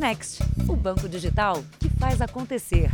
Next, 0.00 0.42
o 0.66 0.74
banco 0.74 1.06
digital 1.06 1.62
que 1.78 1.90
faz 1.90 2.22
acontecer. 2.22 2.90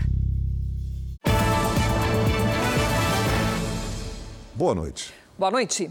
Boa 4.56 4.74
noite. 4.74 5.14
Boa 5.38 5.52
noite. 5.52 5.88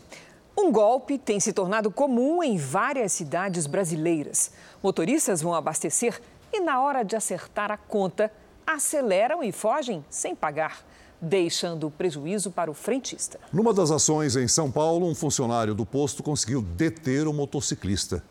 Um 0.58 0.74
golpe 0.74 1.18
tem 1.18 1.40
se 1.40 1.54
tornado 1.54 1.90
comum 1.90 2.44
em 2.44 2.58
várias 2.58 3.14
cidades 3.14 3.66
brasileiras. 3.66 4.52
Motoristas 4.84 5.42
vão 5.42 5.54
abastecer 5.54 6.20
e, 6.52 6.60
na 6.60 6.82
hora 6.82 7.02
de 7.02 7.16
acertar 7.16 7.72
a 7.72 7.78
conta, 7.78 8.30
aceleram 8.68 9.42
e 9.42 9.54
fogem 9.54 10.04
sem 10.10 10.36
pagar, 10.36 10.86
deixando 11.22 11.90
prejuízo 11.90 12.52
para 12.52 12.70
o 12.70 12.74
frentista. 12.74 13.40
Numa 13.54 13.74
das 13.74 13.90
ações 13.90 14.36
em 14.36 14.50
São 14.50 14.70
Paulo, 14.70 15.08
um 15.08 15.16
funcionário 15.16 15.74
do 15.74 15.86
posto 15.86 16.22
conseguiu 16.22 16.62
deter 16.62 17.26
o 17.26 17.32
motociclista. 17.32 18.22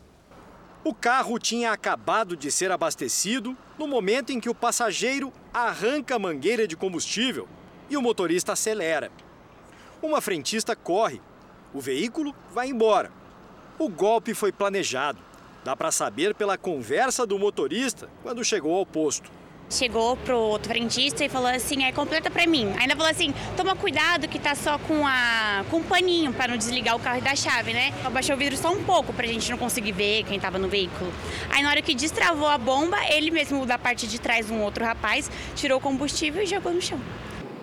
O 0.87 0.93
carro 0.93 1.39
tinha 1.39 1.71
acabado 1.71 2.37
de 2.37 2.51
ser 2.51 2.71
abastecido 2.71 3.57
no 3.75 3.87
momento 3.87 4.31
em 4.31 4.39
que 4.39 4.51
o 4.51 4.53
passageiro 4.53 5.33
arranca 5.51 6.15
a 6.15 6.19
mangueira 6.19 6.67
de 6.67 6.77
combustível 6.77 7.47
e 7.89 7.97
o 7.97 8.03
motorista 8.03 8.53
acelera. 8.53 9.11
Uma 9.99 10.21
frentista 10.21 10.75
corre. 10.75 11.19
O 11.73 11.81
veículo 11.81 12.35
vai 12.53 12.69
embora. 12.69 13.11
O 13.79 13.89
golpe 13.89 14.35
foi 14.35 14.51
planejado. 14.51 15.17
Dá 15.63 15.75
para 15.75 15.91
saber 15.91 16.35
pela 16.35 16.55
conversa 16.55 17.25
do 17.25 17.39
motorista 17.39 18.07
quando 18.21 18.45
chegou 18.45 18.77
ao 18.77 18.85
posto. 18.85 19.31
Chegou 19.67 20.15
pro 20.17 20.37
outro 20.37 20.69
frentista 20.69 21.25
e 21.25 21.29
falou 21.29 21.47
assim, 21.47 21.83
é 21.83 21.91
completa 21.91 22.29
para 22.29 22.45
mim. 22.45 22.71
Ainda 22.79 22.95
falou 22.95 23.09
assim, 23.11 23.33
toma 23.57 23.75
cuidado 23.75 24.27
que 24.27 24.37
tá 24.37 24.53
só 24.53 24.77
com 24.77 25.05
a 25.05 25.65
com 25.71 25.77
um 25.77 25.83
paninho 25.83 26.31
para 26.31 26.49
não 26.49 26.57
desligar 26.57 26.95
o 26.95 26.99
carro 26.99 27.19
dar 27.19 27.35
chave, 27.35 27.73
né? 27.73 27.91
Abaixou 28.03 28.35
o 28.35 28.37
vidro 28.37 28.55
só 28.55 28.71
um 28.71 28.83
pouco 28.83 29.11
pra 29.11 29.25
gente 29.25 29.49
não 29.49 29.57
conseguir 29.57 29.91
ver 29.91 30.23
quem 30.23 30.39
tava 30.39 30.59
no 30.59 30.67
veículo. 30.67 31.11
Aí 31.49 31.63
na 31.63 31.69
hora 31.69 31.81
que 31.81 31.95
destravou 31.95 32.47
a 32.47 32.59
bomba, 32.59 32.97
ele 33.09 33.31
mesmo 33.31 33.65
da 33.65 33.77
parte 33.77 34.05
de 34.05 34.21
trás 34.21 34.51
um 34.51 34.61
outro 34.61 34.85
rapaz 34.85 35.31
tirou 35.55 35.79
o 35.79 35.81
combustível 35.81 36.43
e 36.43 36.45
jogou 36.45 36.71
no 36.71 36.81
chão. 36.81 36.99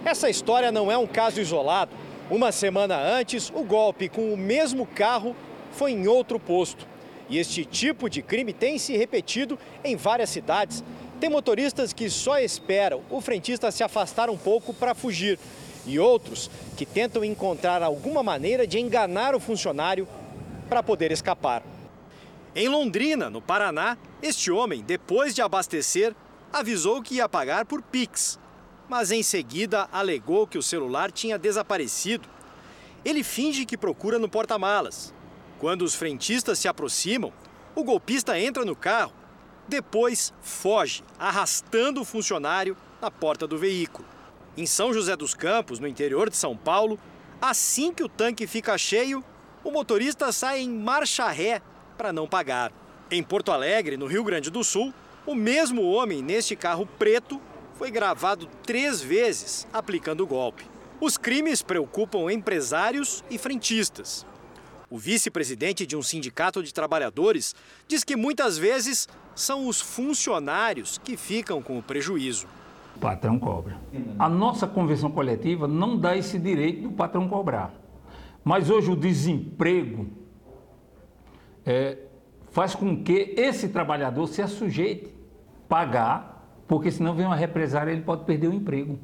Essa 0.05 0.29
história 0.29 0.73
não 0.73 0.91
é 0.91 0.99
um 0.99 1.07
caso 1.07 1.41
isolado. 1.41 1.93
Uma 2.29 2.51
semana 2.51 2.97
antes, 2.97 3.53
o 3.55 3.63
golpe 3.63 4.09
com 4.09 4.35
o 4.35 4.37
mesmo 4.37 4.87
carro 4.87 5.37
foi 5.71 5.93
em 5.93 6.09
outro 6.09 6.41
posto. 6.41 6.87
E 7.29 7.39
este 7.39 7.65
tipo 7.65 8.11
de 8.11 8.21
crime 8.21 8.53
tem 8.53 8.79
se 8.79 8.97
repetido 8.97 9.59
em 9.85 9.97
várias 9.97 10.31
cidades. 10.31 10.83
Tem 11.23 11.31
motoristas 11.31 11.93
que 11.93 12.11
só 12.11 12.41
esperam 12.41 13.01
o 13.09 13.21
frentista 13.21 13.71
se 13.71 13.85
afastar 13.85 14.29
um 14.29 14.37
pouco 14.37 14.75
para 14.75 14.93
fugir. 14.93 15.39
E 15.87 15.97
outros 15.97 16.51
que 16.77 16.85
tentam 16.85 17.25
encontrar 17.25 17.81
alguma 17.81 18.25
maneira 18.25 18.67
de 18.67 18.81
enganar 18.81 19.33
o 19.33 19.39
funcionário 19.39 20.09
para 20.69 20.83
poder 20.83 21.13
escapar. 21.13 21.63
Em 22.57 22.69
Londrina, 22.69 23.31
no 23.31 23.41
Paraná, 23.41 23.97
este 24.21 24.51
homem, 24.51 24.83
depois 24.83 25.33
de 25.33 25.41
abastecer, 25.41 26.13
avisou 26.53 27.01
que 27.01 27.15
ia 27.15 27.29
pagar 27.29 27.67
por 27.67 27.83
Pix. 27.83 28.37
Mas 28.89 29.13
em 29.13 29.23
seguida 29.23 29.89
alegou 29.93 30.45
que 30.45 30.59
o 30.59 30.63
celular 30.63 31.13
tinha 31.13 31.39
desaparecido. 31.39 32.29
Ele 33.05 33.23
finge 33.23 33.65
que 33.65 33.79
procura 33.79 34.19
no 34.19 34.29
porta-malas. 34.29 35.15
Quando 35.61 35.83
os 35.83 35.95
frentistas 35.95 36.59
se 36.59 36.67
aproximam, 36.67 37.33
o 37.77 37.85
golpista 37.85 38.37
entra 38.41 38.65
no 38.65 38.75
carro, 38.75 39.22
depois 39.69 40.33
foge, 40.41 41.03
arrastando 41.19 42.01
o 42.01 42.05
funcionário 42.05 42.77
na 43.01 43.11
porta 43.11 43.47
do 43.47 43.59
veículo. 43.59 44.07
Em 44.57 44.67
São 44.67 44.93
José 44.93 45.17
dos 45.17 45.35
Campos, 45.35 45.79
no 45.79 45.87
interior 45.87 46.29
de 46.29 46.37
São 46.37 46.57
Paulo, 46.57 46.99
assim 47.41 47.93
que 47.93 48.05
o 48.05 48.09
tanque 48.09 48.47
fica 48.47 48.77
cheio, 48.77 49.25
o 49.65 49.71
motorista 49.71 50.31
sai 50.33 50.61
em 50.61 50.71
marcha 50.71 51.29
ré 51.29 51.63
para 51.97 52.13
não 52.13 52.29
pagar. 52.29 52.73
Em 53.11 53.23
Porto 53.23 53.53
Alegre, 53.53 53.97
no 53.97 54.07
Rio 54.07 54.25
Grande 54.25 54.51
do 54.51 54.65
Sul, 54.65 54.93
o 55.27 55.35
mesmo 55.35 55.83
homem 55.83 56.23
neste 56.23 56.57
carro 56.57 56.87
preto 56.99 57.41
foi 57.75 57.91
gravado 57.91 58.49
três 58.65 59.01
vezes 59.01 59.67
aplicando 59.73 60.23
o 60.23 60.27
golpe. 60.27 60.65
Os 61.01 61.17
crimes 61.17 61.63
preocupam 61.63 62.31
empresários 62.31 63.25
e 63.31 63.39
frentistas. 63.39 64.27
O 64.91 64.99
vice-presidente 64.99 65.87
de 65.87 65.97
um 65.97 66.03
sindicato 66.03 66.63
de 66.63 66.73
trabalhadores 66.73 67.55
diz 67.89 68.05
que 68.05 68.15
muitas 68.15 68.59
vezes 68.59 69.09
são 69.35 69.67
os 69.67 69.81
funcionários 69.81 70.99
que 70.99 71.17
ficam 71.17 71.63
com 71.63 71.79
o 71.79 71.83
prejuízo. 71.83 72.47
O 72.97 72.99
patrão 72.99 73.39
cobra. 73.39 73.81
A 74.19 74.29
nossa 74.29 74.67
convenção 74.67 75.11
coletiva 75.11 75.67
não 75.67 75.97
dá 75.97 76.17
esse 76.17 76.39
direito 76.39 76.83
do 76.83 76.93
patrão 76.93 77.29
cobrar. 77.29 77.73
Mas 78.45 78.69
hoje 78.69 78.91
o 78.91 78.97
desemprego 78.97 80.09
é, 81.65 81.99
faz 82.51 82.75
com 82.75 83.03
que 83.03 83.35
esse 83.37 83.69
trabalhador 83.69 84.27
se 84.27 84.47
sujeite 84.47 85.15
pagar, 85.69 86.63
porque 86.69 86.91
senão 86.91 87.15
vem 87.15 87.27
uma 87.27 87.37
represária 87.37 87.91
e 87.91 87.95
ele 87.95 88.03
pode 88.03 88.25
perder 88.25 88.49
o 88.49 88.53
emprego. 88.53 88.99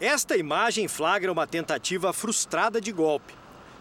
Esta 0.00 0.36
imagem 0.36 0.88
flagra 0.88 1.32
uma 1.32 1.46
tentativa 1.46 2.12
frustrada 2.12 2.80
de 2.80 2.92
golpe. 2.92 3.34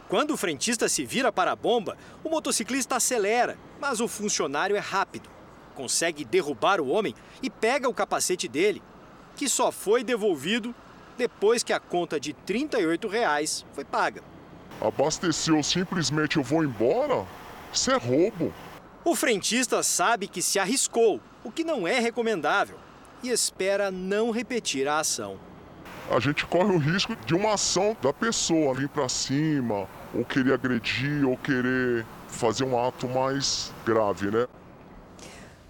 Quando 0.09 0.31
o 0.31 0.37
frentista 0.37 0.87
se 0.87 1.05
vira 1.05 1.31
para 1.31 1.51
a 1.51 1.55
bomba, 1.55 1.97
o 2.23 2.29
motociclista 2.29 2.95
acelera, 2.95 3.57
mas 3.79 3.99
o 3.99 4.07
funcionário 4.07 4.75
é 4.75 4.79
rápido. 4.79 5.36
Consegue 5.77 6.25
derrubar 6.25 6.81
o 6.81 6.87
homem 6.87 7.13
e 7.39 7.51
pega 7.51 7.87
o 7.87 7.93
capacete 7.93 8.47
dele, 8.47 8.81
que 9.35 9.47
só 9.47 9.71
foi 9.71 10.03
devolvido 10.03 10.73
depois 11.15 11.61
que 11.61 11.71
a 11.71 11.79
conta 11.79 12.19
de 12.19 12.33
38 12.33 13.07
reais 13.07 13.63
foi 13.73 13.85
paga. 13.85 14.23
Abasteceu 14.81 15.61
simplesmente 15.61 16.37
eu 16.37 16.43
vou 16.43 16.63
embora? 16.63 17.27
Isso 17.71 17.91
é 17.91 17.95
roubo. 17.95 18.51
O 19.05 19.15
frentista 19.15 19.83
sabe 19.83 20.27
que 20.27 20.41
se 20.41 20.57
arriscou, 20.57 21.21
o 21.43 21.51
que 21.51 21.63
não 21.63 21.87
é 21.87 21.99
recomendável, 21.99 22.79
e 23.21 23.29
espera 23.29 23.91
não 23.91 24.31
repetir 24.31 24.87
a 24.87 24.99
ação. 24.99 25.37
A 26.09 26.19
gente 26.19 26.43
corre 26.47 26.73
o 26.73 26.79
risco 26.79 27.15
de 27.23 27.35
uma 27.35 27.53
ação 27.53 27.95
da 28.01 28.11
pessoa 28.11 28.73
vir 28.73 28.89
para 28.89 29.07
cima, 29.07 29.87
ou 30.11 30.25
querer 30.25 30.53
agredir, 30.53 31.23
ou 31.23 31.37
querer 31.37 32.03
fazer 32.27 32.63
um 32.63 32.83
ato 32.83 33.07
mais 33.07 33.71
grave, 33.85 34.31
né? 34.31 34.47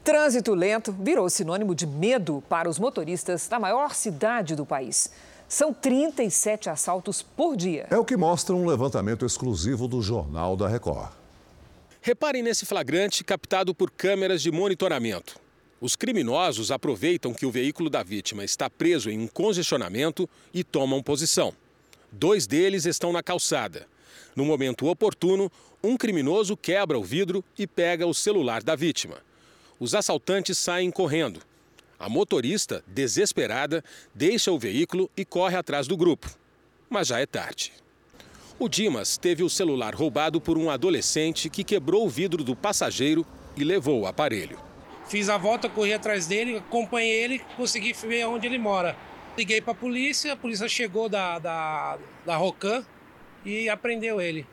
Trânsito 0.08 0.56
lento 0.56 0.94
virou 0.94 1.30
sinônimo 1.30 1.76
de 1.76 1.86
medo 1.86 2.42
para 2.48 2.70
os 2.70 2.80
motoristas 2.80 3.50
da 3.50 3.60
maior 3.60 3.94
cidade 3.94 4.56
do 4.56 4.66
país. 4.66 5.12
São 5.50 5.74
37 5.74 6.70
assaltos 6.70 7.22
por 7.22 7.58
dia. 7.58 7.88
É 7.92 7.98
o 7.98 8.06
que 8.06 8.16
mostra 8.16 8.56
um 8.56 8.66
levantamento 8.66 9.26
exclusivo 9.26 9.86
do 9.86 10.02
Jornal 10.02 10.56
da 10.56 10.66
Record. 10.66 11.10
Reparem 12.00 12.42
nesse 12.42 12.66
flagrante 12.66 13.22
captado 13.22 13.76
por 13.76 13.92
câmeras 13.92 14.42
de 14.42 14.50
monitoramento. 14.50 15.38
Os 15.82 15.94
criminosos 15.98 16.72
aproveitam 16.72 17.34
que 17.34 17.46
o 17.46 17.52
veículo 17.52 17.90
da 17.90 18.02
vítima 18.02 18.46
está 18.46 18.70
preso 18.70 19.10
em 19.10 19.20
um 19.20 19.28
congestionamento 19.28 20.30
e 20.54 20.64
tomam 20.64 21.04
posição. 21.04 21.54
Dois 22.10 22.48
deles 22.48 22.86
estão 22.86 23.12
na 23.12 23.22
calçada. 23.22 23.86
No 24.34 24.46
momento 24.46 24.88
oportuno, 24.88 25.52
um 25.84 25.98
criminoso 25.98 26.56
quebra 26.56 26.98
o 26.98 27.04
vidro 27.04 27.44
e 27.60 27.68
pega 27.68 28.08
o 28.08 28.14
celular 28.14 28.64
da 28.64 28.74
vítima. 28.74 29.27
Os 29.80 29.94
assaltantes 29.94 30.58
saem 30.58 30.90
correndo. 30.90 31.42
A 32.00 32.10
motorista, 32.10 32.84
desesperada, 32.88 33.84
deixa 34.14 34.52
o 34.52 34.60
veículo 34.60 35.10
e 35.16 35.26
corre 35.26 35.56
atrás 35.56 35.88
do 35.88 35.98
grupo. 35.98 36.30
Mas 36.90 37.08
já 37.08 37.20
é 37.20 37.26
tarde. 37.26 37.74
O 38.60 38.68
Dimas 38.68 39.18
teve 39.18 39.44
o 39.44 39.50
celular 39.50 39.94
roubado 39.94 40.42
por 40.42 40.58
um 40.58 40.70
adolescente 40.70 41.50
que 41.50 41.64
quebrou 41.64 42.06
o 42.06 42.10
vidro 42.10 42.44
do 42.44 42.56
passageiro 42.56 43.26
e 43.56 43.64
levou 43.64 44.02
o 44.02 44.08
aparelho. 44.08 44.60
Fiz 45.08 45.30
a 45.30 45.38
volta, 45.38 45.70
corri 45.70 45.94
atrás 45.94 46.28
dele, 46.28 46.58
acompanhei 46.58 47.24
ele, 47.24 47.40
consegui 47.56 47.94
ver 47.94 48.26
onde 48.26 48.48
ele 48.48 48.58
mora. 48.58 48.96
Liguei 49.38 49.62
para 49.62 49.74
a 49.74 49.76
polícia, 49.76 50.34
a 50.34 50.36
polícia 50.36 50.68
chegou 50.68 51.08
da, 51.08 51.38
da, 51.38 51.98
da 52.26 52.36
Rocan 52.36 52.84
e 53.46 53.70
apreendeu 53.70 54.20
ele. 54.20 54.46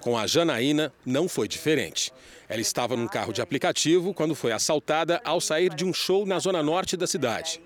Com 0.00 0.16
a 0.16 0.26
Janaína, 0.26 0.92
não 1.04 1.28
foi 1.28 1.46
diferente. 1.46 2.10
Ela 2.50 2.60
estava 2.60 2.96
num 2.96 3.06
carro 3.06 3.32
de 3.32 3.40
aplicativo 3.40 4.12
quando 4.12 4.34
foi 4.34 4.50
assaltada 4.50 5.20
ao 5.24 5.40
sair 5.40 5.72
de 5.72 5.84
um 5.84 5.94
show 5.94 6.26
na 6.26 6.40
zona 6.40 6.64
norte 6.64 6.96
da 6.96 7.06
cidade. 7.06 7.62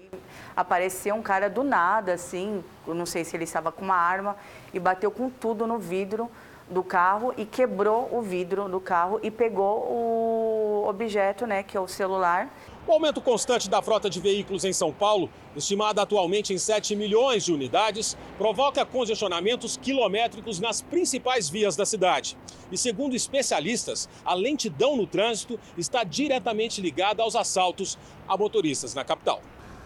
Apareceu 0.55 1.15
um 1.15 1.23
cara 1.23 1.49
do 1.49 1.65
nada, 1.65 2.13
assim, 2.13 2.63
eu 2.87 2.95
não 2.95 3.07
sei 3.07 3.25
se 3.25 3.35
ele 3.35 3.45
estava 3.45 3.73
com 3.73 3.83
uma 3.83 3.97
arma, 3.97 4.37
e 4.75 4.79
bateu 4.79 5.11
com 5.11 5.31
tudo 5.31 5.67
no 5.67 5.79
vidro 5.79 6.31
do 6.69 6.83
carro 6.83 7.33
e 7.39 7.47
quebrou 7.47 8.11
o 8.13 8.21
vidro 8.21 8.69
do 8.69 8.79
carro 8.79 9.19
e 9.23 9.31
pegou 9.31 9.79
o 9.91 10.85
objeto, 10.87 11.47
né, 11.47 11.63
que 11.63 11.79
é 11.79 11.81
o 11.81 11.89
celular. 11.89 12.51
O 12.87 12.93
aumento 12.93 13.19
constante 13.23 13.71
da 13.71 13.81
frota 13.81 14.11
de 14.11 14.21
veículos 14.21 14.63
em 14.63 14.73
São 14.73 14.93
Paulo, 14.93 15.31
estimada 15.57 16.03
atualmente 16.03 16.53
em 16.53 16.59
7 16.59 16.95
milhões 16.95 17.43
de 17.43 17.51
unidades, 17.51 18.15
provoca 18.37 18.85
congestionamentos 18.85 19.79
quilométricos 19.79 20.61
nas 20.61 20.83
principais 20.83 21.49
vias 21.49 21.77
da 21.77 21.87
cidade. 21.87 22.37
E 22.71 22.77
segundo 22.77 23.17
especialistas, 23.17 24.07
a 24.23 24.35
lentidão 24.35 24.99
no 24.99 25.07
trânsito 25.07 25.59
está 25.79 26.05
diretamente 26.05 26.83
ligada 26.83 27.23
aos 27.23 27.35
assaltos 27.35 27.97
a 28.29 28.37
motoristas 28.37 28.93
na 28.93 29.03
capital. 29.03 29.41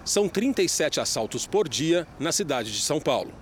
São 0.04 0.28
37 0.28 0.98
assaltos 0.98 1.46
por 1.46 1.68
dia 1.68 2.04
na 2.18 2.32
cidade 2.32 2.72
de 2.72 2.80
São 2.80 3.00
Paulo. 3.00 3.32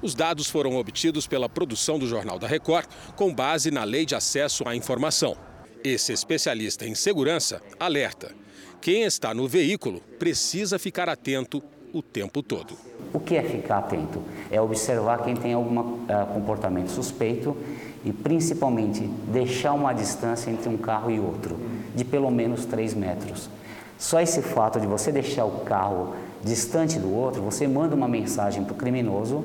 Os 0.00 0.14
dados 0.14 0.48
foram 0.48 0.76
obtidos 0.76 1.26
pela 1.26 1.50
produção 1.50 1.98
do 1.98 2.06
Jornal 2.06 2.38
da 2.38 2.46
Record 2.46 2.88
com 3.14 3.32
base 3.32 3.70
na 3.70 3.84
Lei 3.84 4.06
de 4.06 4.14
Acesso 4.14 4.66
à 4.66 4.74
Informação. 4.74 5.36
Esse 5.84 6.14
especialista 6.14 6.86
em 6.86 6.94
segurança 6.94 7.60
alerta 7.78 8.34
Quem 8.80 9.02
está 9.02 9.32
no 9.32 9.46
veículo 9.46 10.00
precisa 10.18 10.78
ficar 10.78 11.08
atento 11.08 11.62
o 11.92 12.02
tempo 12.02 12.42
todo. 12.42 12.74
O 13.12 13.20
que 13.20 13.36
é 13.36 13.42
ficar 13.42 13.78
atento? 13.78 14.22
É 14.50 14.60
observar 14.60 15.22
quem 15.22 15.36
tem 15.36 15.52
algum 15.52 15.78
uh, 15.78 16.06
comportamento 16.32 16.88
suspeito 16.88 17.56
e 18.04 18.12
principalmente 18.12 19.00
deixar 19.28 19.72
uma 19.74 19.92
distância 19.92 20.50
entre 20.50 20.68
um 20.68 20.76
carro 20.76 21.10
e 21.10 21.20
outro, 21.20 21.58
de 21.94 22.04
pelo 22.04 22.30
menos 22.30 22.64
3 22.64 22.94
metros. 22.94 23.48
Só 23.98 24.20
esse 24.20 24.42
fato 24.42 24.80
de 24.80 24.86
você 24.86 25.12
deixar 25.12 25.44
o 25.44 25.60
carro 25.60 26.16
distante 26.42 26.98
do 26.98 27.14
outro, 27.14 27.42
você 27.42 27.68
manda 27.68 27.94
uma 27.94 28.08
mensagem 28.08 28.64
para 28.64 28.72
o 28.72 28.76
criminoso 28.76 29.44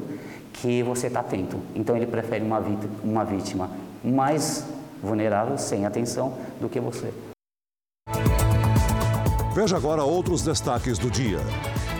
que 0.53 0.81
você 0.81 1.07
está 1.07 1.19
atento. 1.19 1.59
Então 1.75 1.95
ele 1.95 2.07
prefere 2.07 2.43
uma, 2.43 2.63
uma 3.03 3.23
vítima 3.23 3.69
mais 4.03 4.65
vulnerável, 5.01 5.57
sem 5.57 5.85
atenção, 5.85 6.33
do 6.59 6.67
que 6.67 6.79
você. 6.79 7.13
Veja 9.57 9.75
agora 9.75 10.03
outros 10.03 10.43
destaques 10.43 10.99
do 10.99 11.09
dia. 11.09 11.39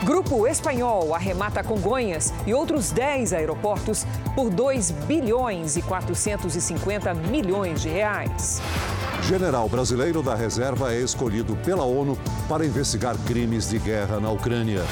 Grupo 0.04 0.45
Espanhol 0.45 1.15
arremata 1.15 1.63
Congonhas 1.63 2.31
e 2.45 2.54
outros 2.54 2.92
10 2.92 3.33
aeroportos 3.33 4.06
por 4.36 4.51
2 4.51 4.92
bilhões 4.92 5.75
e 5.75 5.81
450 5.81 7.15
milhões 7.15 7.81
de 7.81 7.89
reais. 7.89 8.62
General 9.24 9.68
brasileiro 9.68 10.21
da 10.21 10.36
reserva 10.36 10.94
é 10.94 11.00
escolhido 11.00 11.56
pela 11.65 11.83
ONU 11.83 12.15
para 12.48 12.63
investigar 12.63 13.18
crimes 13.25 13.68
de 13.68 13.80
guerra 13.80 14.19
na 14.19 14.30
Ucrânia. 14.30 14.83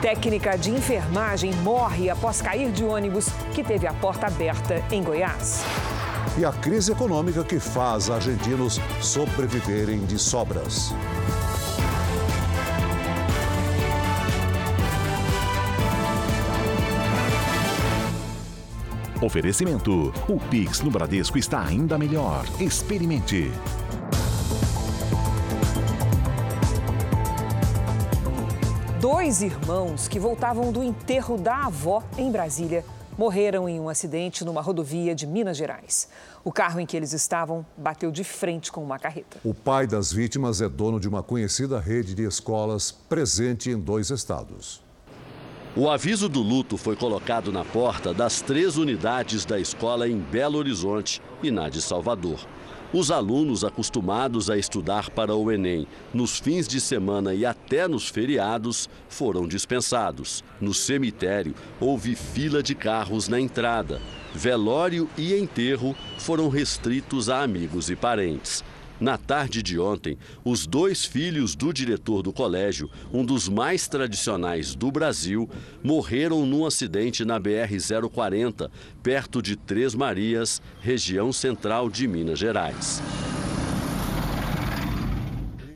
Técnica 0.00 0.56
de 0.56 0.70
enfermagem 0.70 1.52
morre 1.56 2.08
após 2.08 2.40
cair 2.40 2.72
de 2.72 2.84
ônibus 2.84 3.28
que 3.54 3.62
teve 3.62 3.86
a 3.86 3.92
porta 3.92 4.28
aberta 4.28 4.82
em 4.90 5.02
Goiás. 5.02 5.62
E 6.38 6.44
a 6.46 6.52
crise 6.52 6.90
econômica 6.90 7.44
que 7.44 7.60
faz 7.60 8.08
argentinos 8.08 8.80
sobreviverem 8.98 10.06
de 10.06 10.18
sobras. 10.18 10.94
Oferecimento: 19.20 20.12
o 20.28 20.38
Pix 20.48 20.80
no 20.80 20.90
Bradesco 20.90 21.38
está 21.38 21.64
ainda 21.64 21.98
melhor. 21.98 22.44
Experimente. 22.60 23.50
Dois 29.00 29.42
irmãos 29.42 30.08
que 30.08 30.18
voltavam 30.18 30.72
do 30.72 30.82
enterro 30.82 31.36
da 31.36 31.66
avó 31.66 32.02
em 32.16 32.30
Brasília 32.30 32.84
morreram 33.16 33.68
em 33.68 33.80
um 33.80 33.88
acidente 33.88 34.44
numa 34.44 34.60
rodovia 34.60 35.14
de 35.14 35.26
Minas 35.26 35.56
Gerais. 35.56 36.08
O 36.44 36.52
carro 36.52 36.78
em 36.78 36.86
que 36.86 36.96
eles 36.96 37.12
estavam 37.12 37.66
bateu 37.76 38.12
de 38.12 38.22
frente 38.22 38.70
com 38.70 38.82
uma 38.82 38.98
carreta. 38.98 39.38
O 39.44 39.52
pai 39.52 39.86
das 39.88 40.12
vítimas 40.12 40.60
é 40.60 40.68
dono 40.68 41.00
de 41.00 41.08
uma 41.08 41.22
conhecida 41.22 41.80
rede 41.80 42.14
de 42.14 42.24
escolas 42.24 42.92
presente 42.92 43.70
em 43.70 43.78
dois 43.78 44.10
estados. 44.10 44.87
O 45.80 45.88
aviso 45.88 46.28
do 46.28 46.42
luto 46.42 46.76
foi 46.76 46.96
colocado 46.96 47.52
na 47.52 47.64
porta 47.64 48.12
das 48.12 48.40
três 48.40 48.76
unidades 48.76 49.44
da 49.44 49.60
escola 49.60 50.08
em 50.08 50.18
Belo 50.18 50.58
Horizonte 50.58 51.22
e 51.40 51.52
na 51.52 51.68
de 51.68 51.80
Salvador. 51.80 52.40
Os 52.92 53.12
alunos 53.12 53.62
acostumados 53.62 54.50
a 54.50 54.58
estudar 54.58 55.08
para 55.08 55.36
o 55.36 55.52
Enem 55.52 55.86
nos 56.12 56.40
fins 56.40 56.66
de 56.66 56.80
semana 56.80 57.32
e 57.32 57.46
até 57.46 57.86
nos 57.86 58.08
feriados 58.08 58.90
foram 59.08 59.46
dispensados. 59.46 60.42
No 60.60 60.74
cemitério, 60.74 61.54
houve 61.78 62.16
fila 62.16 62.60
de 62.60 62.74
carros 62.74 63.28
na 63.28 63.38
entrada. 63.38 64.02
Velório 64.34 65.08
e 65.16 65.32
enterro 65.32 65.94
foram 66.18 66.48
restritos 66.48 67.28
a 67.28 67.40
amigos 67.40 67.88
e 67.88 67.94
parentes. 67.94 68.64
Na 69.00 69.16
tarde 69.16 69.62
de 69.62 69.78
ontem, 69.78 70.18
os 70.44 70.66
dois 70.66 71.04
filhos 71.04 71.54
do 71.54 71.72
diretor 71.72 72.20
do 72.22 72.32
colégio, 72.32 72.90
um 73.12 73.24
dos 73.24 73.48
mais 73.48 73.86
tradicionais 73.86 74.74
do 74.74 74.90
Brasil, 74.90 75.48
morreram 75.82 76.44
num 76.44 76.66
acidente 76.66 77.24
na 77.24 77.38
BR-040, 77.38 78.68
perto 79.00 79.40
de 79.40 79.54
Três 79.54 79.94
Marias, 79.94 80.60
região 80.80 81.32
central 81.32 81.88
de 81.88 82.08
Minas 82.08 82.40
Gerais. 82.40 83.00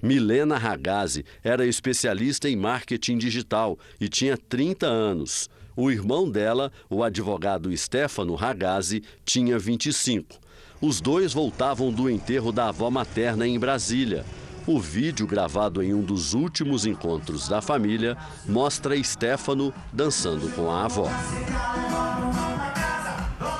Milena 0.02 0.58
Ragazzi 0.58 1.24
era 1.44 1.64
especialista 1.64 2.48
em 2.48 2.56
marketing 2.56 3.18
digital 3.18 3.78
e 4.00 4.08
tinha 4.08 4.36
30 4.36 4.84
anos. 4.84 5.48
O 5.76 5.92
irmão 5.92 6.28
dela, 6.28 6.72
o 6.90 7.04
advogado 7.04 7.74
Stefano 7.76 8.34
Ragazzi, 8.34 9.04
tinha 9.24 9.56
25. 9.60 10.40
Os 10.82 11.00
dois 11.00 11.32
voltavam 11.32 11.92
do 11.92 12.10
enterro 12.10 12.50
da 12.50 12.68
avó 12.68 12.90
materna 12.90 13.46
em 13.46 13.56
Brasília. 13.56 14.26
O 14.66 14.80
vídeo, 14.80 15.28
gravado 15.28 15.80
em 15.80 15.94
um 15.94 16.02
dos 16.02 16.34
últimos 16.34 16.84
encontros 16.84 17.48
da 17.48 17.62
família, 17.62 18.16
mostra 18.48 19.00
Stefano 19.00 19.72
dançando 19.92 20.50
com 20.56 20.68
a 20.68 20.84
avó. 20.84 21.08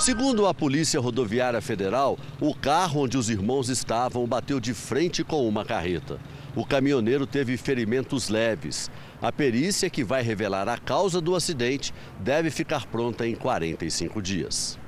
Segundo 0.00 0.48
a 0.48 0.52
Polícia 0.52 0.98
Rodoviária 0.98 1.60
Federal, 1.60 2.18
o 2.40 2.52
carro 2.52 3.02
onde 3.02 3.16
os 3.16 3.30
irmãos 3.30 3.68
estavam 3.68 4.26
bateu 4.26 4.58
de 4.58 4.74
frente 4.74 5.22
com 5.22 5.46
uma 5.46 5.64
carreta. 5.64 6.18
O 6.56 6.66
caminhoneiro 6.66 7.24
teve 7.24 7.56
ferimentos 7.56 8.28
leves. 8.28 8.90
A 9.20 9.30
perícia 9.30 9.88
que 9.88 10.02
vai 10.02 10.24
revelar 10.24 10.68
a 10.68 10.76
causa 10.76 11.20
do 11.20 11.36
acidente 11.36 11.94
deve 12.18 12.50
ficar 12.50 12.84
pronta 12.86 13.24
em 13.24 13.36
45 13.36 14.20
dias. 14.20 14.81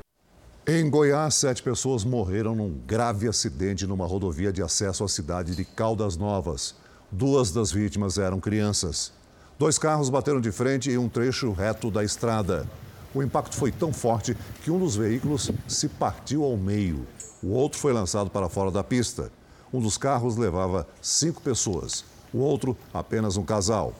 Em 0.66 0.88
Goiás, 0.88 1.34
sete 1.34 1.62
pessoas 1.62 2.04
morreram 2.04 2.54
num 2.54 2.70
grave 2.86 3.28
acidente 3.28 3.86
numa 3.86 4.06
rodovia 4.06 4.50
de 4.50 4.62
acesso 4.62 5.04
à 5.04 5.08
cidade 5.08 5.54
de 5.54 5.62
Caldas 5.62 6.16
Novas. 6.16 6.74
Duas 7.12 7.52
das 7.52 7.70
vítimas 7.70 8.16
eram 8.16 8.40
crianças. 8.40 9.12
Dois 9.58 9.76
carros 9.76 10.08
bateram 10.08 10.40
de 10.40 10.50
frente 10.50 10.90
em 10.90 10.96
um 10.96 11.06
trecho 11.06 11.52
reto 11.52 11.90
da 11.90 12.02
estrada. 12.02 12.66
O 13.14 13.22
impacto 13.22 13.54
foi 13.54 13.70
tão 13.70 13.92
forte 13.92 14.34
que 14.62 14.70
um 14.70 14.78
dos 14.78 14.96
veículos 14.96 15.50
se 15.68 15.86
partiu 15.86 16.42
ao 16.42 16.56
meio. 16.56 17.06
O 17.42 17.50
outro 17.50 17.78
foi 17.78 17.92
lançado 17.92 18.30
para 18.30 18.48
fora 18.48 18.70
da 18.70 18.82
pista. 18.82 19.30
Um 19.70 19.82
dos 19.82 19.98
carros 19.98 20.34
levava 20.34 20.88
cinco 21.02 21.42
pessoas, 21.42 22.06
o 22.32 22.38
outro 22.38 22.74
apenas 22.94 23.36
um 23.36 23.44
casal. 23.44 23.92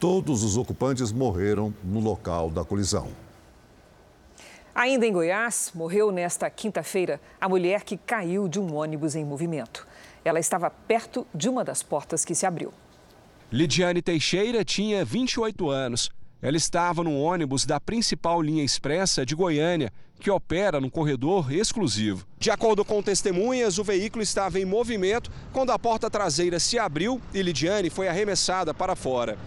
Todos 0.00 0.42
os 0.42 0.56
ocupantes 0.56 1.12
morreram 1.12 1.74
no 1.84 2.00
local 2.00 2.48
da 2.48 2.64
colisão. 2.64 3.25
Ainda 4.76 5.06
em 5.06 5.12
Goiás, 5.12 5.70
morreu 5.74 6.12
nesta 6.12 6.50
quinta-feira 6.50 7.18
a 7.40 7.48
mulher 7.48 7.82
que 7.82 7.96
caiu 7.96 8.46
de 8.46 8.60
um 8.60 8.74
ônibus 8.74 9.16
em 9.16 9.24
movimento. 9.24 9.88
Ela 10.22 10.38
estava 10.38 10.68
perto 10.68 11.26
de 11.34 11.48
uma 11.48 11.64
das 11.64 11.82
portas 11.82 12.26
que 12.26 12.34
se 12.34 12.44
abriu. 12.44 12.74
Lidiane 13.50 14.02
Teixeira 14.02 14.62
tinha 14.62 15.02
28 15.02 15.70
anos. 15.70 16.10
Ela 16.42 16.58
estava 16.58 17.02
no 17.02 17.18
ônibus 17.18 17.64
da 17.64 17.80
principal 17.80 18.42
linha 18.42 18.62
expressa 18.62 19.24
de 19.24 19.34
Goiânia, 19.34 19.90
que 20.20 20.30
opera 20.30 20.78
num 20.78 20.90
corredor 20.90 21.50
exclusivo. 21.50 22.26
De 22.38 22.50
acordo 22.50 22.84
com 22.84 23.02
testemunhas, 23.02 23.78
o 23.78 23.84
veículo 23.84 24.22
estava 24.22 24.60
em 24.60 24.66
movimento 24.66 25.30
quando 25.54 25.72
a 25.72 25.78
porta 25.78 26.10
traseira 26.10 26.60
se 26.60 26.78
abriu 26.78 27.18
e 27.32 27.40
Lidiane 27.40 27.88
foi 27.88 28.08
arremessada 28.08 28.74
para 28.74 28.94
fora. 28.94 29.38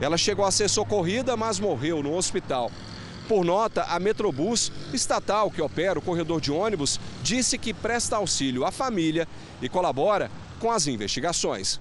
Ela 0.00 0.16
chegou 0.16 0.44
a 0.44 0.52
ser 0.52 0.70
socorrida, 0.70 1.36
mas 1.36 1.58
morreu 1.58 2.04
no 2.04 2.14
hospital. 2.14 2.70
Por 3.28 3.44
nota, 3.44 3.82
a 3.84 3.98
Metrobus, 3.98 4.70
estatal 4.92 5.50
que 5.50 5.60
opera 5.60 5.98
o 5.98 6.02
corredor 6.02 6.40
de 6.40 6.52
ônibus, 6.52 7.00
disse 7.22 7.58
que 7.58 7.74
presta 7.74 8.16
auxílio 8.16 8.64
à 8.64 8.70
família 8.70 9.26
e 9.60 9.68
colabora 9.68 10.30
com 10.60 10.70
as 10.70 10.86
investigações. 10.86 11.80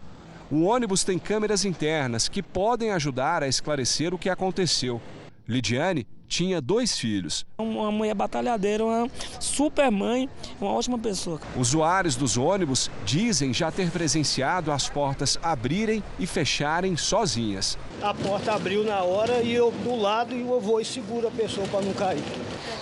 O 0.49 0.63
ônibus 0.63 1.03
tem 1.03 1.19
câmeras 1.19 1.63
internas 1.63 2.27
que 2.27 2.41
podem 2.41 2.91
ajudar 2.91 3.43
a 3.43 3.47
esclarecer 3.47 4.13
o 4.13 4.17
que 4.17 4.29
aconteceu. 4.29 5.01
Lidiane 5.47 6.07
tinha 6.27 6.61
dois 6.61 6.97
filhos. 6.97 7.45
Uma 7.57 7.91
mulher 7.91 8.13
batalhadeira, 8.13 8.83
uma 8.83 9.09
super 9.39 9.89
mãe, 9.91 10.29
uma 10.59 10.71
ótima 10.71 10.97
pessoa. 10.97 11.39
Usuários 11.55 12.15
dos 12.15 12.37
ônibus 12.37 12.89
dizem 13.05 13.53
já 13.53 13.71
ter 13.71 13.89
presenciado 13.91 14.71
as 14.71 14.89
portas 14.89 15.37
abrirem 15.41 16.03
e 16.19 16.27
fecharem 16.27 16.97
sozinhas. 16.97 17.77
A 18.01 18.13
porta 18.13 18.53
abriu 18.53 18.83
na 18.83 19.01
hora 19.03 19.41
e 19.41 19.53
eu 19.53 19.71
do 19.71 19.95
lado 19.95 20.35
e 20.35 20.41
eu 20.41 20.59
vou 20.59 20.81
e 20.81 20.85
seguro 20.85 21.27
a 21.27 21.31
pessoa 21.31 21.67
para 21.67 21.81
não 21.81 21.93
cair. 21.93 22.23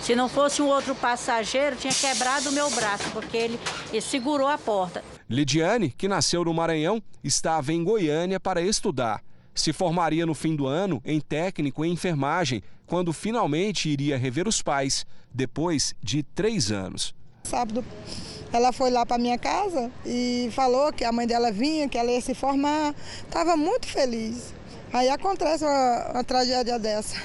Se 0.00 0.14
não 0.14 0.28
fosse 0.28 0.60
um 0.60 0.66
outro 0.66 0.94
passageiro, 0.94 1.76
tinha 1.76 1.92
quebrado 1.92 2.50
o 2.50 2.52
meu 2.52 2.70
braço, 2.70 3.10
porque 3.10 3.36
ele, 3.36 3.60
ele 3.90 4.00
segurou 4.02 4.46
a 4.46 4.58
porta. 4.58 5.02
Lidiane, 5.30 5.90
que 5.90 6.06
nasceu 6.06 6.44
no 6.44 6.52
Maranhão, 6.52 7.02
estava 7.22 7.72
em 7.72 7.82
Goiânia 7.82 8.38
para 8.38 8.60
estudar. 8.60 9.22
Se 9.54 9.72
formaria 9.72 10.26
no 10.26 10.34
fim 10.34 10.56
do 10.56 10.66
ano 10.66 11.00
em 11.04 11.20
técnico 11.20 11.84
em 11.84 11.92
enfermagem, 11.92 12.62
quando 12.86 13.12
finalmente 13.12 13.88
iria 13.88 14.16
rever 14.16 14.46
os 14.46 14.62
pais, 14.62 15.06
depois 15.32 15.94
de 16.02 16.22
três 16.22 16.70
anos. 16.70 17.14
Sábado, 17.44 17.84
ela 18.52 18.72
foi 18.72 18.90
lá 18.90 19.04
para 19.04 19.18
minha 19.18 19.38
casa 19.38 19.90
e 20.06 20.48
falou 20.52 20.92
que 20.92 21.04
a 21.04 21.12
mãe 21.12 21.26
dela 21.26 21.50
vinha, 21.50 21.88
que 21.88 21.98
ela 21.98 22.10
ia 22.10 22.20
se 22.20 22.34
formar. 22.34 22.94
Estava 23.18 23.56
muito 23.56 23.86
feliz. 23.86 24.54
Aí 24.92 25.08
acontece 25.08 25.64
uma, 25.64 26.12
uma 26.12 26.24
tragédia 26.24 26.78
dessa. 26.78 27.16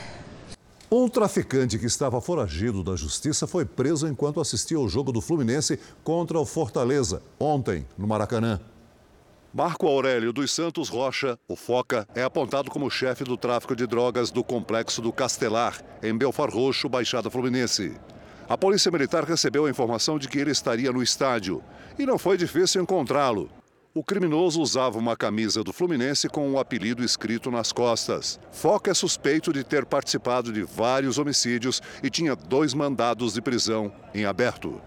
Um 0.91 1.07
traficante 1.07 1.77
que 1.77 1.85
estava 1.85 2.19
foragido 2.19 2.83
da 2.83 2.95
justiça 2.95 3.45
foi 3.45 3.63
preso 3.63 4.07
enquanto 4.07 4.41
assistia 4.41 4.77
ao 4.77 4.89
jogo 4.89 5.11
do 5.11 5.21
Fluminense 5.21 5.79
contra 6.03 6.39
o 6.39 6.45
Fortaleza, 6.47 7.21
ontem, 7.39 7.85
no 7.95 8.07
Maracanã. 8.07 8.59
Marco 9.51 9.87
Aurélio 9.87 10.31
dos 10.31 10.51
Santos 10.51 10.89
Rocha, 10.89 11.35
o 11.47 11.55
Foca, 11.55 12.07
é 12.13 12.21
apontado 12.21 12.69
como 12.69 12.89
chefe 12.89 13.23
do 13.23 13.35
tráfico 13.35 13.75
de 13.75 13.87
drogas 13.87 14.29
do 14.29 14.43
complexo 14.43 15.01
do 15.01 15.11
Castelar, 15.11 15.81
em 16.03 16.15
Belfar 16.15 16.51
Roxo, 16.51 16.87
Baixada 16.87 17.31
Fluminense. 17.31 17.97
A 18.47 18.55
Polícia 18.55 18.91
Militar 18.91 19.23
recebeu 19.23 19.65
a 19.65 19.69
informação 19.69 20.19
de 20.19 20.27
que 20.27 20.37
ele 20.37 20.51
estaria 20.51 20.91
no 20.91 21.01
estádio 21.01 21.63
e 21.97 22.05
não 22.05 22.19
foi 22.19 22.37
difícil 22.37 22.79
encontrá-lo. 22.83 23.49
O 23.91 24.03
criminoso 24.03 24.61
usava 24.61 24.99
uma 24.99 25.17
camisa 25.17 25.63
do 25.63 25.73
Fluminense 25.73 26.29
com 26.29 26.47
o 26.47 26.53
um 26.53 26.59
apelido 26.59 27.03
escrito 27.03 27.49
nas 27.49 27.71
costas. 27.71 28.39
Foca 28.51 28.91
é 28.91 28.93
suspeito 28.93 29.51
de 29.51 29.63
ter 29.63 29.83
participado 29.83 30.53
de 30.53 30.61
vários 30.61 31.17
homicídios 31.17 31.81
e 32.03 32.09
tinha 32.11 32.35
dois 32.35 32.75
mandados 32.75 33.33
de 33.33 33.41
prisão 33.41 33.91
em 34.13 34.25
aberto. 34.25 34.79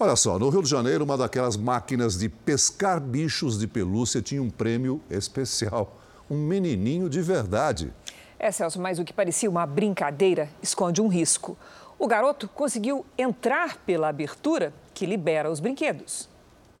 Olha 0.00 0.14
só, 0.14 0.38
no 0.38 0.48
Rio 0.48 0.62
de 0.62 0.68
Janeiro, 0.68 1.02
uma 1.02 1.18
daquelas 1.18 1.56
máquinas 1.56 2.16
de 2.16 2.28
pescar 2.28 3.00
bichos 3.00 3.58
de 3.58 3.66
pelúcia 3.66 4.22
tinha 4.22 4.40
um 4.40 4.48
prêmio 4.48 5.02
especial. 5.10 5.98
Um 6.30 6.36
menininho 6.38 7.08
de 7.08 7.20
verdade. 7.20 7.92
É, 8.38 8.52
Celso, 8.52 8.80
mas 8.80 9.00
o 9.00 9.04
que 9.04 9.12
parecia 9.12 9.50
uma 9.50 9.66
brincadeira 9.66 10.48
esconde 10.62 11.02
um 11.02 11.08
risco. 11.08 11.58
O 11.98 12.06
garoto 12.06 12.46
conseguiu 12.46 13.04
entrar 13.18 13.78
pela 13.78 14.08
abertura 14.08 14.72
que 14.94 15.04
libera 15.04 15.50
os 15.50 15.58
brinquedos. 15.58 16.28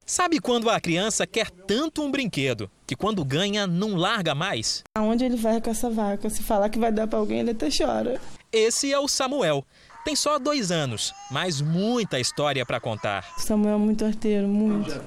Sabe 0.06 0.38
quando 0.38 0.70
a 0.70 0.80
criança 0.80 1.26
quer 1.26 1.50
tanto 1.50 2.02
um 2.02 2.12
brinquedo 2.12 2.70
que 2.86 2.94
quando 2.94 3.24
ganha 3.24 3.66
não 3.66 3.96
larga 3.96 4.32
mais? 4.32 4.84
Aonde 4.96 5.24
ele 5.24 5.36
vai 5.36 5.60
com 5.60 5.70
essa 5.70 5.90
vaca? 5.90 6.30
Se 6.30 6.44
falar 6.44 6.68
que 6.68 6.78
vai 6.78 6.92
dar 6.92 7.08
para 7.08 7.18
alguém, 7.18 7.40
ele 7.40 7.50
até 7.50 7.68
chora. 7.68 8.20
Esse 8.52 8.92
é 8.92 8.98
o 8.98 9.08
Samuel. 9.08 9.64
Tem 10.04 10.16
só 10.16 10.38
dois 10.38 10.70
anos, 10.70 11.12
mas 11.30 11.60
muita 11.60 12.18
história 12.18 12.64
para 12.64 12.80
contar. 12.80 13.24
Samuel 13.36 13.74
é 13.74 13.78
muito 13.78 14.04
arteiro, 14.04 14.48
muito. 14.48 14.98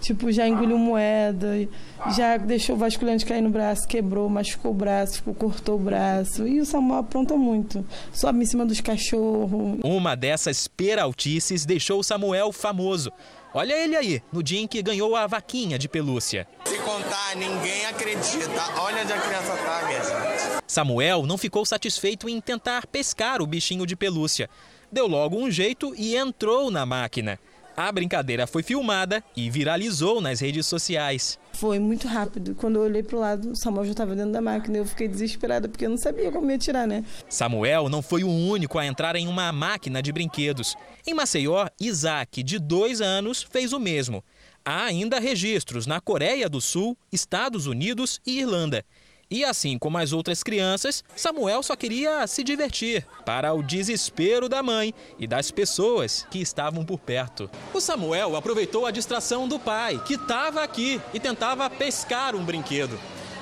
Tipo, 0.00 0.32
já 0.32 0.48
engoliu 0.48 0.78
moeda, 0.78 1.68
já 2.16 2.36
deixou 2.36 2.74
o 2.74 2.78
vasculhante 2.78 3.24
cair 3.24 3.40
no 3.40 3.50
braço, 3.50 3.86
quebrou, 3.86 4.28
machucou 4.28 4.72
o 4.72 4.74
braço, 4.74 5.16
ficou, 5.16 5.34
cortou 5.34 5.76
o 5.76 5.78
braço. 5.78 6.46
E 6.48 6.60
o 6.60 6.66
Samuel 6.66 7.00
apronta 7.00 7.36
muito. 7.36 7.84
Sobe 8.12 8.42
em 8.42 8.46
cima 8.46 8.64
dos 8.64 8.80
cachorros. 8.80 9.78
Uma 9.84 10.16
dessas 10.16 10.66
peraltices 10.66 11.64
deixou 11.64 12.00
o 12.00 12.02
Samuel 12.02 12.52
famoso. 12.52 13.12
Olha 13.54 13.74
ele 13.74 13.94
aí, 13.94 14.22
no 14.32 14.42
dia 14.42 14.60
em 14.60 14.66
que 14.66 14.82
ganhou 14.82 15.14
a 15.14 15.26
vaquinha 15.26 15.78
de 15.78 15.86
pelúcia. 15.86 16.48
Se 16.64 16.78
contar, 16.78 17.36
ninguém 17.36 17.84
acredita. 17.84 18.80
Olha 18.80 19.02
onde 19.02 19.12
a 19.12 19.20
criança 19.20 19.56
tá, 19.56 19.86
minha 19.86 20.02
gente. 20.02 20.62
Samuel 20.66 21.26
não 21.26 21.36
ficou 21.36 21.66
satisfeito 21.66 22.30
em 22.30 22.40
tentar 22.40 22.86
pescar 22.86 23.42
o 23.42 23.46
bichinho 23.46 23.86
de 23.86 23.94
pelúcia. 23.94 24.48
Deu 24.90 25.06
logo 25.06 25.36
um 25.36 25.50
jeito 25.50 25.94
e 25.96 26.16
entrou 26.16 26.70
na 26.70 26.86
máquina. 26.86 27.38
A 27.76 27.92
brincadeira 27.92 28.46
foi 28.46 28.62
filmada 28.62 29.22
e 29.36 29.50
viralizou 29.50 30.20
nas 30.22 30.40
redes 30.40 30.66
sociais. 30.66 31.38
Foi 31.54 31.78
muito 31.78 32.08
rápido. 32.08 32.54
Quando 32.54 32.76
eu 32.76 32.82
olhei 32.82 33.02
para 33.02 33.16
o 33.16 33.20
lado, 33.20 33.54
Samuel 33.54 33.84
já 33.84 33.92
estava 33.92 34.14
dentro 34.16 34.32
da 34.32 34.40
máquina. 34.40 34.78
Eu 34.78 34.84
fiquei 34.84 35.06
desesperada 35.06 35.68
porque 35.68 35.84
eu 35.84 35.90
não 35.90 35.96
sabia 35.96 36.30
como 36.32 36.50
ia 36.50 36.58
tirar, 36.58 36.86
né? 36.86 37.04
Samuel 37.28 37.88
não 37.88 38.02
foi 38.02 38.24
o 38.24 38.30
único 38.30 38.78
a 38.78 38.86
entrar 38.86 39.16
em 39.16 39.28
uma 39.28 39.52
máquina 39.52 40.02
de 40.02 40.12
brinquedos. 40.12 40.74
Em 41.06 41.14
Maceió, 41.14 41.68
Isaac, 41.80 42.42
de 42.42 42.58
dois 42.58 43.00
anos, 43.00 43.42
fez 43.42 43.72
o 43.72 43.78
mesmo. 43.78 44.24
Há 44.64 44.84
ainda 44.84 45.18
registros 45.18 45.86
na 45.86 46.00
Coreia 46.00 46.48
do 46.48 46.60
Sul, 46.60 46.96
Estados 47.12 47.66
Unidos 47.66 48.20
e 48.26 48.38
Irlanda. 48.38 48.84
E 49.32 49.46
assim 49.46 49.78
como 49.78 49.96
as 49.96 50.12
outras 50.12 50.42
crianças, 50.42 51.02
Samuel 51.16 51.62
só 51.62 51.74
queria 51.74 52.26
se 52.26 52.44
divertir, 52.44 53.06
para 53.24 53.54
o 53.54 53.62
desespero 53.62 54.46
da 54.46 54.62
mãe 54.62 54.92
e 55.18 55.26
das 55.26 55.50
pessoas 55.50 56.26
que 56.30 56.38
estavam 56.38 56.84
por 56.84 56.98
perto. 56.98 57.48
O 57.72 57.80
Samuel 57.80 58.36
aproveitou 58.36 58.84
a 58.84 58.90
distração 58.90 59.48
do 59.48 59.58
pai, 59.58 59.98
que 60.04 60.16
estava 60.16 60.62
aqui 60.62 61.00
e 61.14 61.18
tentava 61.18 61.70
pescar 61.70 62.36
um 62.36 62.44
brinquedo. 62.44 63.00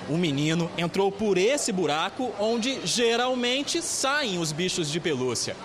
O 0.09 0.16
menino 0.16 0.70
entrou 0.78 1.11
por 1.11 1.37
esse 1.37 1.73
buraco 1.73 2.32
onde 2.38 2.87
geralmente 2.87 3.82
saem 3.82 4.38
os 4.38 4.52
bichos 4.52 4.88
de 4.92 5.00
pelúcia. 5.00 5.56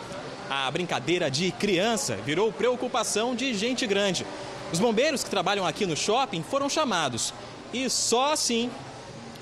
A 0.50 0.72
brincadeira 0.72 1.30
de 1.30 1.52
criança 1.52 2.16
virou 2.16 2.52
preocupação 2.52 3.36
de 3.36 3.54
gente 3.54 3.86
grande. 3.86 4.26
Os 4.74 4.80
bombeiros 4.80 5.24
que 5.24 5.30
trabalham 5.30 5.68
aqui 5.68 5.86
no 5.86 5.96
shopping 5.96 6.42
foram 6.42 6.68
chamados. 6.68 7.32
E 7.72 7.88
só 7.92 8.34
assim 8.34 8.72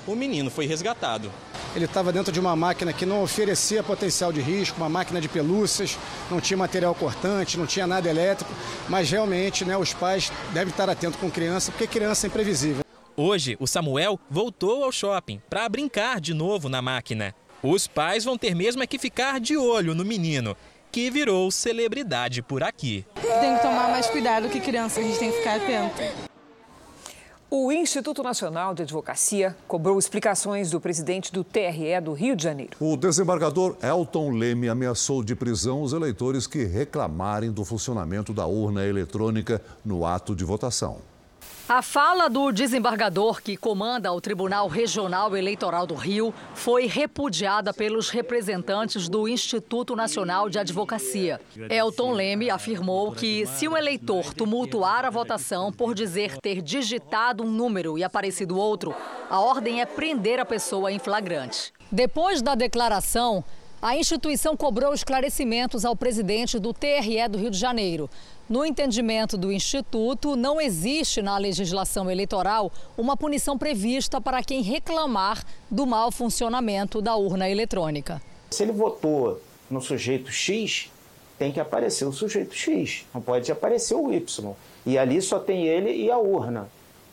o 0.06 0.14
menino 0.14 0.50
foi 0.50 0.66
resgatado. 0.66 1.30
Ele 1.74 1.86
estava 1.86 2.12
dentro 2.12 2.32
de 2.32 2.38
uma 2.38 2.54
máquina 2.54 2.92
que 2.92 3.04
não 3.04 3.22
oferecia 3.22 3.82
potencial 3.82 4.32
de 4.32 4.40
risco, 4.40 4.76
uma 4.76 4.88
máquina 4.88 5.20
de 5.20 5.28
pelúcias, 5.28 5.98
não 6.30 6.40
tinha 6.40 6.56
material 6.56 6.94
cortante, 6.94 7.58
não 7.58 7.66
tinha 7.66 7.86
nada 7.86 8.08
elétrico, 8.08 8.52
mas 8.88 9.10
realmente 9.10 9.64
né, 9.64 9.76
os 9.76 9.92
pais 9.92 10.30
devem 10.52 10.70
estar 10.70 10.88
atentos 10.88 11.18
com 11.18 11.30
criança, 11.30 11.72
porque 11.72 11.86
criança 11.86 12.26
é 12.26 12.28
imprevisível. 12.28 12.84
Hoje, 13.16 13.56
o 13.60 13.66
Samuel 13.66 14.18
voltou 14.28 14.84
ao 14.84 14.92
shopping 14.92 15.40
para 15.48 15.68
brincar 15.68 16.20
de 16.20 16.34
novo 16.34 16.68
na 16.68 16.82
máquina. 16.82 17.34
Os 17.62 17.86
pais 17.86 18.24
vão 18.24 18.36
ter 18.36 18.54
mesmo 18.54 18.82
é 18.82 18.86
que 18.86 18.98
ficar 18.98 19.40
de 19.40 19.56
olho 19.56 19.94
no 19.94 20.04
menino, 20.04 20.56
que 20.92 21.10
virou 21.10 21.50
celebridade 21.50 22.42
por 22.42 22.62
aqui. 22.62 23.04
Tem 23.40 23.56
que 23.56 23.62
tomar 23.62 23.88
mais 23.88 24.06
cuidado 24.08 24.48
que 24.48 24.60
criança, 24.60 25.00
a 25.00 25.02
gente 25.02 25.18
tem 25.18 25.30
que 25.30 25.38
ficar 25.38 25.56
atento. 25.56 26.33
O 27.56 27.70
Instituto 27.70 28.20
Nacional 28.20 28.74
de 28.74 28.82
Advocacia 28.82 29.56
cobrou 29.68 29.96
explicações 29.96 30.72
do 30.72 30.80
presidente 30.80 31.32
do 31.32 31.44
TRE 31.44 32.00
do 32.02 32.12
Rio 32.12 32.34
de 32.34 32.42
Janeiro. 32.42 32.76
O 32.80 32.96
desembargador 32.96 33.76
Elton 33.80 34.30
Leme 34.30 34.68
ameaçou 34.68 35.22
de 35.22 35.36
prisão 35.36 35.80
os 35.80 35.92
eleitores 35.92 36.48
que 36.48 36.64
reclamarem 36.64 37.52
do 37.52 37.64
funcionamento 37.64 38.34
da 38.34 38.44
urna 38.44 38.84
eletrônica 38.84 39.62
no 39.84 40.04
ato 40.04 40.34
de 40.34 40.44
votação. 40.44 41.13
A 41.66 41.80
fala 41.80 42.28
do 42.28 42.52
desembargador 42.52 43.40
que 43.40 43.56
comanda 43.56 44.12
o 44.12 44.20
Tribunal 44.20 44.68
Regional 44.68 45.34
Eleitoral 45.34 45.86
do 45.86 45.94
Rio 45.94 46.34
foi 46.54 46.86
repudiada 46.86 47.72
pelos 47.72 48.10
representantes 48.10 49.08
do 49.08 49.26
Instituto 49.26 49.96
Nacional 49.96 50.50
de 50.50 50.58
Advocacia. 50.58 51.40
Elton 51.70 52.12
Leme 52.12 52.50
afirmou 52.50 53.12
que, 53.12 53.46
se 53.46 53.66
um 53.66 53.74
eleitor 53.74 54.34
tumultuar 54.34 55.06
a 55.06 55.10
votação 55.10 55.72
por 55.72 55.94
dizer 55.94 56.36
ter 56.36 56.60
digitado 56.60 57.42
um 57.42 57.50
número 57.50 57.96
e 57.96 58.04
aparecido 58.04 58.58
outro, 58.58 58.94
a 59.30 59.40
ordem 59.40 59.80
é 59.80 59.86
prender 59.86 60.38
a 60.38 60.44
pessoa 60.44 60.92
em 60.92 60.98
flagrante. 60.98 61.72
Depois 61.90 62.42
da 62.42 62.54
declaração, 62.54 63.42
a 63.84 63.98
instituição 63.98 64.56
cobrou 64.56 64.94
esclarecimentos 64.94 65.84
ao 65.84 65.94
presidente 65.94 66.58
do 66.58 66.72
TRE 66.72 67.28
do 67.28 67.36
Rio 67.36 67.50
de 67.50 67.58
Janeiro. 67.58 68.08
No 68.48 68.64
entendimento 68.64 69.36
do 69.36 69.52
Instituto, 69.52 70.36
não 70.36 70.58
existe 70.58 71.20
na 71.20 71.36
legislação 71.36 72.10
eleitoral 72.10 72.72
uma 72.96 73.14
punição 73.14 73.58
prevista 73.58 74.22
para 74.22 74.42
quem 74.42 74.62
reclamar 74.62 75.44
do 75.70 75.84
mau 75.84 76.10
funcionamento 76.10 77.02
da 77.02 77.14
urna 77.14 77.46
eletrônica. 77.46 78.22
Se 78.52 78.62
ele 78.62 78.72
votou 78.72 79.38
no 79.70 79.82
sujeito 79.82 80.32
X, 80.32 80.90
tem 81.38 81.52
que 81.52 81.60
aparecer 81.60 82.06
o 82.06 82.12
sujeito 82.12 82.54
X, 82.54 83.04
não 83.12 83.20
pode 83.20 83.52
aparecer 83.52 83.94
o 83.94 84.10
Y. 84.10 84.54
E 84.86 84.96
ali 84.96 85.20
só 85.20 85.38
tem 85.38 85.66
ele 85.66 85.90
e 85.90 86.10
a 86.10 86.16
urna. 86.16 86.70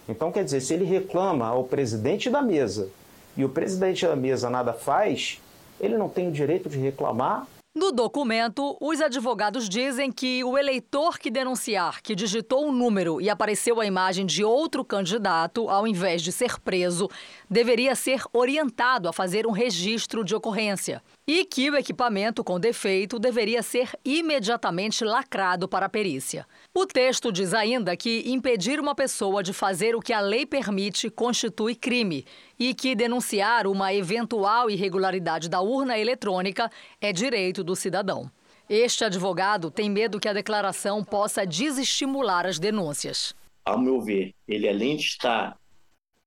Então, 0.07 0.31
quer 0.31 0.45
dizer, 0.45 0.61
se 0.61 0.73
ele 0.73 0.85
reclama 0.85 1.47
ao 1.47 1.65
presidente 1.65 2.29
da 2.29 2.41
mesa 2.41 2.87
e 3.35 3.43
o 3.43 3.49
presidente 3.49 4.07
da 4.07 4.15
mesa 4.15 4.49
nada 4.49 4.71
faz, 4.71 5.37
ele 5.81 5.97
não 5.97 6.07
tem 6.07 6.29
o 6.29 6.31
direito 6.31 6.69
de 6.69 6.77
reclamar 6.77 7.47
no 7.73 7.93
documento, 7.93 8.75
os 8.81 8.99
advogados 8.99 9.69
dizem 9.69 10.11
que 10.11 10.43
o 10.43 10.57
eleitor 10.57 11.17
que 11.17 11.31
denunciar 11.31 12.01
que 12.01 12.13
digitou 12.13 12.67
um 12.67 12.71
número 12.71 13.21
e 13.21 13.29
apareceu 13.29 13.79
a 13.79 13.85
imagem 13.85 14.25
de 14.25 14.43
outro 14.43 14.83
candidato, 14.83 15.69
ao 15.69 15.87
invés 15.87 16.21
de 16.21 16.33
ser 16.33 16.59
preso, 16.59 17.09
deveria 17.49 17.95
ser 17.95 18.23
orientado 18.33 19.07
a 19.07 19.13
fazer 19.13 19.47
um 19.47 19.51
registro 19.51 20.21
de 20.21 20.35
ocorrência. 20.35 21.01
E 21.33 21.45
que 21.45 21.69
o 21.69 21.77
equipamento 21.77 22.43
com 22.43 22.59
defeito 22.59 23.17
deveria 23.17 23.63
ser 23.63 23.97
imediatamente 24.03 25.05
lacrado 25.05 25.65
para 25.65 25.85
a 25.85 25.89
perícia. 25.89 26.45
O 26.73 26.85
texto 26.85 27.31
diz 27.31 27.53
ainda 27.53 27.95
que 27.95 28.29
impedir 28.29 28.81
uma 28.81 28.93
pessoa 28.93 29.41
de 29.41 29.53
fazer 29.53 29.95
o 29.95 30.01
que 30.01 30.11
a 30.11 30.19
lei 30.19 30.45
permite 30.45 31.09
constitui 31.09 31.73
crime 31.73 32.25
e 32.59 32.73
que 32.73 32.93
denunciar 32.93 33.65
uma 33.65 33.93
eventual 33.93 34.69
irregularidade 34.69 35.47
da 35.47 35.61
urna 35.61 35.97
eletrônica 35.97 36.69
é 36.99 37.13
direito 37.13 37.63
do 37.63 37.77
cidadão. 37.77 38.29
Este 38.69 39.05
advogado 39.05 39.71
tem 39.71 39.89
medo 39.89 40.19
que 40.19 40.27
a 40.27 40.33
declaração 40.33 41.01
possa 41.01 41.47
desestimular 41.47 42.45
as 42.45 42.59
denúncias. 42.59 43.33
Ao 43.63 43.79
meu 43.79 44.01
ver, 44.01 44.33
ele 44.45 44.67
além 44.67 44.97
de 44.97 45.03
estar 45.03 45.57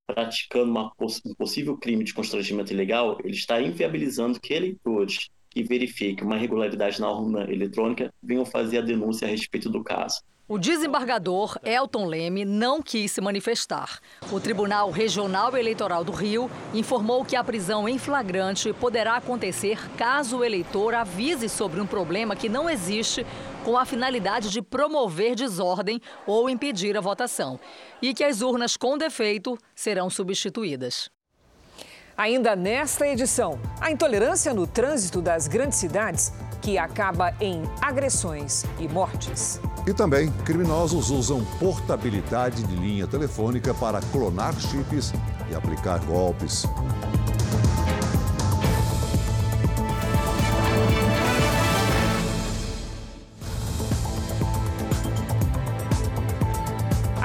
praticando 0.06 0.70
uma, 0.70 0.92
um 1.24 1.34
possível 1.34 1.76
crime 1.76 2.04
de 2.04 2.14
constrangimento 2.14 2.72
ilegal, 2.72 3.18
ele 3.24 3.34
está 3.34 3.60
inviabilizando 3.60 4.40
que 4.40 4.54
eleitores 4.54 5.28
que 5.50 5.62
verifiquem 5.62 6.24
uma 6.24 6.36
irregularidade 6.36 7.00
na 7.00 7.10
urna 7.10 7.50
eletrônica 7.50 8.12
venham 8.22 8.44
fazer 8.44 8.78
a 8.78 8.82
denúncia 8.82 9.26
a 9.26 9.30
respeito 9.30 9.70
do 9.70 9.82
caso. 9.82 10.20
O 10.46 10.58
desembargador 10.58 11.58
Elton 11.64 12.04
Leme 12.04 12.44
não 12.44 12.82
quis 12.82 13.12
se 13.12 13.20
manifestar. 13.22 13.98
O 14.30 14.38
Tribunal 14.38 14.90
Regional 14.90 15.56
Eleitoral 15.56 16.04
do 16.04 16.12
Rio 16.12 16.50
informou 16.74 17.24
que 17.24 17.34
a 17.34 17.42
prisão 17.42 17.88
em 17.88 17.96
flagrante 17.96 18.70
poderá 18.74 19.16
acontecer 19.16 19.78
caso 19.96 20.36
o 20.36 20.44
eleitor 20.44 20.94
avise 20.94 21.48
sobre 21.48 21.80
um 21.80 21.86
problema 21.86 22.36
que 22.36 22.50
não 22.50 22.68
existe 22.68 23.24
com 23.64 23.78
a 23.78 23.86
finalidade 23.86 24.50
de 24.50 24.60
promover 24.60 25.34
desordem 25.34 25.98
ou 26.26 26.50
impedir 26.50 26.94
a 26.94 27.00
votação. 27.00 27.58
E 28.02 28.12
que 28.12 28.22
as 28.22 28.42
urnas 28.42 28.76
com 28.76 28.98
defeito 28.98 29.56
serão 29.74 30.10
substituídas. 30.10 31.13
Ainda 32.16 32.54
nesta 32.54 33.08
edição, 33.08 33.58
a 33.80 33.90
intolerância 33.90 34.54
no 34.54 34.68
trânsito 34.68 35.20
das 35.20 35.48
grandes 35.48 35.78
cidades 35.78 36.32
que 36.62 36.78
acaba 36.78 37.34
em 37.40 37.62
agressões 37.80 38.64
e 38.78 38.86
mortes. 38.86 39.60
E 39.84 39.92
também, 39.92 40.30
criminosos 40.44 41.10
usam 41.10 41.44
portabilidade 41.58 42.62
de 42.62 42.76
linha 42.76 43.06
telefônica 43.06 43.74
para 43.74 44.00
clonar 44.12 44.54
chips 44.60 45.12
e 45.50 45.56
aplicar 45.56 45.98
golpes. 46.04 46.64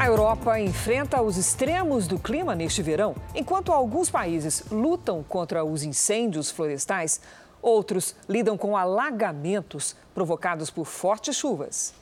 Europa 0.09 0.59
enfrenta 0.59 1.21
os 1.21 1.37
extremos 1.37 2.07
do 2.07 2.17
clima 2.17 2.55
neste 2.55 2.81
verão. 2.81 3.15
Enquanto 3.35 3.71
alguns 3.71 4.09
países 4.09 4.63
lutam 4.71 5.21
contra 5.21 5.63
os 5.63 5.83
incêndios 5.83 6.49
florestais, 6.49 7.21
outros 7.61 8.15
lidam 8.27 8.57
com 8.57 8.75
alagamentos 8.75 9.95
provocados 10.15 10.71
por 10.71 10.85
fortes 10.85 11.35
chuvas. 11.35 11.93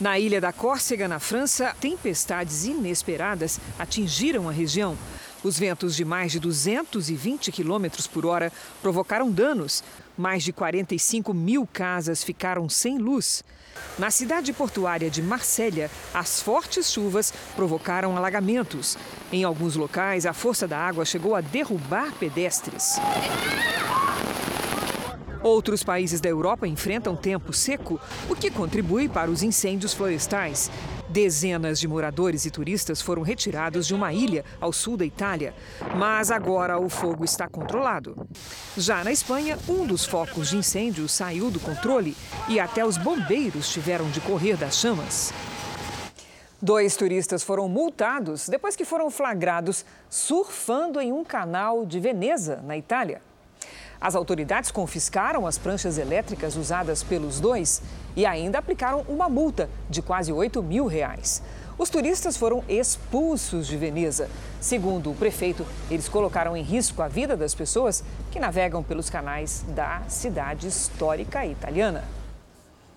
Na 0.00 0.16
ilha 0.16 0.40
da 0.40 0.52
Córcega, 0.52 1.08
na 1.08 1.18
França, 1.18 1.74
tempestades 1.80 2.66
inesperadas 2.66 3.58
atingiram 3.80 4.48
a 4.48 4.52
região. 4.52 4.96
Os 5.42 5.58
ventos 5.58 5.96
de 5.96 6.04
mais 6.04 6.30
de 6.30 6.38
220 6.38 7.50
km 7.50 7.86
por 8.12 8.26
hora 8.26 8.52
provocaram 8.80 9.28
danos. 9.28 9.82
Mais 10.16 10.44
de 10.44 10.52
45 10.52 11.34
mil 11.34 11.66
casas 11.66 12.22
ficaram 12.22 12.68
sem 12.68 12.96
luz. 12.96 13.42
Na 13.98 14.10
cidade 14.10 14.52
portuária 14.52 15.10
de 15.10 15.22
Marsella, 15.22 15.90
as 16.12 16.40
fortes 16.40 16.92
chuvas 16.92 17.32
provocaram 17.54 18.16
alagamentos. 18.16 18.98
Em 19.32 19.44
alguns 19.44 19.76
locais, 19.76 20.26
a 20.26 20.32
força 20.32 20.66
da 20.66 20.78
água 20.78 21.04
chegou 21.04 21.34
a 21.34 21.40
derrubar 21.40 22.12
pedestres. 22.12 22.98
Outros 25.44 25.84
países 25.84 26.22
da 26.22 26.28
Europa 26.28 26.66
enfrentam 26.66 27.14
tempo 27.14 27.52
seco, 27.52 28.00
o 28.30 28.34
que 28.34 28.50
contribui 28.50 29.10
para 29.10 29.30
os 29.30 29.42
incêndios 29.42 29.92
florestais. 29.92 30.70
Dezenas 31.14 31.78
de 31.78 31.86
moradores 31.86 32.44
e 32.44 32.50
turistas 32.50 33.00
foram 33.00 33.22
retirados 33.22 33.86
de 33.86 33.94
uma 33.94 34.12
ilha 34.12 34.44
ao 34.60 34.72
sul 34.72 34.96
da 34.96 35.04
Itália, 35.04 35.54
mas 35.96 36.28
agora 36.28 36.76
o 36.76 36.88
fogo 36.88 37.24
está 37.24 37.48
controlado. 37.48 38.26
Já 38.76 39.04
na 39.04 39.12
Espanha, 39.12 39.56
um 39.68 39.86
dos 39.86 40.04
focos 40.04 40.50
de 40.50 40.56
incêndio 40.56 41.08
saiu 41.08 41.52
do 41.52 41.60
controle 41.60 42.16
e 42.48 42.58
até 42.58 42.84
os 42.84 42.98
bombeiros 42.98 43.72
tiveram 43.72 44.10
de 44.10 44.20
correr 44.20 44.56
das 44.56 44.76
chamas. 44.76 45.32
Dois 46.60 46.96
turistas 46.96 47.44
foram 47.44 47.68
multados 47.68 48.48
depois 48.48 48.74
que 48.74 48.84
foram 48.84 49.08
flagrados 49.08 49.84
surfando 50.10 51.00
em 51.00 51.12
um 51.12 51.22
canal 51.22 51.86
de 51.86 52.00
Veneza, 52.00 52.60
na 52.64 52.76
Itália. 52.76 53.22
As 54.00 54.14
autoridades 54.14 54.70
confiscaram 54.70 55.46
as 55.46 55.58
pranchas 55.58 55.98
elétricas 55.98 56.56
usadas 56.56 57.02
pelos 57.02 57.40
dois 57.40 57.82
e 58.16 58.26
ainda 58.26 58.58
aplicaram 58.58 59.04
uma 59.08 59.28
multa 59.28 59.68
de 59.88 60.02
quase 60.02 60.32
8 60.32 60.62
mil 60.62 60.86
reais. 60.86 61.42
Os 61.76 61.90
turistas 61.90 62.36
foram 62.36 62.62
expulsos 62.68 63.66
de 63.66 63.76
Veneza. 63.76 64.30
Segundo 64.60 65.10
o 65.10 65.14
prefeito, 65.14 65.66
eles 65.90 66.08
colocaram 66.08 66.56
em 66.56 66.62
risco 66.62 67.02
a 67.02 67.08
vida 67.08 67.36
das 67.36 67.54
pessoas 67.54 68.04
que 68.30 68.38
navegam 68.38 68.82
pelos 68.82 69.10
canais 69.10 69.64
da 69.68 70.02
cidade 70.08 70.68
histórica 70.68 71.44
italiana. 71.44 72.04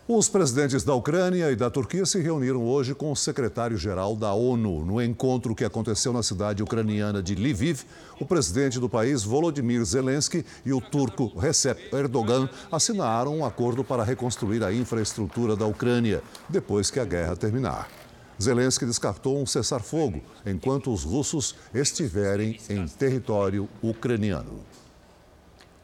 Os 0.09 0.29
presidentes 0.29 0.85
da 0.85 0.95
Ucrânia 0.95 1.51
e 1.51 1.55
da 1.57 1.69
Turquia 1.69 2.05
se 2.05 2.21
reuniram 2.21 2.63
hoje 2.63 2.95
com 2.95 3.11
o 3.11 3.15
secretário-geral 3.15 4.15
da 4.15 4.33
ONU. 4.33 4.85
No 4.85 5.01
encontro 5.01 5.53
que 5.53 5.65
aconteceu 5.65 6.13
na 6.13 6.23
cidade 6.23 6.63
ucraniana 6.63 7.21
de 7.21 7.35
Lviv, 7.35 7.81
o 8.17 8.25
presidente 8.25 8.79
do 8.79 8.87
país, 8.87 9.23
Volodymyr 9.23 9.83
Zelensky, 9.83 10.45
e 10.65 10.71
o 10.71 10.79
turco 10.79 11.37
Recep 11.37 11.93
Erdogan 11.93 12.47
assinaram 12.71 13.39
um 13.39 13.43
acordo 13.43 13.83
para 13.83 14.05
reconstruir 14.05 14.63
a 14.63 14.71
infraestrutura 14.71 15.57
da 15.57 15.65
Ucrânia 15.65 16.23
depois 16.47 16.89
que 16.89 17.01
a 17.01 17.05
guerra 17.05 17.35
terminar. 17.35 17.89
Zelensky 18.41 18.85
descartou 18.85 19.37
um 19.37 19.45
cessar-fogo 19.45 20.21
enquanto 20.45 20.93
os 20.93 21.03
russos 21.03 21.53
estiverem 21.73 22.57
em 22.69 22.87
território 22.87 23.67
ucraniano. 23.83 24.61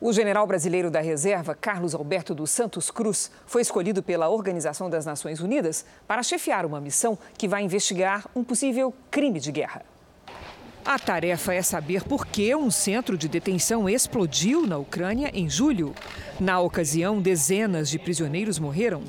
O 0.06 0.12
general 0.12 0.46
brasileiro 0.46 0.92
da 0.92 1.00
reserva, 1.00 1.56
Carlos 1.56 1.96
Alberto 1.96 2.36
dos 2.36 2.52
Santos 2.52 2.92
Cruz, 2.92 3.32
foi 3.46 3.62
escolhido 3.62 4.04
pela 4.04 4.28
Organização 4.28 4.89
das 4.89 5.06
Nações 5.06 5.39
Unidas 5.39 5.86
para 6.06 6.22
chefiar 6.22 6.66
uma 6.66 6.82
missão 6.82 7.18
que 7.38 7.48
vai 7.48 7.63
investigar 7.63 8.28
um 8.36 8.44
possível 8.44 8.94
crime 9.10 9.39
de 9.39 9.50
guerra. 9.50 9.82
A 10.84 11.00
tarefa 11.00 11.54
é 11.54 11.62
saber 11.62 12.04
por 12.04 12.28
que 12.28 12.54
um 12.54 12.70
centro 12.70 13.18
de 13.18 13.30
detenção 13.30 13.88
explodiu 13.88 14.68
na 14.68 14.78
Ucrânia 14.78 15.32
em 15.34 15.50
julho. 15.50 15.96
Na 16.38 16.60
ocasião, 16.60 17.22
dezenas 17.22 17.89
de 17.89 17.98
prisioneiros 17.98 18.60
morreram. 18.60 19.04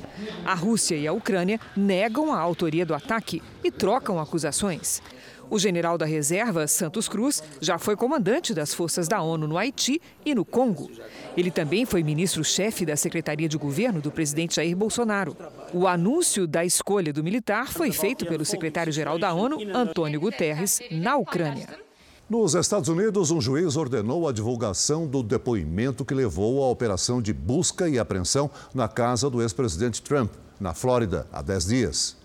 A 0.45 0.53
Rússia 0.53 0.95
e 0.95 1.05
a 1.05 1.11
Ucrânia 1.11 1.59
negam 1.75 2.33
a 2.33 2.39
autoria 2.39 2.85
do 2.85 2.95
ataque 2.95 3.43
e 3.61 3.69
trocam 3.69 4.17
acusações. 4.17 5.01
O 5.49 5.59
general 5.59 5.97
da 5.97 6.05
reserva, 6.05 6.67
Santos 6.67 7.07
Cruz, 7.07 7.41
já 7.61 7.77
foi 7.77 7.95
comandante 7.95 8.53
das 8.53 8.73
forças 8.73 9.07
da 9.07 9.21
ONU 9.21 9.47
no 9.47 9.57
Haiti 9.57 10.01
e 10.25 10.33
no 10.33 10.43
Congo. 10.43 10.89
Ele 11.37 11.51
também 11.51 11.85
foi 11.85 12.03
ministro-chefe 12.03 12.85
da 12.85 12.95
Secretaria 12.95 13.47
de 13.47 13.57
Governo 13.57 14.01
do 14.01 14.11
presidente 14.11 14.55
Jair 14.55 14.75
Bolsonaro. 14.75 15.35
O 15.73 15.87
anúncio 15.87 16.47
da 16.47 16.65
escolha 16.65 17.13
do 17.13 17.23
militar 17.23 17.71
foi 17.71 17.91
feito 17.91 18.25
pelo 18.25 18.45
secretário-geral 18.45 19.19
da 19.19 19.33
ONU, 19.33 19.57
Antônio 19.73 20.19
Guterres, 20.19 20.81
na 20.91 21.17
Ucrânia. 21.17 21.85
Nos 22.27 22.55
Estados 22.55 22.89
Unidos, 22.89 23.29
um 23.29 23.39
juiz 23.39 23.75
ordenou 23.75 24.27
a 24.27 24.31
divulgação 24.31 25.05
do 25.05 25.21
depoimento 25.21 26.03
que 26.03 26.13
levou 26.13 26.63
à 26.63 26.69
operação 26.69 27.21
de 27.21 27.31
busca 27.31 27.87
e 27.87 27.99
apreensão 27.99 28.49
na 28.73 28.87
casa 28.87 29.29
do 29.29 29.43
ex-presidente 29.43 30.01
Trump, 30.01 30.31
na 30.59 30.73
Flórida, 30.73 31.27
há 31.31 31.43
10 31.43 31.65
dias. 31.67 32.24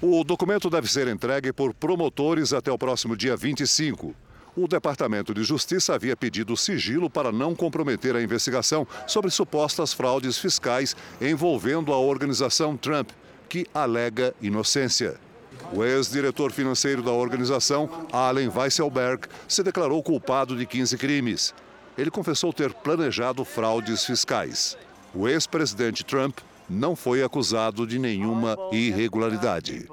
O 0.00 0.22
documento 0.22 0.70
deve 0.70 0.86
ser 0.86 1.08
entregue 1.08 1.52
por 1.52 1.74
promotores 1.74 2.52
até 2.52 2.70
o 2.70 2.78
próximo 2.78 3.16
dia 3.16 3.36
25. 3.36 4.14
O 4.56 4.68
Departamento 4.68 5.34
de 5.34 5.42
Justiça 5.42 5.92
havia 5.92 6.16
pedido 6.16 6.56
sigilo 6.56 7.10
para 7.10 7.32
não 7.32 7.52
comprometer 7.52 8.14
a 8.14 8.22
investigação 8.22 8.86
sobre 9.08 9.28
supostas 9.28 9.92
fraudes 9.92 10.38
fiscais 10.38 10.94
envolvendo 11.20 11.92
a 11.92 11.98
organização 11.98 12.76
Trump, 12.76 13.10
que 13.48 13.66
alega 13.74 14.32
inocência. 14.40 15.16
O 15.72 15.84
ex-diretor 15.84 16.52
financeiro 16.52 17.02
da 17.02 17.10
organização, 17.10 18.06
Allen 18.12 18.48
Weisselberg, 18.48 19.26
se 19.48 19.64
declarou 19.64 20.00
culpado 20.00 20.56
de 20.56 20.64
15 20.64 20.96
crimes. 20.96 21.52
Ele 21.96 22.10
confessou 22.10 22.52
ter 22.52 22.72
planejado 22.72 23.44
fraudes 23.44 24.04
fiscais. 24.04 24.78
O 25.12 25.26
ex-presidente 25.26 26.04
Trump 26.04 26.38
não 26.68 26.94
foi 26.94 27.22
acusado 27.22 27.86
de 27.86 27.98
nenhuma 27.98 28.56
irregularidade. 28.72 29.88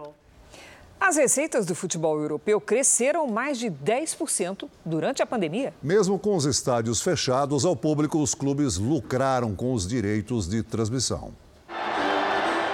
As 0.99 1.17
receitas 1.17 1.65
do 1.65 1.75
futebol 1.75 2.19
europeu 2.19 2.59
cresceram 2.59 3.27
mais 3.27 3.59
de 3.59 3.67
10% 3.67 4.67
durante 4.83 5.21
a 5.21 5.25
pandemia. 5.25 5.73
Mesmo 5.83 6.17
com 6.17 6.35
os 6.35 6.45
estádios 6.45 7.01
fechados 7.01 7.63
ao 7.63 7.75
público, 7.75 8.17
os 8.17 8.33
clubes 8.33 8.77
lucraram 8.77 9.53
com 9.53 9.73
os 9.73 9.87
direitos 9.87 10.47
de 10.49 10.63
transmissão. 10.63 11.31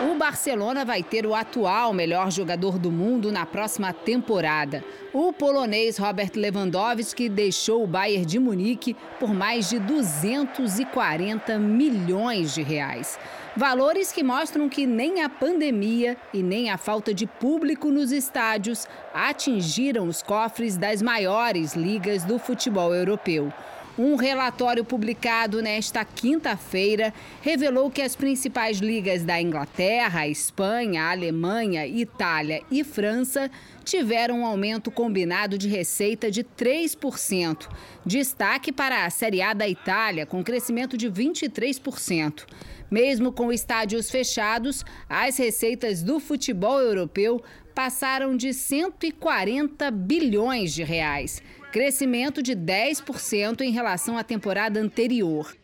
O 0.10 0.18
Barcelona 0.18 0.86
vai 0.86 1.04
ter 1.04 1.26
o 1.26 1.36
atual 1.36 1.94
melhor 1.94 2.32
jogador 2.32 2.80
do 2.80 2.92
mundo 2.92 3.32
na 3.32 3.46
próxima 3.46 3.92
temporada. 3.92 4.84
O 5.14 5.34
polonês 5.34 5.98
Robert 5.98 6.32
Lewandowski 6.36 7.28
deixou 7.28 7.84
o 7.84 7.88
Bayern 7.88 8.26
de 8.26 8.40
Munique 8.40 8.96
por 9.20 9.34
mais 9.34 9.70
de 9.70 9.78
240 9.78 11.60
milhões 11.60 12.54
de 12.54 12.62
reais. 12.62 13.20
Valores 13.56 14.14
que 14.14 14.24
mostram 14.24 14.70
que 14.70 14.88
nem 14.88 15.22
a 15.22 15.30
pandemia 15.30 16.16
e 16.34 16.42
nem 16.42 16.70
a 16.70 16.78
falta 16.78 17.14
de 17.14 17.28
público 17.28 17.92
nos 17.92 18.10
estádios 18.10 18.88
atingiram 19.14 20.08
os 20.08 20.22
cofres 20.22 20.78
das 20.78 21.02
maiores 21.02 21.74
ligas 21.76 22.24
do 22.24 22.40
futebol 22.40 22.96
europeu. 22.96 23.52
Um 24.00 24.16
relatório 24.16 24.86
publicado 24.86 25.62
nesta 25.62 26.06
quinta-feira 26.06 27.14
revelou 27.42 27.92
que 27.92 28.02
as 28.02 28.16
principais 28.16 28.78
ligas 28.78 29.26
da 29.26 29.40
Inglaterra, 29.42 30.30
Espanha, 30.30 31.12
Alemanha, 31.12 31.86
Itália 31.86 32.62
e 32.72 32.86
França 32.86 33.52
tiveram 33.84 34.40
um 34.40 34.46
aumento 34.46 34.90
combinado 34.90 35.58
de 35.58 35.68
receita 35.68 36.32
de 36.32 36.42
3%. 36.42 37.68
Destaque 38.06 38.72
para 38.72 39.04
a 39.04 39.10
Série 39.10 39.42
A 39.42 39.54
da 39.54 39.68
Itália, 39.68 40.26
com 40.26 40.42
crescimento 40.42 40.96
de 40.96 41.12
23%. 41.12 42.46
Mesmo 42.92 43.32
com 43.32 43.54
estádios 43.54 44.12
fechados, 44.12 44.84
as 45.08 45.38
receitas 45.38 46.04
do 46.04 46.20
futebol 46.20 46.82
europeu 46.82 47.42
passaram 47.74 48.36
de 48.36 48.54
140 48.54 49.90
bilhões 49.90 50.74
de 50.74 50.84
reais, 50.84 51.42
crescimento 51.72 52.44
de 52.44 52.54
10% 52.54 53.62
em 53.62 53.72
relação 53.72 54.18
à 54.18 54.26
temporada 54.26 54.78
anterior. 54.78 55.56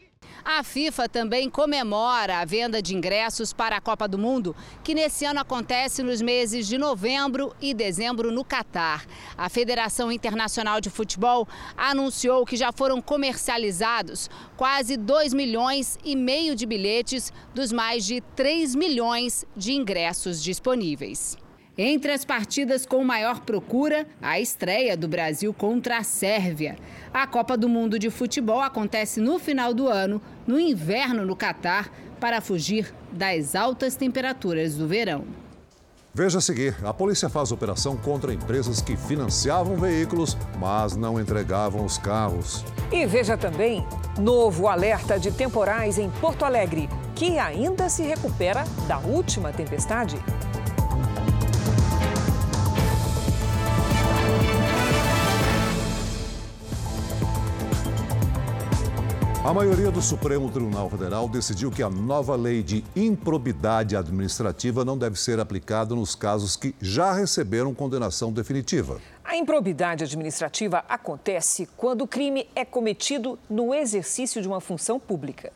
A 0.43 0.63
FIFA 0.63 1.10
também 1.10 1.50
comemora 1.50 2.39
a 2.39 2.45
venda 2.45 2.82
de 2.82 2.95
ingressos 2.95 3.52
para 3.54 3.78
a 3.78 3.82
Copa 3.82 4.08
do 4.08 4.17
Mundo, 4.17 4.56
que 4.84 4.93
nesse 4.93 5.26
ano 5.26 5.39
acontece 5.39 6.02
nos 6.04 6.21
meses 6.21 6.67
de 6.67 6.78
novembro 6.78 7.54
e 7.62 7.73
dezembro 7.73 8.32
no 8.32 8.43
Catar. 8.43 9.06
A 9.38 9.50
Federação 9.50 10.12
Internacional 10.12 10.80
de 10.80 10.89
Futebol 10.89 11.47
anunciou 11.76 12.45
que 12.45 12.56
já 12.56 12.71
foram 12.71 13.02
comercializados 13.02 14.30
quase 14.56 14.97
2 14.97 15.34
milhões 15.34 15.97
e 16.04 16.15
meio 16.15 16.56
de 16.56 16.65
bilhetes 16.65 17.32
dos 17.54 17.71
mais 17.71 18.06
de 18.06 18.21
3 18.36 18.76
milhões 18.76 19.45
de 19.56 19.73
ingressos 19.73 20.41
disponíveis. 20.41 21.38
Entre 21.78 22.12
as 22.12 22.26
partidas 22.26 22.88
com 22.88 23.04
maior 23.04 23.42
procura, 23.42 24.08
a 24.20 24.40
estreia 24.40 24.98
do 24.98 25.08
Brasil 25.08 25.54
contra 25.54 26.00
a 26.00 26.04
Sérvia. 26.04 26.76
A 27.13 27.28
Copa 27.28 27.56
do 27.56 27.70
Mundo 27.70 28.00
de 28.00 28.10
Futebol 28.10 28.62
acontece 28.62 29.22
no 29.22 29.38
final 29.38 29.76
do 29.76 29.88
ano, 29.88 30.20
no 30.48 30.60
inverno 30.60 31.24
no 31.24 31.36
Catar, 31.36 31.92
para 32.20 32.42
fugir 32.42 32.92
das 33.12 33.56
altas 33.56 33.96
temperaturas 33.96 34.74
do 34.74 34.88
verão. 34.88 35.26
Veja 36.16 36.40
a 36.40 36.42
seguir: 36.42 36.76
a 36.84 36.92
polícia 36.92 37.30
faz 37.30 37.52
operação 37.52 37.96
contra 37.96 38.34
empresas 38.34 38.82
que 38.82 38.98
financiavam 38.98 39.78
veículos, 39.78 40.36
mas 40.60 40.96
não 40.96 41.20
entregavam 41.22 41.86
os 41.86 42.00
carros. 42.00 42.66
E 42.92 43.06
veja 43.06 43.38
também 43.38 43.86
novo 44.18 44.68
alerta 44.68 45.20
de 45.20 45.32
temporais 45.32 46.00
em 46.00 46.10
Porto 46.10 46.44
Alegre, 46.44 46.90
que 47.13 47.38
ainda 47.38 47.88
se 47.88 48.02
recupera 48.02 48.63
da 48.88 48.98
última 48.98 49.54
tempestade. 49.54 50.18
A 59.48 59.54
maioria 59.54 59.90
do 59.90 60.02
Supremo 60.02 60.52
Tribunal 60.52 60.90
Federal 60.90 61.30
decidiu 61.30 61.72
que 61.72 61.82
a 61.82 61.90
nova 61.90 62.36
lei 62.36 62.62
de 62.62 62.84
improbidade 62.94 63.96
administrativa 63.96 64.84
não 64.84 64.98
deve 64.98 65.18
ser 65.18 65.40
aplicada 65.40 65.96
nos 65.96 66.16
casos 66.16 66.58
que 66.58 66.76
já 66.82 67.14
receberam 67.14 67.74
condenação 67.74 68.34
definitiva. 68.34 69.00
A 69.24 69.38
improbidade 69.38 70.04
administrativa 70.04 70.84
acontece 70.90 71.66
quando 71.78 72.02
o 72.02 72.08
crime 72.08 72.50
é 72.54 72.66
cometido 72.66 73.40
no 73.50 73.74
exercício 73.74 74.42
de 74.42 74.50
uma 74.50 74.60
função 74.60 75.00
pública. 75.00 75.54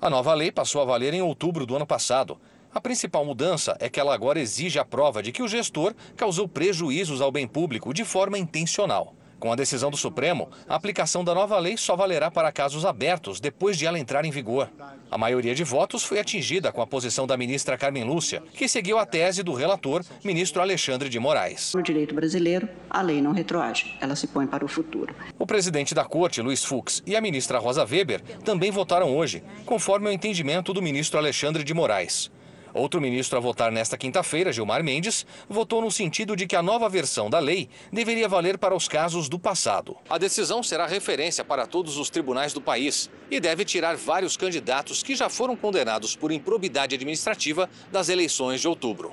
A 0.00 0.08
nova 0.08 0.32
lei 0.32 0.50
passou 0.50 0.80
a 0.80 0.86
valer 0.86 1.12
em 1.12 1.20
outubro 1.20 1.66
do 1.66 1.76
ano 1.76 1.86
passado. 1.86 2.38
A 2.74 2.80
principal 2.80 3.26
mudança 3.26 3.76
é 3.78 3.90
que 3.90 4.00
ela 4.00 4.14
agora 4.14 4.40
exige 4.40 4.78
a 4.78 4.86
prova 4.86 5.22
de 5.22 5.32
que 5.32 5.42
o 5.42 5.48
gestor 5.48 5.94
causou 6.16 6.48
prejuízos 6.48 7.20
ao 7.20 7.30
bem 7.30 7.46
público 7.46 7.92
de 7.92 8.06
forma 8.06 8.38
intencional. 8.38 9.12
Com 9.42 9.50
a 9.50 9.56
decisão 9.56 9.90
do 9.90 9.96
Supremo, 9.96 10.48
a 10.68 10.76
aplicação 10.76 11.24
da 11.24 11.34
nova 11.34 11.58
lei 11.58 11.76
só 11.76 11.96
valerá 11.96 12.30
para 12.30 12.52
casos 12.52 12.86
abertos 12.86 13.40
depois 13.40 13.76
de 13.76 13.84
ela 13.84 13.98
entrar 13.98 14.24
em 14.24 14.30
vigor. 14.30 14.70
A 15.10 15.18
maioria 15.18 15.52
de 15.52 15.64
votos 15.64 16.04
foi 16.04 16.20
atingida 16.20 16.70
com 16.70 16.80
a 16.80 16.86
posição 16.86 17.26
da 17.26 17.36
ministra 17.36 17.76
Carmen 17.76 18.04
Lúcia, 18.04 18.40
que 18.54 18.68
seguiu 18.68 19.00
a 19.00 19.04
tese 19.04 19.42
do 19.42 19.52
relator, 19.52 20.04
ministro 20.22 20.62
Alexandre 20.62 21.08
de 21.08 21.18
Moraes. 21.18 21.72
No 21.74 21.82
direito 21.82 22.14
brasileiro, 22.14 22.68
a 22.88 23.02
lei 23.02 23.20
não 23.20 23.32
retroage, 23.32 23.96
ela 24.00 24.14
se 24.14 24.28
põe 24.28 24.46
para 24.46 24.64
o 24.64 24.68
futuro. 24.68 25.12
O 25.36 25.44
presidente 25.44 25.92
da 25.92 26.04
corte, 26.04 26.40
Luiz 26.40 26.64
Fux, 26.64 27.02
e 27.04 27.16
a 27.16 27.20
ministra 27.20 27.58
Rosa 27.58 27.84
Weber 27.84 28.22
também 28.44 28.70
votaram 28.70 29.12
hoje, 29.12 29.42
conforme 29.66 30.08
o 30.08 30.12
entendimento 30.12 30.72
do 30.72 30.80
ministro 30.80 31.18
Alexandre 31.18 31.64
de 31.64 31.74
Moraes. 31.74 32.30
Outro 32.74 33.00
ministro 33.00 33.36
a 33.36 33.40
votar 33.40 33.70
nesta 33.70 33.98
quinta-feira, 33.98 34.52
Gilmar 34.52 34.82
Mendes, 34.82 35.26
votou 35.48 35.82
no 35.82 35.90
sentido 35.90 36.34
de 36.34 36.46
que 36.46 36.56
a 36.56 36.62
nova 36.62 36.88
versão 36.88 37.28
da 37.28 37.38
lei 37.38 37.68
deveria 37.92 38.28
valer 38.28 38.56
para 38.56 38.74
os 38.74 38.88
casos 38.88 39.28
do 39.28 39.38
passado. 39.38 39.96
A 40.08 40.16
decisão 40.16 40.62
será 40.62 40.86
referência 40.86 41.44
para 41.44 41.66
todos 41.66 41.98
os 41.98 42.08
tribunais 42.08 42.52
do 42.52 42.60
país 42.60 43.10
e 43.30 43.38
deve 43.38 43.64
tirar 43.64 43.96
vários 43.96 44.36
candidatos 44.36 45.02
que 45.02 45.14
já 45.14 45.28
foram 45.28 45.54
condenados 45.54 46.16
por 46.16 46.32
improbidade 46.32 46.94
administrativa 46.94 47.68
das 47.90 48.08
eleições 48.08 48.60
de 48.60 48.68
outubro. 48.68 49.12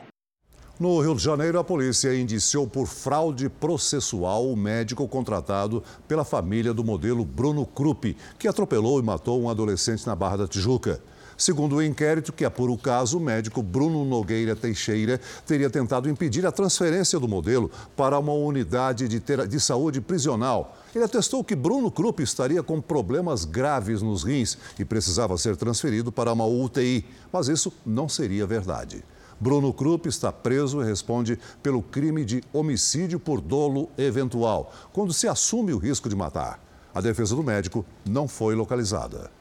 No 0.79 1.01
Rio 1.01 1.13
de 1.13 1.21
Janeiro, 1.21 1.59
a 1.59 1.63
polícia 1.63 2.17
indiciou 2.17 2.65
por 2.65 2.87
fraude 2.87 3.49
processual 3.49 4.49
o 4.49 4.55
médico 4.55 5.05
contratado 5.09 5.83
pela 6.07 6.23
família 6.23 6.73
do 6.73 6.85
modelo 6.85 7.25
Bruno 7.25 7.65
Krupp, 7.65 8.15
que 8.37 8.47
atropelou 8.47 8.97
e 8.97 9.03
matou 9.03 9.41
um 9.41 9.49
adolescente 9.49 10.07
na 10.07 10.15
Barra 10.15 10.37
da 10.37 10.47
Tijuca. 10.47 11.03
Segundo 11.39 11.77
o 11.77 11.81
inquérito 11.81 12.33
que 12.33 12.43
apura 12.43 12.69
o 12.69 12.77
caso, 12.77 13.17
o 13.17 13.21
médico 13.21 13.63
Bruno 13.63 14.03
Nogueira 14.03 14.57
Teixeira 14.57 15.21
teria 15.47 15.69
tentado 15.69 16.09
impedir 16.09 16.45
a 16.45 16.51
transferência 16.51 17.17
do 17.17 17.29
modelo 17.29 17.71
para 17.95 18.19
uma 18.19 18.33
unidade 18.33 19.07
de, 19.07 19.21
de 19.47 19.57
saúde 19.57 20.01
prisional. 20.01 20.75
Ele 20.93 21.05
atestou 21.05 21.41
que 21.41 21.55
Bruno 21.55 21.89
Krupp 21.89 22.21
estaria 22.21 22.61
com 22.61 22.81
problemas 22.81 23.45
graves 23.45 24.01
nos 24.01 24.21
rins 24.21 24.57
e 24.77 24.83
precisava 24.83 25.37
ser 25.37 25.55
transferido 25.55 26.11
para 26.11 26.33
uma 26.33 26.45
UTI, 26.45 27.05
mas 27.31 27.47
isso 27.47 27.71
não 27.85 28.09
seria 28.09 28.45
verdade. 28.45 29.01
Bruno 29.39 29.71
Krupp 29.71 30.09
está 30.09 30.33
preso 30.33 30.81
e 30.81 30.85
responde 30.85 31.39
pelo 31.63 31.81
crime 31.81 32.25
de 32.25 32.43
homicídio 32.51 33.17
por 33.17 33.39
dolo 33.39 33.89
eventual, 33.97 34.73
quando 34.91 35.13
se 35.13 35.25
assume 35.25 35.71
o 35.71 35.77
risco 35.77 36.09
de 36.09 36.17
matar. 36.17 36.61
A 36.93 36.99
defesa 36.99 37.33
do 37.33 37.43
médico 37.43 37.85
não 38.05 38.27
foi 38.27 38.55
localizada. 38.55 39.38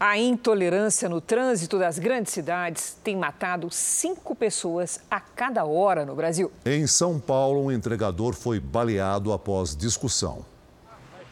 A 0.00 0.16
intolerância 0.16 1.08
no 1.08 1.20
trânsito 1.20 1.76
das 1.76 1.98
grandes 1.98 2.32
cidades 2.32 2.96
tem 3.02 3.16
matado 3.16 3.68
cinco 3.68 4.32
pessoas 4.32 5.00
a 5.10 5.18
cada 5.18 5.64
hora 5.64 6.06
no 6.06 6.14
Brasil. 6.14 6.52
Em 6.64 6.86
São 6.86 7.18
Paulo, 7.18 7.64
um 7.64 7.72
entregador 7.72 8.32
foi 8.32 8.60
baleado 8.60 9.32
após 9.32 9.76
discussão. 9.76 10.46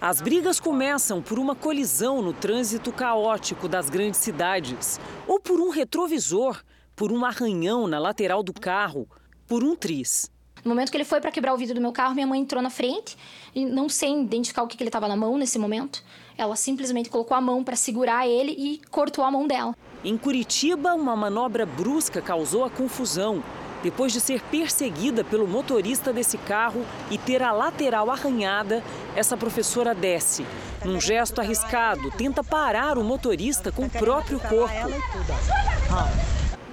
As 0.00 0.20
brigas 0.20 0.58
começam 0.58 1.22
por 1.22 1.38
uma 1.38 1.54
colisão 1.54 2.20
no 2.20 2.32
trânsito 2.32 2.90
caótico 2.90 3.68
das 3.68 3.88
grandes 3.88 4.18
cidades, 4.18 4.98
ou 5.28 5.38
por 5.38 5.60
um 5.60 5.70
retrovisor, 5.70 6.60
por 6.96 7.12
um 7.12 7.24
arranhão 7.24 7.86
na 7.86 8.00
lateral 8.00 8.42
do 8.42 8.52
carro, 8.52 9.08
por 9.46 9.62
um 9.62 9.76
tris. 9.76 10.28
No 10.64 10.70
momento 10.70 10.90
que 10.90 10.96
ele 10.96 11.04
foi 11.04 11.20
para 11.20 11.30
quebrar 11.30 11.54
o 11.54 11.56
vidro 11.56 11.76
do 11.76 11.80
meu 11.80 11.92
carro, 11.92 12.14
minha 12.14 12.26
mãe 12.26 12.40
entrou 12.40 12.60
na 12.60 12.70
frente 12.70 13.16
e 13.54 13.64
não 13.64 13.88
sei 13.88 14.20
identificar 14.20 14.64
o 14.64 14.66
que, 14.66 14.76
que 14.76 14.82
ele 14.82 14.88
estava 14.88 15.06
na 15.06 15.14
mão 15.14 15.38
nesse 15.38 15.56
momento. 15.56 16.02
Ela 16.38 16.54
simplesmente 16.54 17.08
colocou 17.08 17.36
a 17.36 17.40
mão 17.40 17.64
para 17.64 17.76
segurar 17.76 18.26
ele 18.26 18.52
e 18.52 18.80
cortou 18.90 19.24
a 19.24 19.30
mão 19.30 19.46
dela. 19.46 19.74
Em 20.04 20.18
Curitiba, 20.18 20.94
uma 20.94 21.16
manobra 21.16 21.64
brusca 21.64 22.20
causou 22.20 22.64
a 22.64 22.70
confusão. 22.70 23.42
Depois 23.82 24.12
de 24.12 24.20
ser 24.20 24.42
perseguida 24.42 25.24
pelo 25.24 25.46
motorista 25.46 26.12
desse 26.12 26.36
carro 26.38 26.84
e 27.10 27.16
ter 27.16 27.42
a 27.42 27.52
lateral 27.52 28.10
arranhada, 28.10 28.82
essa 29.14 29.36
professora 29.36 29.94
desce. 29.94 30.44
Num 30.84 31.00
gesto 31.00 31.40
arriscado, 31.40 32.10
tenta 32.10 32.44
parar 32.44 32.98
o 32.98 33.04
motorista 33.04 33.72
com 33.72 33.84
o 33.84 33.90
próprio 33.90 34.38
corpo. 34.40 34.74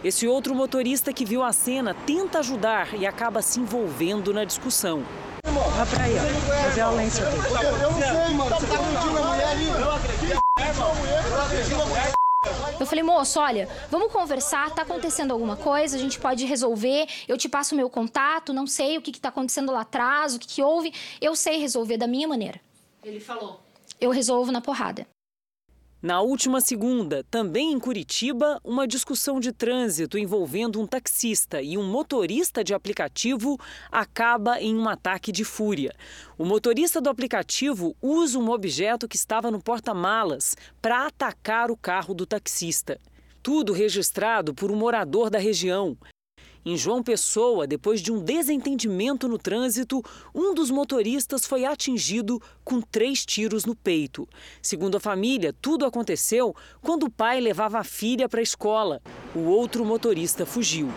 Esse 0.03 0.27
outro 0.27 0.53
motorista 0.53 1.13
que 1.13 1.23
viu 1.23 1.41
a 1.41 1.53
cena 1.53 1.95
tenta 2.05 2.39
ajudar 2.39 2.93
e 2.93 3.05
acaba 3.07 3.41
se 3.41 3.59
envolvendo 3.59 4.33
na 4.33 4.43
discussão. 4.43 5.03
Olha 5.45 5.85
pra 5.85 6.03
aí, 6.03 6.15
ó. 6.17 6.65
A 6.65 6.69
violência 6.69 7.25
dele. 7.25 7.43
Eu 7.63 7.91
não 7.91 7.99
sei, 7.99 8.35
mano. 8.35 8.55
Você 8.55 8.67
tá 8.67 8.79
ali? 8.79 9.32
Eu 12.79 12.85
falei, 12.85 13.03
moço, 13.03 13.39
olha, 13.39 13.69
vamos 13.89 14.11
conversar, 14.11 14.73
tá 14.75 14.81
acontecendo 14.81 15.31
alguma 15.31 15.55
coisa, 15.55 15.95
a 15.95 15.99
gente 15.99 16.19
pode 16.19 16.45
resolver, 16.45 17.07
eu 17.27 17.37
te 17.37 17.47
passo 17.47 17.73
o 17.73 17.77
meu 17.77 17.89
contato, 17.89 18.53
não 18.53 18.67
sei 18.67 18.97
o 18.97 19.01
que, 19.01 19.11
que 19.11 19.19
tá 19.19 19.29
acontecendo 19.29 19.71
lá 19.71 19.81
atrás, 19.81 20.35
o 20.35 20.39
que, 20.39 20.47
que 20.47 20.61
houve, 20.61 20.93
eu 21.21 21.35
sei 21.35 21.57
resolver 21.57 21.97
da 21.97 22.07
minha 22.07 22.27
maneira. 22.27 22.59
Ele 23.01 23.19
falou. 23.19 23.61
Eu 24.01 24.11
resolvo 24.11 24.51
na 24.51 24.59
porrada. 24.59 25.07
Na 26.03 26.19
última 26.19 26.59
segunda, 26.59 27.23
também 27.31 27.71
em 27.71 27.79
Curitiba, 27.79 28.59
uma 28.61 28.85
discussão 28.85 29.39
de 29.39 29.53
trânsito 29.53 30.17
envolvendo 30.17 30.81
um 30.81 30.85
taxista 30.85 31.61
e 31.61 31.77
um 31.77 31.89
motorista 31.89 32.61
de 32.61 32.73
aplicativo 32.73 33.57
acaba 33.89 34.59
em 34.59 34.75
um 34.75 34.89
ataque 34.89 35.31
de 35.31 35.45
fúria. 35.45 35.95
O 36.37 36.43
motorista 36.43 36.99
do 36.99 37.09
aplicativo 37.09 37.95
usa 38.01 38.37
um 38.37 38.49
objeto 38.49 39.07
que 39.07 39.15
estava 39.15 39.49
no 39.49 39.63
porta-malas 39.63 40.57
para 40.81 41.07
atacar 41.07 41.71
o 41.71 41.77
carro 41.77 42.13
do 42.13 42.25
taxista. 42.25 42.99
Tudo 43.41 43.71
registrado 43.71 44.53
por 44.53 44.69
um 44.71 44.75
morador 44.75 45.29
da 45.29 45.39
região. 45.39 45.97
Em 46.65 46.77
João 46.77 47.03
Pessoa, 47.03 47.67
depois 47.67 48.01
de 48.01 48.09
um 48.09 48.19
desentendimento 48.19 49.27
no 49.27 49.37
trânsito, 49.37 50.01
um 50.33 50.53
dos 50.53 50.71
motoristas 50.71 51.45
foi 51.45 51.65
atingido 51.65 52.41
com 52.63 52.79
três 52.79 53.25
tiros 53.25 53.65
no 53.65 53.75
peito. 53.75 54.27
Segundo 54.61 54.95
a 54.95 54.99
família, 54.99 55.53
tudo 55.61 55.85
aconteceu 55.85 56.55
quando 56.81 57.03
o 57.03 57.11
pai 57.11 57.41
levava 57.41 57.79
a 57.79 57.83
filha 57.83 58.29
para 58.29 58.39
a 58.39 58.43
escola. 58.43 59.01
O 59.35 59.41
outro 59.41 59.83
motorista 59.83 60.45
fugiu. 60.45 60.87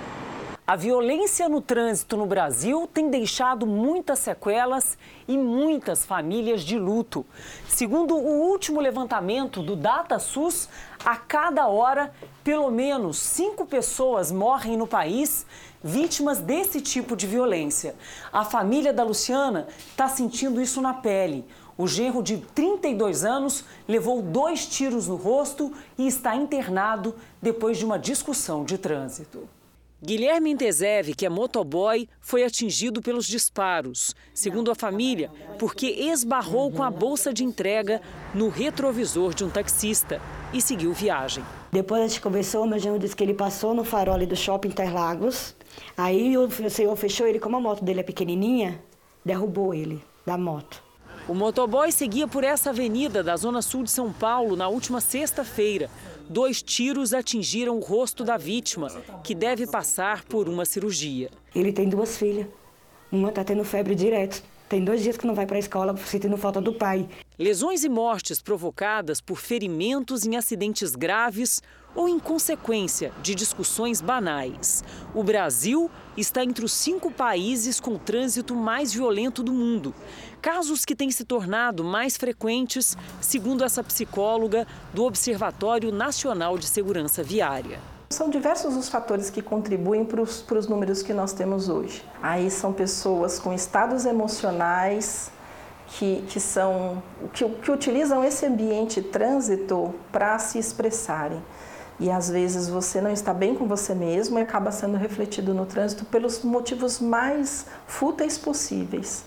A 0.68 0.74
violência 0.74 1.48
no 1.48 1.61
trânsito 1.61 2.16
no 2.16 2.26
Brasil 2.26 2.90
tem 2.92 3.09
deixado 3.09 3.64
muitas 3.64 4.18
sequelas 4.18 4.98
e 5.29 5.38
muitas 5.38 6.05
famílias 6.05 6.62
de 6.62 6.76
luto. 6.76 7.24
Segundo 7.68 8.16
o 8.16 8.50
último 8.50 8.81
levantamento 8.81 9.62
do 9.62 9.76
DataSUS, 9.76 10.68
a 11.05 11.14
cada 11.14 11.68
hora, 11.68 12.12
pelo 12.42 12.68
menos 12.68 13.16
cinco 13.16 13.64
pessoas 13.64 14.33
morrem 14.33 14.76
no 14.76 14.88
país 14.88 15.46
vítimas 15.85 16.40
desse 16.40 16.81
tipo 16.81 17.14
de 17.14 17.29
violência. 17.29 17.94
A 18.33 18.44
família 18.44 18.92
da 18.92 19.05
Luciana 19.05 19.68
está 19.90 20.09
sentindo 20.09 20.61
isso 20.61 20.81
na 20.81 20.94
pele. 20.94 21.44
O 21.79 21.87
genro 21.87 22.24
de 22.24 22.38
32 22.38 23.24
anos 23.24 23.64
levou 23.87 24.20
dois 24.20 24.66
tiros 24.66 25.07
no 25.07 25.14
rosto 25.14 25.72
e 25.96 26.09
está 26.09 26.35
internado 26.35 27.14
depois 27.40 27.79
de 27.79 27.85
uma 27.85 28.00
discussão 28.00 28.64
de 28.64 28.76
trânsito. 28.76 29.48
Guilherme 30.03 30.51
Intezev, 30.51 31.15
que 31.15 31.25
é 31.25 31.29
motoboy, 31.31 32.07
foi 32.21 32.45
atingido 32.45 33.01
pelos 33.01 33.27
disparos, 33.27 34.15
segundo 34.35 34.71
a 34.71 34.75
família, 34.75 35.31
porque 35.59 35.87
esbarrou 35.87 36.71
com 36.71 36.83
a 36.83 36.91
bolsa 36.91 37.33
de 37.33 37.43
entrega 37.43 38.03
no 38.35 38.51
retrovisor 38.51 39.33
de 39.33 39.43
um 39.43 39.49
taxista 39.49 40.21
e 40.53 40.61
seguiu 40.61 40.93
viagem. 40.93 41.43
Depois 41.73 42.03
a 42.03 42.09
gente 42.09 42.21
conversou, 42.21 42.67
meu 42.67 42.79
genro 42.79 42.99
disse 42.99 43.17
que 43.17 43.25
ele 43.25 43.33
passou 43.33 43.73
no 43.73 43.85
farol 43.85 44.19
do 44.27 44.37
shopping 44.37 44.69
Interlagos, 44.69 45.57
aí 45.97 46.37
o 46.37 46.51
senhor 46.69 46.95
fechou 46.95 47.27
ele, 47.27 47.41
como 47.41 47.57
a 47.57 47.61
moto 47.61 47.83
dele 47.83 48.01
é 48.01 48.03
pequenininha, 48.03 48.79
derrubou 49.25 49.73
ele 49.73 50.05
da 50.27 50.37
moto. 50.37 50.85
O 51.27 51.35
motoboy 51.35 51.91
seguia 51.91 52.29
por 52.29 52.45
essa 52.45 52.69
avenida 52.71 53.23
da 53.23 53.35
zona 53.35 53.63
sul 53.63 53.83
de 53.83 53.91
São 53.91 54.13
Paulo 54.13 54.57
na 54.57 54.69
última 54.69 55.01
sexta-feira. 55.01 55.91
Dois 56.29 56.62
tiros 56.62 57.15
atingiram 57.15 57.77
o 57.77 57.81
rosto 57.81 58.25
da 58.25 58.37
vítima, 58.37 58.89
que 59.23 59.35
deve 59.35 59.67
passar 59.67 60.25
por 60.25 60.49
uma 60.49 60.65
cirurgia. 60.65 61.31
Ele 61.55 61.73
tem 61.73 61.89
duas 61.89 62.17
filhas. 62.17 62.47
Uma 63.11 63.29
está 63.29 63.45
tendo 63.45 63.65
febre 63.65 63.95
direto. 63.95 64.43
Tem 64.69 64.85
dois 64.85 65.01
dias 65.01 65.17
que 65.17 65.27
não 65.27 65.35
vai 65.35 65.47
para 65.47 65.57
a 65.57 65.61
escola 65.61 65.97
sentindo 65.97 66.37
falta 66.37 66.61
do 66.61 66.73
pai. 66.73 67.09
Lesões 67.39 67.85
e 67.85 67.89
mortes 67.89 68.43
provocadas 68.43 69.21
por 69.21 69.39
ferimentos 69.39 70.27
em 70.27 70.37
acidentes 70.37 70.97
graves 70.97 71.62
ou 71.95 72.09
em 72.09 72.19
consequência 72.19 73.12
de 73.23 73.35
discussões 73.35 74.01
banais. 74.01 74.83
O 75.15 75.23
Brasil 75.23 75.89
está 76.17 76.43
entre 76.43 76.65
os 76.65 76.73
cinco 76.73 77.12
países 77.12 77.79
com 77.79 77.97
trânsito 77.97 78.57
mais 78.57 78.93
violento 78.93 79.41
do 79.41 79.53
mundo. 79.53 79.95
Casos 80.47 80.85
que 80.85 80.95
têm 80.95 81.11
se 81.11 81.25
tornado 81.25 81.83
mais 81.83 82.17
frequentes, 82.17 82.97
segundo 83.21 83.65
essa 83.65 83.83
psicóloga 83.83 84.65
do 84.95 85.03
Observatório 85.03 85.91
Nacional 85.91 86.57
de 86.57 86.69
Segurança 86.69 87.21
Viária. 87.21 87.81
São 88.11 88.31
diversos 88.31 88.77
os 88.77 88.89
fatores 88.89 89.29
que 89.29 89.43
contribuem 89.43 90.05
para 90.05 90.23
os, 90.23 90.69
números 90.69 91.03
que 91.03 91.13
nós 91.13 91.33
temos 91.33 91.69
hoje. 91.69 92.01
Aí 92.23 92.49
são 92.49 92.73
pessoas 92.73 93.41
com 93.41 93.53
estados 93.53 94.05
emocionais 94.07 95.33
que, 95.89 96.25
que, 96.29 96.39
são, 96.39 97.03
que, 97.33 97.45
que 97.49 97.73
utilizam 97.73 98.23
esse 98.23 98.47
ambiente 98.47 99.03
trânsito 99.03 99.93
para 100.13 100.39
se 100.39 100.61
expressarem 100.61 101.43
e 101.99 102.09
às 102.09 102.31
vezes 102.31 102.69
você 102.69 103.01
não 103.01 103.11
está 103.11 103.35
bem 103.35 103.57
com 103.57 103.67
você 103.67 103.97
mesmo 103.97 104.39
e 104.39 104.43
acaba 104.43 104.71
sendo 104.71 104.97
refletido 104.97 105.53
no 105.53 105.67
trânsito 105.67 106.05
pelos 106.05 106.45
motivos 106.45 107.01
mais 107.01 107.67
fúteis 107.89 108.39
possíveis. 108.39 109.25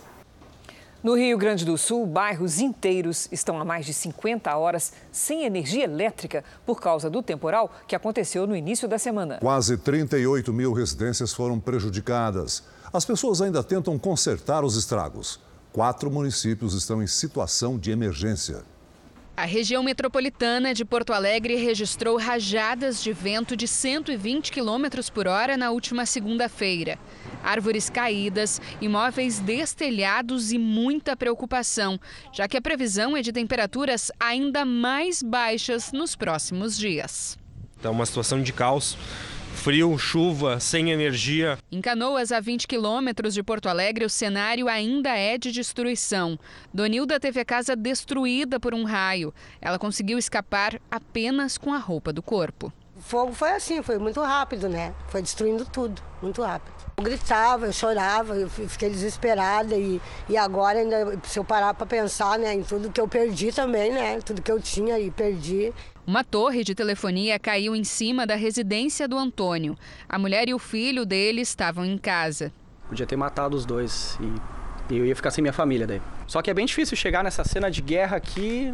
No 1.01 1.15
Rio 1.15 1.37
Grande 1.37 1.63
do 1.63 1.77
Sul, 1.77 2.05
bairros 2.05 2.59
inteiros 2.59 3.29
estão 3.31 3.57
há 3.57 3.63
mais 3.63 3.85
de 3.85 3.93
50 3.93 4.53
horas 4.57 4.91
sem 5.13 5.45
energia 5.45 5.85
elétrica 5.85 6.43
por 6.65 6.81
causa 6.81 7.09
do 7.09 7.23
temporal 7.23 7.73
que 7.87 7.95
aconteceu 7.95 8.45
no 8.45 8.53
início 8.53 8.85
da 8.85 8.99
semana. 8.99 9.37
Quase 9.39 9.77
38 9.77 10.51
mil 10.51 10.73
residências 10.73 11.33
foram 11.33 11.57
prejudicadas. 11.57 12.63
As 12.91 13.05
pessoas 13.05 13.41
ainda 13.41 13.63
tentam 13.63 13.97
consertar 13.97 14.65
os 14.65 14.75
estragos. 14.75 15.39
Quatro 15.71 16.11
municípios 16.11 16.73
estão 16.73 17.01
em 17.01 17.07
situação 17.07 17.79
de 17.79 17.91
emergência. 17.91 18.65
A 19.39 19.45
região 19.45 19.81
metropolitana 19.81 20.73
de 20.73 20.83
Porto 20.83 21.13
Alegre 21.13 21.55
registrou 21.55 22.17
rajadas 22.17 23.01
de 23.01 23.13
vento 23.13 23.55
de 23.55 23.69
120 23.69 24.51
km 24.51 25.09
por 25.13 25.29
hora 25.29 25.55
na 25.55 25.71
última 25.71 26.05
segunda-feira. 26.05 26.99
Árvores 27.41 27.89
caídas, 27.89 28.59
imóveis 28.81 29.39
destelhados 29.39 30.51
e 30.51 30.57
muita 30.57 31.15
preocupação, 31.15 31.97
já 32.33 32.49
que 32.49 32.57
a 32.57 32.61
previsão 32.61 33.15
é 33.15 33.21
de 33.21 33.31
temperaturas 33.31 34.11
ainda 34.19 34.65
mais 34.65 35.23
baixas 35.23 35.93
nos 35.93 36.17
próximos 36.17 36.77
dias. 36.77 37.37
É 37.81 37.87
uma 37.87 38.05
situação 38.05 38.43
de 38.43 38.51
caos 38.51 38.97
frio, 39.53 39.97
chuva, 39.97 40.59
sem 40.59 40.91
energia. 40.91 41.57
Em 41.71 41.81
Canoas, 41.81 42.31
a 42.31 42.39
20 42.39 42.67
quilômetros 42.67 43.33
de 43.33 43.43
Porto 43.43 43.67
Alegre, 43.67 44.05
o 44.05 44.09
cenário 44.09 44.67
ainda 44.67 45.09
é 45.09 45.37
de 45.37 45.51
destruição. 45.51 46.39
Donilda 46.73 47.19
teve 47.19 47.39
a 47.39 47.45
casa 47.45 47.75
destruída 47.75 48.59
por 48.59 48.73
um 48.73 48.83
raio. 48.83 49.33
Ela 49.61 49.77
conseguiu 49.77 50.17
escapar 50.17 50.79
apenas 50.89 51.57
com 51.57 51.73
a 51.73 51.77
roupa 51.77 52.13
do 52.13 52.21
corpo. 52.21 52.71
O 52.95 53.01
fogo 53.01 53.31
foi 53.31 53.51
assim, 53.51 53.81
foi 53.81 53.97
muito 53.97 54.21
rápido, 54.21 54.67
né? 54.67 54.93
Foi 55.07 55.21
destruindo 55.21 55.63
tudo, 55.65 56.01
muito 56.21 56.41
rápido. 56.41 56.73
Eu 56.97 57.03
gritava, 57.03 57.65
eu 57.65 57.71
chorava, 57.71 58.35
eu 58.35 58.49
fiquei 58.49 58.89
desesperada 58.89 59.73
e, 59.73 60.01
e 60.27 60.35
agora 60.35 60.79
ainda, 60.79 61.17
se 61.23 61.39
eu 61.39 61.45
parar 61.45 61.73
para 61.73 61.85
pensar, 61.85 62.37
né, 62.37 62.53
em 62.53 62.61
tudo 62.61 62.91
que 62.91 62.99
eu 62.99 63.07
perdi 63.07 63.53
também, 63.53 63.93
né, 63.93 64.19
tudo 64.19 64.41
que 64.41 64.51
eu 64.51 64.59
tinha 64.59 64.99
e 64.99 65.09
perdi. 65.09 65.73
Uma 66.09 66.23
torre 66.23 66.63
de 66.63 66.73
telefonia 66.73 67.37
caiu 67.37 67.75
em 67.75 67.83
cima 67.83 68.25
da 68.25 68.33
residência 68.33 69.07
do 69.07 69.15
Antônio. 69.15 69.77
A 70.09 70.17
mulher 70.17 70.49
e 70.49 70.55
o 70.55 70.57
filho 70.57 71.05
dele 71.05 71.41
estavam 71.41 71.85
em 71.85 71.99
casa. 71.99 72.51
Podia 72.87 73.05
ter 73.05 73.15
matado 73.15 73.55
os 73.55 73.63
dois 73.63 74.17
e 74.89 74.97
eu 74.97 75.05
ia 75.05 75.15
ficar 75.15 75.29
sem 75.29 75.43
minha 75.43 75.53
família 75.53 75.85
daí. 75.85 76.01
Só 76.25 76.41
que 76.41 76.49
é 76.49 76.53
bem 76.55 76.65
difícil 76.65 76.97
chegar 76.97 77.23
nessa 77.23 77.43
cena 77.43 77.69
de 77.69 77.79
guerra 77.83 78.17
aqui 78.17 78.73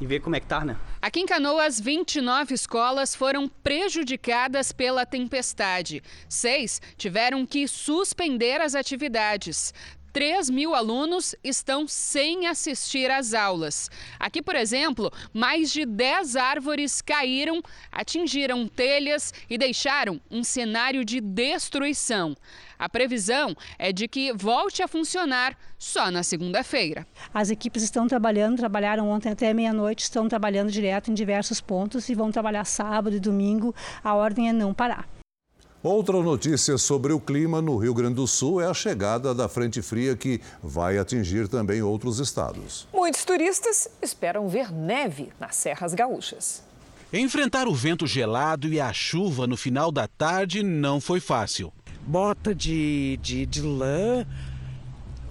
e 0.00 0.06
ver 0.06 0.18
como 0.18 0.34
é 0.34 0.40
que 0.40 0.46
tá, 0.46 0.64
né? 0.64 0.76
Aqui 1.00 1.20
em 1.20 1.26
Canoas, 1.26 1.78
29 1.78 2.52
escolas 2.52 3.14
foram 3.14 3.46
prejudicadas 3.46 4.72
pela 4.72 5.06
tempestade. 5.06 6.02
Seis 6.28 6.82
tiveram 6.96 7.46
que 7.46 7.68
suspender 7.68 8.60
as 8.60 8.74
atividades. 8.74 9.72
3 10.12 10.50
mil 10.50 10.74
alunos 10.74 11.34
estão 11.42 11.86
sem 11.86 12.46
assistir 12.46 13.10
às 13.10 13.34
aulas. 13.34 13.90
Aqui, 14.18 14.42
por 14.42 14.56
exemplo, 14.56 15.10
mais 15.32 15.72
de 15.72 15.84
10 15.84 16.36
árvores 16.36 17.00
caíram, 17.00 17.62
atingiram 17.92 18.66
telhas 18.66 19.32
e 19.48 19.56
deixaram 19.56 20.20
um 20.30 20.42
cenário 20.42 21.04
de 21.04 21.20
destruição. 21.20 22.36
A 22.78 22.88
previsão 22.88 23.54
é 23.78 23.92
de 23.92 24.08
que 24.08 24.32
volte 24.32 24.82
a 24.82 24.88
funcionar 24.88 25.54
só 25.78 26.10
na 26.10 26.22
segunda-feira. 26.22 27.06
As 27.32 27.50
equipes 27.50 27.82
estão 27.82 28.08
trabalhando, 28.08 28.56
trabalharam 28.56 29.08
ontem 29.10 29.30
até 29.30 29.52
meia-noite, 29.52 30.02
estão 30.02 30.28
trabalhando 30.28 30.70
direto 30.70 31.10
em 31.10 31.14
diversos 31.14 31.60
pontos 31.60 32.08
e 32.08 32.14
vão 32.14 32.32
trabalhar 32.32 32.64
sábado 32.64 33.14
e 33.14 33.20
domingo. 33.20 33.74
A 34.02 34.14
ordem 34.14 34.48
é 34.48 34.52
não 34.52 34.72
parar. 34.72 35.19
Outra 35.82 36.22
notícia 36.22 36.76
sobre 36.76 37.10
o 37.10 37.18
clima 37.18 37.62
no 37.62 37.78
Rio 37.78 37.94
Grande 37.94 38.16
do 38.16 38.26
Sul 38.26 38.60
é 38.60 38.66
a 38.66 38.74
chegada 38.74 39.34
da 39.34 39.48
frente 39.48 39.80
fria 39.80 40.14
que 40.14 40.38
vai 40.62 40.98
atingir 40.98 41.48
também 41.48 41.80
outros 41.80 42.18
estados. 42.18 42.86
Muitos 42.92 43.24
turistas 43.24 43.88
esperam 44.02 44.46
ver 44.46 44.70
neve 44.70 45.30
nas 45.40 45.56
Serras 45.56 45.94
Gaúchas. 45.94 46.62
Enfrentar 47.10 47.66
o 47.66 47.74
vento 47.74 48.06
gelado 48.06 48.68
e 48.68 48.78
a 48.78 48.92
chuva 48.92 49.46
no 49.46 49.56
final 49.56 49.90
da 49.90 50.06
tarde 50.06 50.62
não 50.62 51.00
foi 51.00 51.18
fácil. 51.18 51.72
Bota 52.06 52.54
de, 52.54 53.18
de, 53.22 53.46
de 53.46 53.62
lã, 53.62 54.26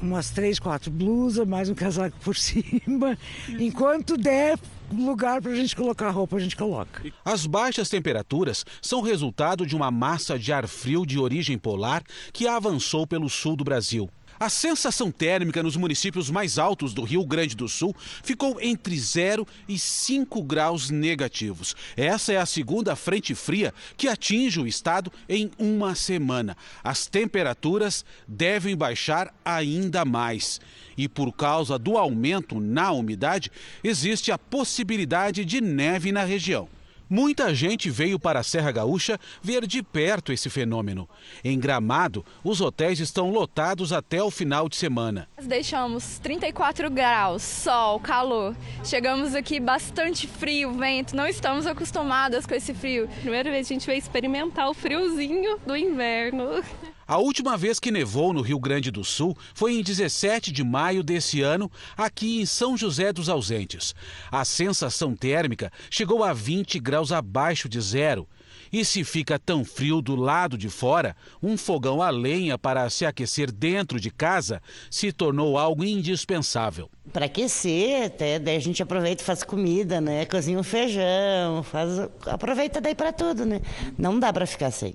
umas 0.02 0.32
três, 0.32 0.58
quatro 0.58 0.90
blusas, 0.90 1.48
mais 1.48 1.70
um 1.70 1.76
casaco 1.76 2.18
por 2.24 2.34
cima. 2.36 3.16
Enquanto 3.60 4.18
der 4.18 4.58
lugar 4.94 5.42
para 5.42 5.52
a 5.52 5.56
gente 5.56 5.76
colocar 5.76 6.10
roupa, 6.10 6.38
a 6.38 6.40
gente 6.40 6.56
coloca. 6.56 7.04
As 7.24 7.46
baixas 7.46 7.90
temperaturas 7.90 8.66
são 8.82 9.02
resultado 9.02 9.66
de 9.66 9.76
uma 9.76 9.92
massa 9.92 10.38
de 10.38 10.52
ar 10.52 10.68
frio 10.68 11.06
de 11.06 11.20
origem 11.20 11.58
polar 11.58 12.04
que 12.32 12.48
avançou 12.48 13.06
pelo 13.06 13.30
sul 13.30 13.56
do 13.56 13.64
Brasil. 13.64 14.10
A 14.40 14.48
sensação 14.48 15.12
térmica 15.12 15.62
nos 15.62 15.76
municípios 15.76 16.30
mais 16.30 16.58
altos 16.58 16.94
do 16.94 17.04
Rio 17.04 17.26
Grande 17.26 17.58
do 17.58 17.68
Sul 17.68 17.94
ficou 18.24 18.58
entre 18.62 18.98
0 18.98 19.46
e 19.68 19.78
5 19.78 20.42
graus 20.44 20.90
negativos. 20.90 21.76
Essa 21.98 22.32
é 22.32 22.38
a 22.38 22.46
segunda 22.46 22.96
frente 22.96 23.36
fria 23.36 23.74
que 23.98 24.08
atinge 24.08 24.62
o 24.62 24.66
estado 24.66 25.12
em 25.28 25.52
uma 25.60 25.94
semana. 25.94 26.56
As 26.82 27.06
temperaturas 27.06 28.06
devem 28.26 28.78
baixar 28.78 29.34
ainda 29.44 30.06
mais. 30.06 30.62
E 30.98 31.10
por 31.10 31.34
causa 31.34 31.78
do 31.78 31.98
aumento 31.98 32.62
na 32.62 32.94
umidade, 32.94 33.52
existe 33.84 34.32
a 34.32 34.38
possibilidade 34.38 35.44
de 35.44 35.60
neve 35.60 36.14
na 36.14 36.24
região. 36.24 36.70
Muita 37.10 37.56
gente 37.56 37.90
veio 37.90 38.20
para 38.20 38.42
a 38.42 38.44
Serra 38.44 38.72
Gaúcha 38.72 39.20
ver 39.42 39.66
de 39.66 39.82
perto 39.82 40.32
esse 40.32 40.48
fenômeno. 40.48 41.10
Em 41.44 41.60
Gramado, 41.60 42.24
os 42.44 42.62
hotéis 42.62 43.00
estão 43.00 43.32
lotados 43.32 43.92
até 43.92 44.22
o 44.22 44.30
final 44.30 44.70
de 44.70 44.76
semana. 44.76 45.28
Deixamos 45.42 46.20
34 46.20 46.88
graus, 46.92 47.42
sol, 47.42 48.00
calor. 48.00 48.56
Chegamos 48.84 49.34
aqui 49.34 49.60
bastante 49.60 50.28
frio, 50.28 50.72
vento. 50.74 51.16
Não 51.16 51.26
estamos 51.26 51.66
acostumadas 51.66 52.46
com 52.46 52.54
esse 52.54 52.76
frio. 52.76 53.10
Primeira 53.22 53.50
vez 53.50 53.66
a 53.66 53.70
gente 53.70 53.88
veio 53.88 53.98
experimentar 53.98 54.70
o 54.70 54.74
friozinho 54.76 55.60
do 55.66 55.76
inverno. 55.76 56.64
A 57.10 57.18
última 57.18 57.58
vez 57.58 57.80
que 57.80 57.90
nevou 57.90 58.32
no 58.32 58.42
Rio 58.42 58.60
Grande 58.60 58.92
do 58.92 59.04
Sul 59.04 59.36
foi 59.56 59.74
em 59.74 59.82
17 59.82 60.52
de 60.52 60.64
maio 60.64 61.02
desse 61.02 61.42
ano, 61.42 61.72
aqui 61.98 62.40
em 62.40 62.46
São 62.46 62.78
José 62.78 63.12
dos 63.12 63.28
Ausentes. 63.28 63.96
A 64.32 64.46
sensação 64.46 65.16
térmica 65.16 65.72
chegou 65.90 66.24
a 66.24 66.34
20 66.34 66.80
graus 66.80 67.12
abaixo 67.12 67.68
de 67.68 67.82
zero. 67.82 68.30
E 68.72 68.86
se 68.86 69.04
fica 69.04 69.40
tão 69.40 69.66
frio 69.66 70.04
do 70.04 70.16
lado 70.16 70.56
de 70.56 70.70
fora, 70.70 71.16
um 71.42 71.58
fogão 71.58 72.00
a 72.00 72.12
lenha 72.12 72.60
para 72.60 72.88
se 72.92 73.08
aquecer 73.08 73.52
dentro 73.52 74.00
de 74.00 74.12
casa 74.12 74.62
se 74.92 75.12
tornou 75.12 75.58
algo 75.58 75.84
indispensável. 75.84 76.92
Para 77.12 77.26
aquecer, 77.26 78.04
até 78.04 78.38
daí 78.38 78.56
a 78.56 78.62
gente 78.62 78.84
aproveita 78.84 79.24
e 79.24 79.26
faz 79.26 79.42
comida, 79.42 80.00
né? 80.00 80.28
Cozinha 80.28 80.60
um 80.60 80.64
feijão, 80.64 81.64
faz 81.64 81.90
aproveita 82.28 82.80
daí 82.80 82.94
para 82.94 83.12
tudo, 83.12 83.48
né? 83.48 83.62
Não 83.98 84.20
dá 84.20 84.32
para 84.32 84.46
ficar 84.46 84.70
sem. 84.70 84.94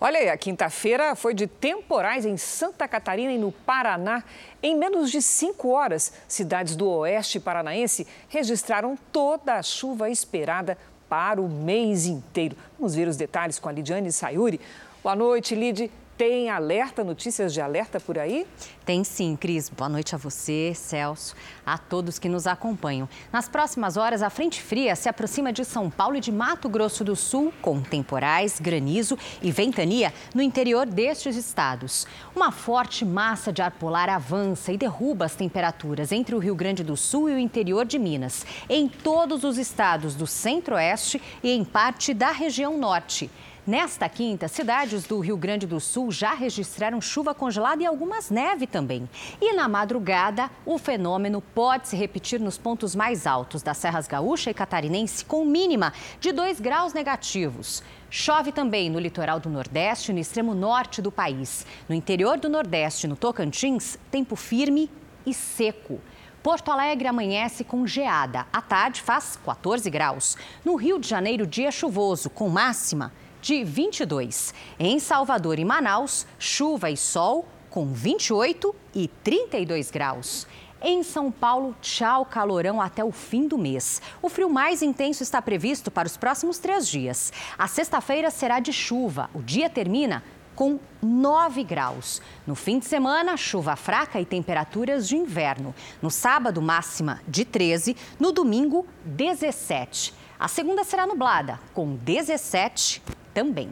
Olha 0.00 0.20
aí, 0.20 0.28
a 0.28 0.36
quinta-feira 0.36 1.16
foi 1.16 1.34
de 1.34 1.48
temporais 1.48 2.24
em 2.24 2.36
Santa 2.36 2.86
Catarina 2.86 3.32
e 3.32 3.38
no 3.38 3.50
Paraná. 3.50 4.22
Em 4.62 4.76
menos 4.76 5.10
de 5.10 5.20
cinco 5.20 5.70
horas, 5.70 6.12
cidades 6.28 6.76
do 6.76 6.88
oeste 6.88 7.40
paranaense 7.40 8.06
registraram 8.28 8.96
toda 9.12 9.54
a 9.54 9.62
chuva 9.62 10.08
esperada 10.08 10.78
para 11.08 11.42
o 11.42 11.48
mês 11.48 12.06
inteiro. 12.06 12.56
Vamos 12.78 12.94
ver 12.94 13.08
os 13.08 13.16
detalhes 13.16 13.58
com 13.58 13.68
a 13.68 13.72
Lidiane 13.72 14.12
Sayuri. 14.12 14.60
Boa 15.02 15.16
noite, 15.16 15.56
Lid. 15.56 15.90
Tem 16.18 16.50
alerta, 16.50 17.04
notícias 17.04 17.54
de 17.54 17.60
alerta 17.60 18.00
por 18.00 18.18
aí? 18.18 18.44
Tem 18.84 19.04
sim, 19.04 19.36
Cris. 19.36 19.68
Boa 19.68 19.88
noite 19.88 20.16
a 20.16 20.18
você, 20.18 20.72
Celso, 20.74 21.36
a 21.64 21.78
todos 21.78 22.18
que 22.18 22.28
nos 22.28 22.44
acompanham. 22.44 23.08
Nas 23.32 23.48
próximas 23.48 23.96
horas, 23.96 24.20
a 24.20 24.28
frente 24.28 24.60
fria 24.60 24.96
se 24.96 25.08
aproxima 25.08 25.52
de 25.52 25.64
São 25.64 25.88
Paulo 25.88 26.16
e 26.16 26.20
de 26.20 26.32
Mato 26.32 26.68
Grosso 26.68 27.04
do 27.04 27.14
Sul, 27.14 27.54
com 27.62 27.80
temporais, 27.80 28.58
granizo 28.58 29.16
e 29.40 29.52
ventania 29.52 30.12
no 30.34 30.42
interior 30.42 30.86
destes 30.86 31.36
estados. 31.36 32.04
Uma 32.34 32.50
forte 32.50 33.04
massa 33.04 33.52
de 33.52 33.62
ar 33.62 33.70
polar 33.70 34.08
avança 34.08 34.72
e 34.72 34.76
derruba 34.76 35.24
as 35.24 35.36
temperaturas 35.36 36.10
entre 36.10 36.34
o 36.34 36.40
Rio 36.40 36.56
Grande 36.56 36.82
do 36.82 36.96
Sul 36.96 37.30
e 37.30 37.34
o 37.34 37.38
interior 37.38 37.86
de 37.86 37.96
Minas, 37.96 38.44
em 38.68 38.88
todos 38.88 39.44
os 39.44 39.56
estados 39.56 40.16
do 40.16 40.26
centro-oeste 40.26 41.22
e 41.44 41.52
em 41.52 41.62
parte 41.64 42.12
da 42.12 42.32
região 42.32 42.76
norte. 42.76 43.30
Nesta 43.68 44.08
quinta, 44.08 44.48
cidades 44.48 45.04
do 45.04 45.20
Rio 45.20 45.36
Grande 45.36 45.66
do 45.66 45.78
Sul 45.78 46.10
já 46.10 46.32
registraram 46.32 47.02
chuva 47.02 47.34
congelada 47.34 47.82
e 47.82 47.86
algumas 47.86 48.30
neve 48.30 48.66
também. 48.66 49.06
E 49.38 49.52
na 49.52 49.68
madrugada, 49.68 50.50
o 50.64 50.78
fenômeno 50.78 51.42
pode 51.42 51.88
se 51.88 51.94
repetir 51.94 52.40
nos 52.40 52.56
pontos 52.56 52.96
mais 52.96 53.26
altos 53.26 53.60
das 53.60 53.76
Serras 53.76 54.08
Gaúcha 54.08 54.50
e 54.50 54.54
Catarinense, 54.54 55.22
com 55.22 55.44
mínima 55.44 55.92
de 56.18 56.32
2 56.32 56.60
graus 56.60 56.94
negativos. 56.94 57.82
Chove 58.08 58.52
também 58.52 58.88
no 58.88 58.98
litoral 58.98 59.38
do 59.38 59.50
Nordeste 59.50 60.12
e 60.12 60.14
no 60.14 60.20
extremo 60.20 60.54
norte 60.54 61.02
do 61.02 61.12
país. 61.12 61.66
No 61.86 61.94
interior 61.94 62.38
do 62.38 62.48
Nordeste, 62.48 63.06
no 63.06 63.16
Tocantins, 63.16 63.98
tempo 64.10 64.34
firme 64.34 64.90
e 65.26 65.34
seco. 65.34 66.00
Porto 66.42 66.70
Alegre 66.70 67.06
amanhece 67.06 67.64
com 67.64 67.86
geada. 67.86 68.46
À 68.50 68.62
tarde 68.62 69.02
faz 69.02 69.38
14 69.44 69.90
graus. 69.90 70.38
No 70.64 70.74
Rio 70.74 70.98
de 70.98 71.06
Janeiro, 71.06 71.46
dia 71.46 71.70
chuvoso, 71.70 72.30
com 72.30 72.48
máxima 72.48 73.12
de 73.40 73.64
22. 73.64 74.54
Em 74.78 74.98
Salvador 74.98 75.58
e 75.58 75.64
Manaus, 75.64 76.26
chuva 76.38 76.90
e 76.90 76.96
sol 76.96 77.46
com 77.70 77.92
28 77.92 78.74
e 78.94 79.08
32 79.22 79.90
graus. 79.90 80.46
Em 80.80 81.02
São 81.02 81.30
Paulo, 81.30 81.74
tchau 81.80 82.24
calorão 82.24 82.80
até 82.80 83.04
o 83.04 83.10
fim 83.10 83.48
do 83.48 83.58
mês. 83.58 84.00
O 84.22 84.28
frio 84.28 84.48
mais 84.48 84.80
intenso 84.80 85.24
está 85.24 85.42
previsto 85.42 85.90
para 85.90 86.06
os 86.06 86.16
próximos 86.16 86.58
três 86.58 86.86
dias. 86.86 87.32
A 87.58 87.66
sexta-feira 87.66 88.30
será 88.30 88.60
de 88.60 88.72
chuva. 88.72 89.28
O 89.34 89.42
dia 89.42 89.68
termina 89.68 90.22
com 90.54 90.78
9 91.02 91.62
graus. 91.64 92.22
No 92.46 92.54
fim 92.54 92.78
de 92.78 92.86
semana, 92.86 93.36
chuva 93.36 93.74
fraca 93.76 94.20
e 94.20 94.24
temperaturas 94.24 95.08
de 95.08 95.16
inverno. 95.16 95.74
No 96.00 96.10
sábado, 96.10 96.62
máxima 96.62 97.20
de 97.26 97.44
13. 97.44 97.96
No 98.18 98.30
domingo, 98.30 98.86
17. 99.04 100.14
A 100.38 100.46
segunda 100.46 100.84
será 100.84 101.06
nublada, 101.06 101.58
com 101.74 101.96
17 101.96 103.02
também. 103.38 103.70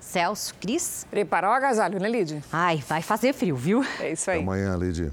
Celso, 0.00 0.52
Cris. 0.60 1.06
Preparou 1.08 1.50
o 1.50 1.54
agasalho, 1.54 2.00
né, 2.00 2.08
Lid? 2.08 2.42
Ai, 2.52 2.82
vai 2.88 3.00
fazer 3.00 3.32
frio, 3.32 3.54
viu? 3.54 3.84
É 4.00 4.10
isso 4.12 4.28
aí. 4.28 4.38
Até 4.38 4.44
amanhã, 4.44 4.76
Lid. 4.76 5.12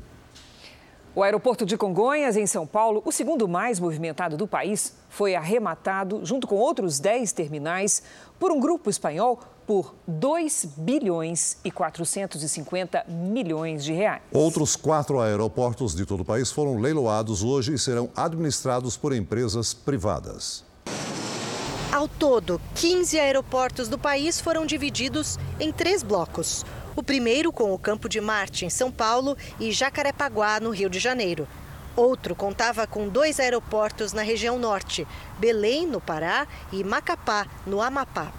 O 1.13 1.21
aeroporto 1.21 1.65
de 1.65 1.77
Congonhas, 1.77 2.35
em 2.35 2.47
São 2.47 2.65
Paulo, 2.65 3.01
o 3.05 3.11
segundo 3.11 3.47
mais 3.47 3.79
movimentado 3.79 4.37
do 4.37 4.47
país, 4.47 4.95
foi 5.09 5.35
arrematado, 5.35 6.21
junto 6.25 6.47
com 6.47 6.55
outros 6.55 6.99
10 6.99 7.31
terminais, 7.31 8.01
por 8.39 8.51
um 8.51 8.59
grupo 8.59 8.89
espanhol 8.89 9.39
por 9.67 9.93
2 10.07 10.69
bilhões 10.77 11.57
e 11.63 11.69
450 11.69 13.05
milhões 13.07 13.83
de 13.83 13.93
reais. 13.93 14.23
Outros 14.31 14.75
quatro 14.75 15.19
aeroportos 15.19 15.93
de 15.93 16.05
todo 16.05 16.21
o 16.21 16.25
país 16.25 16.51
foram 16.51 16.77
leiloados 16.79 17.43
hoje 17.43 17.73
e 17.73 17.77
serão 17.77 18.09
administrados 18.15 18.97
por 18.97 19.13
empresas 19.13 19.73
privadas. 19.73 20.70
Ao 21.91 22.07
todo, 22.07 22.61
15 22.75 23.19
aeroportos 23.19 23.89
do 23.89 23.99
país 23.99 24.39
foram 24.39 24.65
divididos 24.65 25.37
em 25.59 25.73
três 25.73 26.01
blocos. 26.01 26.65
O 26.95 27.03
primeiro 27.03 27.51
com 27.51 27.73
o 27.73 27.77
Campo 27.77 28.07
de 28.07 28.21
Marte, 28.21 28.65
em 28.65 28.69
São 28.69 28.89
Paulo, 28.89 29.37
e 29.59 29.73
Jacarepaguá, 29.73 30.61
no 30.61 30.69
Rio 30.69 30.89
de 30.89 30.99
Janeiro. 30.99 31.45
Outro 31.93 32.33
contava 32.33 32.87
com 32.87 33.09
dois 33.09 33.41
aeroportos 33.41 34.13
na 34.13 34.21
região 34.21 34.57
norte, 34.57 35.05
Belém, 35.37 35.85
no 35.85 35.99
Pará, 35.99 36.47
e 36.71 36.81
Macapá, 36.81 37.45
no 37.67 37.81
Amapá. 37.81 38.31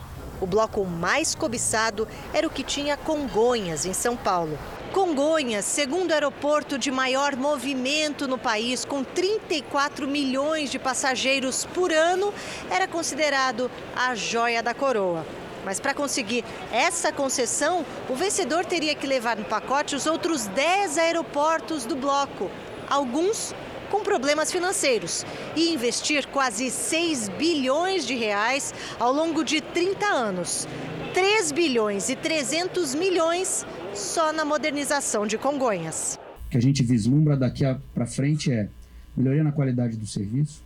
O 0.43 0.47
bloco 0.47 0.85
mais 0.85 1.37
cobiçado 1.37 2.09
era 2.35 2.45
o 2.45 2.51
que 2.51 2.65
tinha 2.65 2.97
Congonhas, 2.97 3.87
em 3.87 3.93
São 3.93 4.17
Paulo. 4.17 4.59
Congonhas, 4.93 5.65
segundo 5.65 6.11
aeroporto 6.11 6.77
de 6.77 6.91
maior 6.91 7.37
movimento 7.37 8.27
no 8.27 8.37
país, 8.37 8.85
com 8.85 9.05
34 9.05 10.09
milhões 10.09 10.69
de 10.69 10.81
passageiros 10.81 11.65
por 11.67 11.93
ano, 11.93 12.35
era 12.69 12.89
considerado 12.89 13.71
a 13.95 14.17
joia 14.17 14.65
da 14.65 14.75
coroa. 14.75 15.25
Mas 15.65 15.79
para 15.79 15.95
conseguir 15.95 16.45
essa 16.73 17.13
concessão, 17.13 17.87
o 18.09 18.17
vencedor 18.17 18.65
teria 18.65 18.97
que 18.97 19.07
levar 19.07 19.37
no 19.37 19.45
pacote 19.45 19.95
os 19.95 20.07
outros 20.07 20.49
10 20.49 20.99
aeroportos 20.99 21.87
do 21.87 21.95
bloco, 21.95 22.51
alguns 22.91 23.55
com 23.93 24.03
problemas 24.03 24.51
financeiros, 24.51 25.23
e 25.55 25.69
investir 25.69 26.27
quase 26.29 26.71
6 26.71 27.29
bilhões 27.39 28.07
de 28.07 28.15
reais 28.15 28.73
ao 28.99 29.13
longo 29.13 29.45
de 29.45 29.61
30 29.61 30.07
anos. 30.07 30.67
3 31.13 31.53
bilhões 31.53 32.09
e 32.09 32.17
300 32.17 32.95
milhões 32.95 33.67
só 33.95 34.33
na 34.33 34.47
modernização 34.47 35.27
de 35.27 35.37
Congonhas. 35.37 36.19
O 36.47 36.51
que 36.51 36.57
a 36.57 36.63
gente 36.63 36.83
vislumbra 36.83 37.37
daqui 37.37 37.65
para 37.93 38.07
frente 38.07 38.51
é 38.51 38.71
melhoria 39.15 39.45
na 39.45 39.53
qualidade 39.53 39.99
do 39.99 40.07
serviço, 40.07 40.63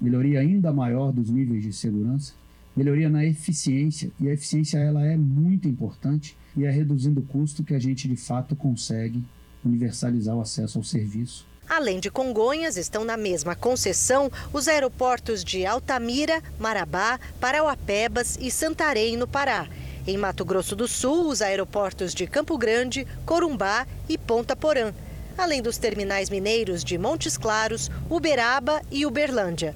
melhoria 0.00 0.38
ainda 0.38 0.72
maior 0.72 1.10
dos 1.10 1.28
níveis 1.28 1.64
de 1.64 1.72
segurança, 1.72 2.34
melhoria 2.76 3.10
na 3.10 3.24
eficiência, 3.24 4.12
e 4.20 4.28
a 4.28 4.32
eficiência 4.32 4.78
ela 4.78 5.04
é 5.04 5.16
muito 5.16 5.66
importante 5.66 6.36
e 6.56 6.64
é 6.64 6.70
reduzindo 6.70 7.20
o 7.20 7.24
custo 7.24 7.64
que 7.64 7.74
a 7.74 7.80
gente 7.80 8.06
de 8.06 8.16
fato 8.16 8.54
consegue 8.54 9.24
universalizar 9.64 10.36
o 10.36 10.40
acesso 10.40 10.78
ao 10.78 10.84
serviço. 10.84 11.52
Além 11.68 11.98
de 11.98 12.10
Congonhas, 12.10 12.76
estão 12.76 13.04
na 13.04 13.16
mesma 13.16 13.56
concessão 13.56 14.30
os 14.52 14.68
aeroportos 14.68 15.42
de 15.42 15.64
Altamira, 15.64 16.42
Marabá, 16.58 17.18
Parauapebas 17.40 18.36
e 18.40 18.50
Santarém, 18.50 19.16
no 19.16 19.26
Pará. 19.26 19.66
Em 20.06 20.18
Mato 20.18 20.44
Grosso 20.44 20.76
do 20.76 20.86
Sul, 20.86 21.28
os 21.28 21.40
aeroportos 21.40 22.14
de 22.14 22.26
Campo 22.26 22.58
Grande, 22.58 23.06
Corumbá 23.24 23.86
e 24.06 24.18
Ponta 24.18 24.54
Porã, 24.54 24.92
além 25.38 25.62
dos 25.62 25.78
terminais 25.78 26.28
mineiros 26.28 26.84
de 26.84 26.98
Montes 26.98 27.38
Claros, 27.38 27.90
Uberaba 28.10 28.82
e 28.90 29.06
Uberlândia. 29.06 29.74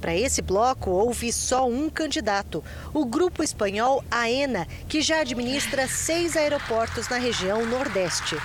Para 0.00 0.16
esse 0.16 0.42
bloco, 0.42 0.90
houve 0.90 1.32
só 1.32 1.68
um 1.68 1.88
candidato, 1.88 2.62
o 2.92 3.04
grupo 3.04 3.42
espanhol 3.42 4.04
AENA, 4.10 4.66
que 4.88 5.00
já 5.00 5.20
administra 5.20 5.86
seis 5.86 6.36
aeroportos 6.36 7.08
na 7.08 7.16
região 7.16 7.64
Nordeste. 7.64 8.36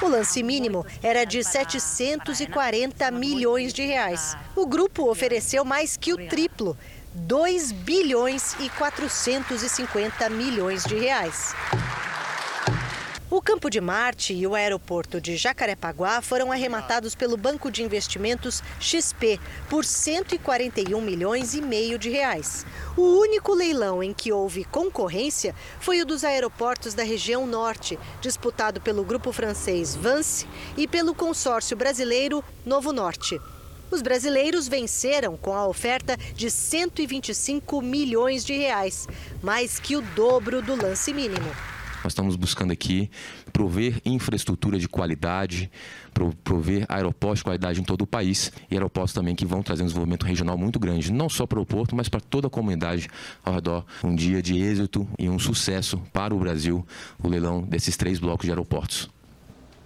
O 0.00 0.06
lance 0.06 0.42
mínimo 0.44 0.86
era 1.02 1.24
de 1.24 1.42
740 1.42 3.10
milhões 3.10 3.72
de 3.72 3.84
reais. 3.84 4.36
O 4.54 4.64
grupo 4.64 5.10
ofereceu 5.10 5.64
mais 5.64 5.96
que 5.96 6.12
o 6.12 6.28
triplo, 6.28 6.76
2 7.14 7.72
bilhões 7.72 8.54
e 8.60 8.70
450 8.70 10.30
milhões 10.30 10.84
de 10.84 10.94
reais. 10.94 11.52
O 13.30 13.42
Campo 13.42 13.68
de 13.68 13.78
Marte 13.78 14.32
e 14.32 14.46
o 14.46 14.54
aeroporto 14.54 15.20
de 15.20 15.36
Jacarepaguá 15.36 16.22
foram 16.22 16.50
arrematados 16.50 17.14
pelo 17.14 17.36
Banco 17.36 17.70
de 17.70 17.82
Investimentos 17.82 18.62
XP 18.80 19.38
por 19.68 19.84
141 19.84 20.98
milhões 20.98 21.52
e 21.52 21.60
meio 21.60 21.98
de 21.98 22.08
reais. 22.08 22.64
O 22.96 23.02
único 23.18 23.52
leilão 23.52 24.02
em 24.02 24.14
que 24.14 24.32
houve 24.32 24.64
concorrência 24.64 25.54
foi 25.78 26.00
o 26.00 26.06
dos 26.06 26.24
aeroportos 26.24 26.94
da 26.94 27.02
região 27.02 27.46
norte, 27.46 27.98
disputado 28.22 28.80
pelo 28.80 29.04
grupo 29.04 29.30
francês 29.30 29.94
Vance 29.94 30.46
e 30.74 30.88
pelo 30.88 31.14
consórcio 31.14 31.76
brasileiro 31.76 32.42
Novo 32.64 32.94
Norte. 32.94 33.38
Os 33.90 34.00
brasileiros 34.00 34.66
venceram 34.66 35.36
com 35.36 35.54
a 35.54 35.68
oferta 35.68 36.16
de 36.34 36.50
125 36.50 37.82
milhões 37.82 38.42
de 38.42 38.54
reais, 38.54 39.06
mais 39.42 39.78
que 39.78 39.96
o 39.96 40.00
dobro 40.00 40.62
do 40.62 40.74
lance 40.74 41.12
mínimo. 41.12 41.77
Nós 42.08 42.12
estamos 42.12 42.36
buscando 42.36 42.72
aqui 42.72 43.10
prover 43.52 44.00
infraestrutura 44.02 44.78
de 44.78 44.88
qualidade, 44.88 45.70
prover 46.42 46.86
aeroportos 46.88 47.40
de 47.40 47.44
qualidade 47.44 47.82
em 47.82 47.84
todo 47.84 48.00
o 48.00 48.06
país 48.06 48.50
e 48.70 48.74
aeroportos 48.74 49.12
também 49.12 49.34
que 49.34 49.44
vão 49.44 49.62
trazer 49.62 49.82
um 49.82 49.84
desenvolvimento 49.84 50.24
regional 50.24 50.56
muito 50.56 50.78
grande, 50.78 51.12
não 51.12 51.28
só 51.28 51.46
para 51.46 51.60
o 51.60 51.66
porto, 51.66 51.94
mas 51.94 52.08
para 52.08 52.18
toda 52.18 52.46
a 52.46 52.50
comunidade 52.50 53.10
ao 53.44 53.52
redor. 53.52 53.84
Um 54.02 54.14
dia 54.14 54.40
de 54.40 54.56
êxito 54.58 55.06
e 55.18 55.28
um 55.28 55.38
sucesso 55.38 56.00
para 56.10 56.34
o 56.34 56.38
Brasil, 56.38 56.82
o 57.22 57.28
leilão 57.28 57.60
desses 57.60 57.94
três 57.94 58.18
blocos 58.18 58.46
de 58.46 58.52
aeroportos. 58.52 59.10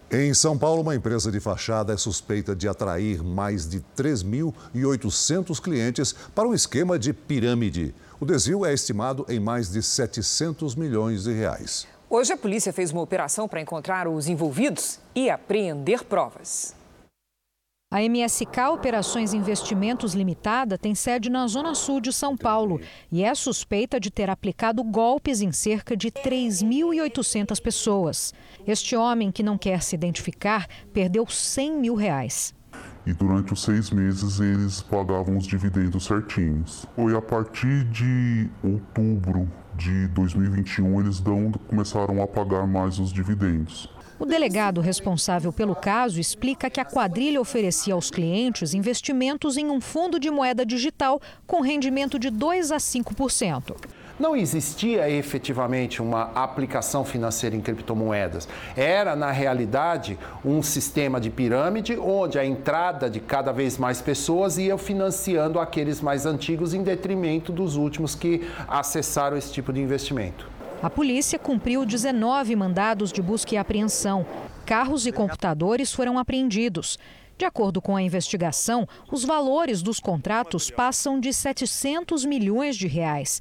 Em 0.09 0.33
São 0.33 0.57
Paulo, 0.57 0.83
uma 0.83 0.95
empresa 0.95 1.33
de 1.33 1.41
fachada 1.41 1.93
é 1.93 1.97
suspeita 1.97 2.55
de 2.55 2.68
atrair 2.68 3.20
mais 3.25 3.68
de 3.68 3.81
3.800 3.97 5.61
clientes 5.61 6.14
para 6.33 6.47
um 6.47 6.55
esquema 6.55 7.01
de 7.01 7.12
pirâmide. 7.12 7.93
O 8.20 8.25
desvio 8.25 8.64
é 8.64 8.73
estimado 8.73 9.27
em 9.29 9.41
mais 9.41 9.73
de 9.73 9.83
700 9.83 10.77
milhões 10.77 11.25
de 11.25 11.33
reais. 11.33 11.89
Hoje 12.15 12.31
a 12.31 12.37
polícia 12.37 12.75
fez 12.75 12.93
uma 12.93 13.01
operação 13.01 13.49
para 13.49 13.59
encontrar 13.59 14.07
os 14.07 14.29
envolvidos 14.29 15.01
e 15.15 15.31
apreender 15.31 16.05
provas. 16.05 16.77
A 17.91 18.03
MSK 18.03 18.69
Operações 18.71 19.33
Investimentos 19.33 20.13
Limitada 20.13 20.77
tem 20.77 20.95
sede 20.95 21.31
na 21.31 21.47
Zona 21.47 21.75
Sul 21.75 22.03
de 22.03 22.13
São 22.13 22.37
Paulo 22.37 22.83
e 23.11 23.25
é 23.25 23.35
suspeita 23.35 23.99
de 23.99 24.11
ter 24.11 24.29
aplicado 24.29 24.85
golpes 24.85 25.41
em 25.41 25.53
cerca 25.53 25.97
de 25.97 26.11
3.800 26.11 27.59
pessoas. 27.63 28.35
Este 28.67 28.95
homem, 28.95 29.33
que 29.33 29.43
não 29.43 29.57
quer 29.57 29.83
se 29.83 29.95
identificar, 29.95 30.67
perdeu 30.93 31.27
100 31.27 31.79
mil 31.79 31.95
reais. 31.95 32.55
E 33.07 33.15
durante 33.15 33.55
os 33.55 33.63
seis 33.63 33.91
meses 33.91 34.39
eles 34.39 34.83
pagavam 34.83 35.39
os 35.39 35.47
dividendos 35.47 36.05
certinhos. 36.05 36.85
Foi 36.95 37.17
a 37.17 37.23
partir 37.23 37.85
de 37.85 38.51
outubro 38.63 39.51
de 39.77 40.09
2021 40.09 41.01
eles 41.01 41.20
dão, 41.20 41.53
começaram 41.68 42.23
a 42.23 42.27
pagar 42.27 42.66
mais 42.66 42.99
os 42.99 43.12
dividendos. 43.12 43.89
O 44.18 44.25
delegado 44.25 44.81
responsável 44.81 45.53
pelo 45.53 45.75
caso 45.75 46.20
explica 46.20 46.70
que 46.70 46.81
a 46.81 46.85
quadrilha 46.85 47.41
oferecia 47.41 47.95
aos 47.95 48.09
clientes 48.09 48.73
investimentos 48.73 49.57
em 49.57 49.68
um 49.68 49.81
fundo 49.81 50.20
de 50.20 50.31
moeda 50.31 50.64
digital 50.64 51.20
com 51.47 51.61
rendimento 51.61 52.18
de 52.20 52.31
2 52.31 52.70
a 52.70 52.77
5%. 52.77 53.75
Não 54.23 54.37
existia 54.37 55.11
efetivamente 55.11 56.01
uma 56.01 56.31
aplicação 56.37 57.05
financeira 57.05 57.57
em 57.57 57.61
criptomoedas. 57.61 58.49
Era, 58.77 59.16
na 59.16 59.33
realidade, 59.33 60.16
um 60.45 60.62
sistema 60.62 61.20
de 61.20 61.29
pirâmide 61.29 61.99
onde 61.99 62.39
a 62.39 62.47
entrada 62.47 63.11
de 63.11 63.18
cada 63.18 63.51
vez 63.51 63.77
mais 63.77 64.01
pessoas 64.01 64.59
ia 64.59 64.79
financiando 64.79 65.59
aqueles 65.59 66.01
mais 66.01 66.25
antigos 66.25 66.73
em 66.73 66.85
detrimento 66.85 67.51
dos 67.51 67.75
últimos 67.75 68.14
que 68.14 68.49
acessaram 68.68 69.37
esse 69.37 69.53
tipo 69.53 69.73
de 69.73 69.81
investimento. 69.81 70.49
A 70.81 70.89
polícia 70.89 71.37
cumpriu 71.37 71.85
19 71.85 72.55
mandados 72.55 73.11
de 73.11 73.20
busca 73.20 73.57
e 73.57 73.59
apreensão. 73.59 74.25
Carros 74.64 75.05
e 75.05 75.11
computadores 75.11 75.93
foram 75.93 76.16
apreendidos. 76.16 76.97
De 77.43 77.45
acordo 77.45 77.83
com 77.83 77.97
a 77.97 78.03
investigação, 78.03 78.87
os 79.11 79.25
valores 79.25 79.83
dos 79.83 79.99
contratos 79.99 80.70
passam 80.70 81.18
de 81.18 81.33
700 81.33 82.25
milhões 82.25 82.77
de 82.77 82.87
reais. 82.87 83.41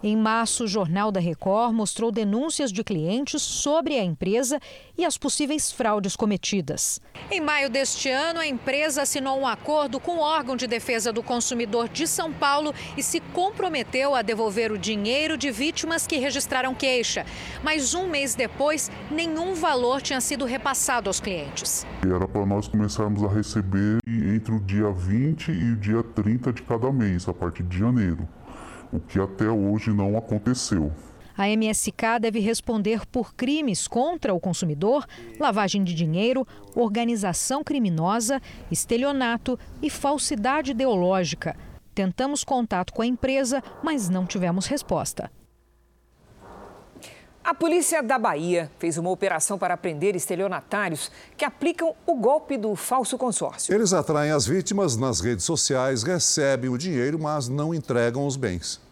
Em 0.00 0.16
março, 0.16 0.64
o 0.64 0.68
Jornal 0.68 1.10
da 1.10 1.18
Record 1.18 1.74
mostrou 1.74 2.12
denúncias 2.12 2.70
de 2.70 2.84
clientes 2.84 3.42
sobre 3.42 3.98
a 3.98 4.04
empresa 4.04 4.60
e 4.96 5.04
as 5.04 5.18
possíveis 5.18 5.72
fraudes 5.72 6.14
cometidas. 6.14 7.00
Em 7.28 7.40
maio 7.40 7.68
deste 7.68 8.08
ano, 8.08 8.38
a 8.38 8.46
empresa 8.46 9.02
assinou 9.02 9.40
um 9.40 9.46
acordo 9.46 9.98
com 9.98 10.18
o 10.18 10.20
órgão 10.20 10.54
de 10.54 10.68
defesa 10.68 11.12
do 11.12 11.20
consumidor 11.20 11.88
de 11.88 12.06
São 12.06 12.32
Paulo 12.32 12.72
e 12.96 13.02
se 13.02 13.18
comprometeu 13.18 14.14
a 14.14 14.22
devolver 14.22 14.70
o 14.70 14.78
dinheiro 14.78 15.36
de 15.36 15.50
vítimas 15.50 16.06
que 16.06 16.16
registraram 16.16 16.76
queixa. 16.76 17.26
Mas 17.64 17.92
um 17.92 18.06
mês 18.08 18.36
depois, 18.36 18.92
nenhum 19.10 19.54
valor 19.54 20.00
tinha 20.00 20.20
sido 20.20 20.44
repassado 20.44 21.10
aos 21.10 21.18
clientes. 21.18 21.84
Era 22.04 22.28
para 22.28 22.46
nós 22.46 22.68
começarmos 22.68 23.24
a 23.24 23.28
receber 23.28 23.98
entre 24.06 24.54
o 24.54 24.60
dia 24.60 24.92
20 24.92 25.50
e 25.50 25.72
o 25.72 25.76
dia 25.76 26.02
30 26.04 26.52
de 26.52 26.62
cada 26.62 26.92
mês, 26.92 27.28
a 27.28 27.34
partir 27.34 27.64
de 27.64 27.78
janeiro 27.78 28.28
o 28.92 29.00
que 29.00 29.20
até 29.20 29.48
hoje 29.48 29.90
não 29.90 30.16
aconteceu. 30.16 30.92
A 31.36 31.48
MSK 31.48 32.18
deve 32.20 32.40
responder 32.40 33.06
por 33.06 33.32
crimes 33.32 33.86
contra 33.86 34.34
o 34.34 34.40
consumidor, 34.40 35.06
lavagem 35.38 35.84
de 35.84 35.94
dinheiro, 35.94 36.44
organização 36.74 37.62
criminosa, 37.62 38.42
estelionato 38.72 39.56
e 39.80 39.88
falsidade 39.88 40.72
ideológica. 40.72 41.56
Tentamos 41.94 42.42
contato 42.42 42.92
com 42.92 43.02
a 43.02 43.06
empresa, 43.06 43.62
mas 43.84 44.08
não 44.08 44.26
tivemos 44.26 44.66
resposta. 44.66 45.30
A 47.48 47.54
polícia 47.54 48.02
da 48.02 48.18
Bahia 48.18 48.70
fez 48.78 48.98
uma 48.98 49.08
operação 49.08 49.58
para 49.58 49.74
prender 49.74 50.14
estelionatários 50.14 51.10
que 51.34 51.46
aplicam 51.46 51.94
o 52.06 52.14
golpe 52.14 52.58
do 52.58 52.76
falso 52.76 53.16
consórcio. 53.16 53.74
Eles 53.74 53.94
atraem 53.94 54.32
as 54.32 54.46
vítimas 54.46 54.98
nas 54.98 55.20
redes 55.20 55.46
sociais, 55.46 56.02
recebem 56.02 56.68
o 56.68 56.76
dinheiro, 56.76 57.18
mas 57.18 57.48
não 57.48 57.72
entregam 57.72 58.26
os 58.26 58.36
bens. 58.36 58.86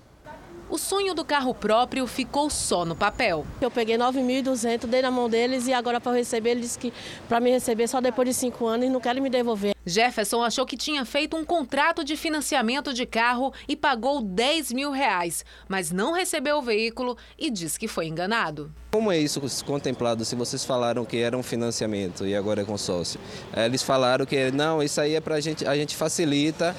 O 0.69 0.79
sonho 0.79 1.15
do 1.15 1.25
carro 1.25 1.55
próprio 1.55 2.09
ficou 2.09 2.51
só 2.51 2.85
no 2.85 2.97
papel. 2.97 3.47
Eu 3.61 3.71
peguei 3.71 3.97
9.200, 3.97 4.87
dei 4.87 5.01
na 5.01 5.13
mão 5.13 5.29
deles 5.29 5.69
e 5.69 5.73
agora 5.73 6.01
para 6.01 6.17
receber, 6.17 6.51
eles 6.51 6.63
disse 6.63 6.79
que 6.79 6.93
para 7.29 7.39
me 7.39 7.53
receber 7.53 7.87
só 7.87 8.01
depois 8.01 8.29
de 8.29 8.35
cinco 8.35 8.67
anos 8.67 8.87
e 8.87 8.91
não 8.91 9.01
querem 9.01 9.23
me 9.23 9.31
devolver. 9.31 9.77
Jefferson 9.87 10.43
achou 10.43 10.67
que 10.67 10.77
tinha 10.77 11.05
feito 11.05 11.37
um 11.37 11.45
contrato 11.45 12.03
de 12.03 12.17
financiamento 12.17 12.93
de 12.93 13.07
carro 13.07 13.53
e 13.69 13.77
pagou 13.77 14.21
10 14.21 14.73
mil 14.73 14.91
reais, 14.91 15.45
mas 15.69 15.93
não 15.93 16.13
recebeu 16.13 16.57
o 16.57 16.63
veículo 16.63 17.17
e 17.39 17.49
diz 17.49 17.79
que 17.79 17.87
foi 17.87 18.09
enganado. 18.09 18.73
Como 18.91 19.13
é 19.13 19.19
isso 19.19 19.41
contemplado 19.65 20.25
se 20.25 20.35
vocês 20.35 20.65
falaram 20.65 21.05
que 21.05 21.19
era 21.19 21.39
um 21.39 21.43
financiamento 21.45 22.27
e 22.27 22.35
agora 22.35 22.63
é 22.63 22.65
consórcio? 22.65 23.21
É, 23.55 23.67
eles 23.67 23.85
falaram 23.85 24.27
que 24.27 24.51
não, 24.51 24.83
isso 24.83 25.01
aí 25.01 25.15
é 25.15 25.21
para 25.21 25.37
a 25.37 25.41
gente, 25.41 25.65
a 25.65 25.77
gente 25.77 25.95
facilita 25.95 26.75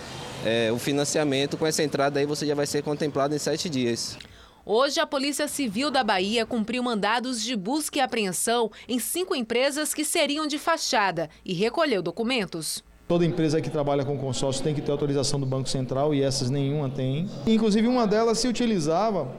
é, 0.45 0.71
o 0.71 0.77
financiamento, 0.77 1.57
com 1.57 1.65
essa 1.65 1.83
entrada 1.83 2.19
aí 2.19 2.25
você 2.25 2.45
já 2.45 2.55
vai 2.55 2.65
ser 2.65 2.83
contemplado 2.83 3.35
em 3.35 3.39
sete 3.39 3.69
dias. 3.69 4.17
Hoje, 4.65 4.99
a 4.99 5.07
Polícia 5.07 5.47
Civil 5.47 5.89
da 5.89 6.03
Bahia 6.03 6.45
cumpriu 6.45 6.83
mandados 6.83 7.41
de 7.41 7.55
busca 7.55 7.99
e 7.99 8.01
apreensão 8.01 8.69
em 8.85 8.99
cinco 8.99 9.33
empresas 9.33 9.93
que 9.93 10.03
seriam 10.03 10.45
de 10.45 10.59
fachada 10.59 11.29
e 11.45 11.53
recolheu 11.53 12.01
documentos. 12.01 12.83
Toda 13.07 13.25
empresa 13.25 13.61
que 13.61 13.69
trabalha 13.69 14.03
com 14.03 14.17
consórcio 14.17 14.61
tem 14.61 14.75
que 14.75 14.81
ter 14.81 14.91
autorização 14.91 15.39
do 15.39 15.45
Banco 15.45 15.69
Central 15.69 16.13
e 16.13 16.21
essas 16.21 16.49
nenhuma 16.49 16.89
tem. 16.89 17.29
Inclusive, 17.45 17.87
uma 17.87 18.05
delas 18.05 18.39
se 18.39 18.47
utilizava 18.49 19.33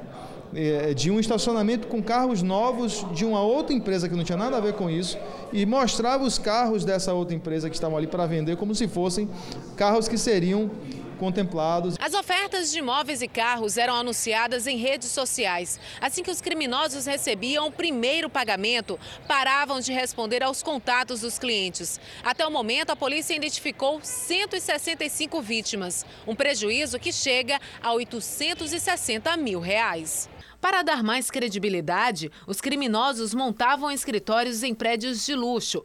de 0.96 1.10
um 1.10 1.20
estacionamento 1.20 1.88
com 1.88 2.02
carros 2.02 2.42
novos 2.42 3.04
de 3.12 3.24
uma 3.24 3.42
outra 3.42 3.74
empresa 3.74 4.08
que 4.08 4.14
não 4.14 4.24
tinha 4.24 4.38
nada 4.38 4.56
a 4.56 4.60
ver 4.60 4.74
com 4.74 4.88
isso 4.88 5.18
e 5.52 5.66
mostrava 5.66 6.24
os 6.24 6.38
carros 6.38 6.84
dessa 6.84 7.12
outra 7.12 7.34
empresa 7.34 7.68
que 7.68 7.76
estavam 7.76 7.96
ali 7.96 8.06
para 8.06 8.26
vender 8.26 8.56
como 8.56 8.74
se 8.74 8.88
fossem 8.88 9.28
carros 9.76 10.08
que 10.08 10.16
seriam 10.16 10.70
contemplados. 11.18 11.96
As 12.00 12.14
ofertas 12.14 12.70
de 12.70 12.78
imóveis 12.78 13.20
e 13.20 13.28
carros 13.28 13.76
eram 13.76 13.94
anunciadas 13.94 14.66
em 14.66 14.76
redes 14.76 15.10
sociais. 15.10 15.78
Assim 16.00 16.22
que 16.22 16.30
os 16.30 16.40
criminosos 16.40 17.04
recebiam 17.06 17.66
o 17.66 17.72
primeiro 17.72 18.30
pagamento, 18.30 18.98
paravam 19.26 19.80
de 19.80 19.92
responder 19.92 20.42
aos 20.42 20.62
contatos 20.62 21.20
dos 21.20 21.38
clientes. 21.38 22.00
Até 22.22 22.46
o 22.46 22.50
momento, 22.50 22.90
a 22.90 22.96
polícia 22.96 23.34
identificou 23.34 24.00
165 24.02 25.42
vítimas, 25.42 26.06
um 26.26 26.34
prejuízo 26.34 26.98
que 26.98 27.12
chega 27.12 27.58
a 27.82 27.92
860 27.92 29.36
mil 29.36 29.60
reais. 29.60 30.28
Para 30.60 30.82
dar 30.82 31.02
mais 31.02 31.30
credibilidade, 31.30 32.30
os 32.46 32.60
criminosos 32.60 33.32
montavam 33.32 33.90
escritórios 33.90 34.62
em 34.62 34.74
prédios 34.74 35.24
de 35.24 35.34
luxo. 35.34 35.84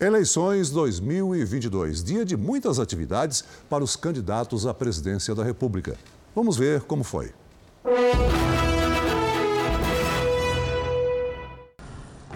Eleições 0.00 0.70
2022, 0.70 2.04
dia 2.04 2.24
de 2.24 2.36
muitas 2.36 2.78
atividades 2.78 3.44
para 3.68 3.82
os 3.82 3.96
candidatos 3.96 4.66
à 4.66 4.74
presidência 4.74 5.34
da 5.34 5.42
República. 5.42 5.96
Vamos 6.34 6.56
ver 6.56 6.82
como 6.82 7.02
foi. 7.02 7.32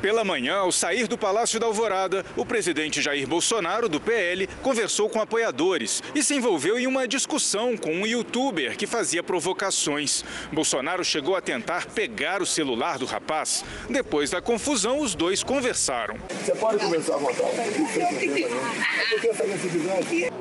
Pela 0.00 0.22
manhã, 0.22 0.58
ao 0.58 0.70
sair 0.70 1.08
do 1.08 1.18
Palácio 1.18 1.58
da 1.58 1.66
Alvorada, 1.66 2.24
o 2.36 2.46
presidente 2.46 3.02
Jair 3.02 3.26
Bolsonaro, 3.26 3.88
do 3.88 4.00
PL, 4.00 4.46
conversou 4.62 5.08
com 5.08 5.20
apoiadores 5.20 6.02
e 6.14 6.22
se 6.22 6.34
envolveu 6.34 6.78
em 6.78 6.86
uma 6.86 7.08
discussão 7.08 7.76
com 7.76 7.92
um 7.92 8.06
youtuber 8.06 8.76
que 8.76 8.86
fazia 8.86 9.24
provocações. 9.24 10.24
Bolsonaro 10.52 11.04
chegou 11.04 11.34
a 11.34 11.40
tentar 11.40 11.86
pegar 11.86 12.40
o 12.40 12.46
celular 12.46 12.96
do 12.96 13.06
rapaz. 13.06 13.64
Depois 13.90 14.30
da 14.30 14.40
confusão, 14.40 15.00
os 15.00 15.16
dois 15.16 15.42
conversaram. 15.42 16.16
Você 16.44 16.54
pode 16.54 16.78
conversar 16.78 17.14
à 17.14 17.18
vontade. 17.18 17.48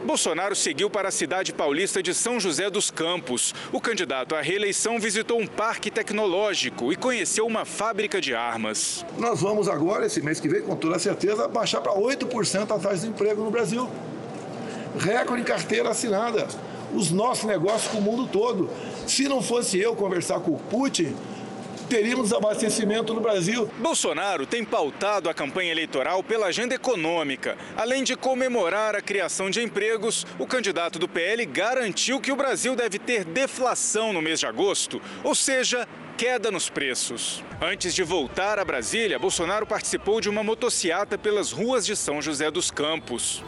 Bolsonaro 0.05 0.55
seguiu 0.55 0.89
para 0.89 1.09
a 1.09 1.11
cidade 1.11 1.51
paulista 1.51 2.03
de 2.03 2.13
São 2.13 2.39
José 2.39 2.69
dos 2.69 2.91
Campos. 2.91 3.55
O 3.71 3.81
candidato 3.81 4.35
à 4.35 4.41
reeleição 4.41 4.99
visitou 4.99 5.39
um 5.39 5.47
parque 5.47 5.89
tecnológico 5.89 6.93
e 6.93 6.95
conheceu 6.95 7.47
uma 7.47 7.65
fábrica 7.65 8.21
de 8.21 8.35
armas. 8.35 9.03
Nós 9.17 9.46
vamos 9.47 9.69
agora, 9.69 10.05
esse 10.05 10.21
mês 10.21 10.41
que 10.41 10.49
vem, 10.49 10.61
com 10.61 10.75
toda 10.75 10.99
certeza, 10.99 11.47
baixar 11.47 11.79
para 11.79 11.93
8% 11.93 12.63
a 12.63 12.77
taxa 12.77 12.97
de 12.97 13.07
emprego 13.07 13.41
no 13.41 13.49
Brasil. 13.49 13.89
Recorde 14.99 15.41
em 15.41 15.45
carteira 15.45 15.89
assinada. 15.89 16.47
Os 16.93 17.11
nossos 17.11 17.45
negócios 17.45 17.89
com 17.89 17.99
o 17.99 18.01
mundo 18.01 18.27
todo. 18.27 18.69
Se 19.07 19.27
não 19.29 19.41
fosse 19.41 19.79
eu 19.79 19.95
conversar 19.95 20.41
com 20.41 20.51
o 20.51 20.59
Putin, 20.59 21.15
teríamos 21.87 22.33
abastecimento 22.33 23.13
no 23.13 23.21
Brasil. 23.21 23.69
Bolsonaro 23.77 24.45
tem 24.45 24.65
pautado 24.65 25.29
a 25.29 25.33
campanha 25.33 25.71
eleitoral 25.71 26.21
pela 26.21 26.47
agenda 26.47 26.75
econômica. 26.75 27.57
Além 27.77 28.03
de 28.03 28.17
comemorar 28.17 28.95
a 28.95 29.01
criação 29.01 29.49
de 29.49 29.61
empregos, 29.63 30.27
o 30.37 30.45
candidato 30.45 30.99
do 30.99 31.07
PL 31.07 31.45
garantiu 31.45 32.19
que 32.19 32.33
o 32.33 32.35
Brasil 32.35 32.75
deve 32.75 32.99
ter 32.99 33.23
deflação 33.23 34.11
no 34.11 34.21
mês 34.21 34.41
de 34.41 34.45
agosto, 34.45 35.01
ou 35.23 35.33
seja, 35.33 35.87
queda 36.17 36.49
nos 36.49 36.67
preços. 36.67 37.43
Antes 37.61 37.93
de 37.93 38.01
voltar 38.01 38.57
a 38.57 38.65
Brasília, 38.65 39.19
Bolsonaro 39.19 39.67
participou 39.67 40.19
de 40.19 40.27
uma 40.27 40.43
motociata 40.43 41.15
pelas 41.15 41.51
ruas 41.51 41.85
de 41.85 41.95
São 41.95 42.19
José 42.19 42.49
dos 42.49 42.71
Campos. 42.71 43.43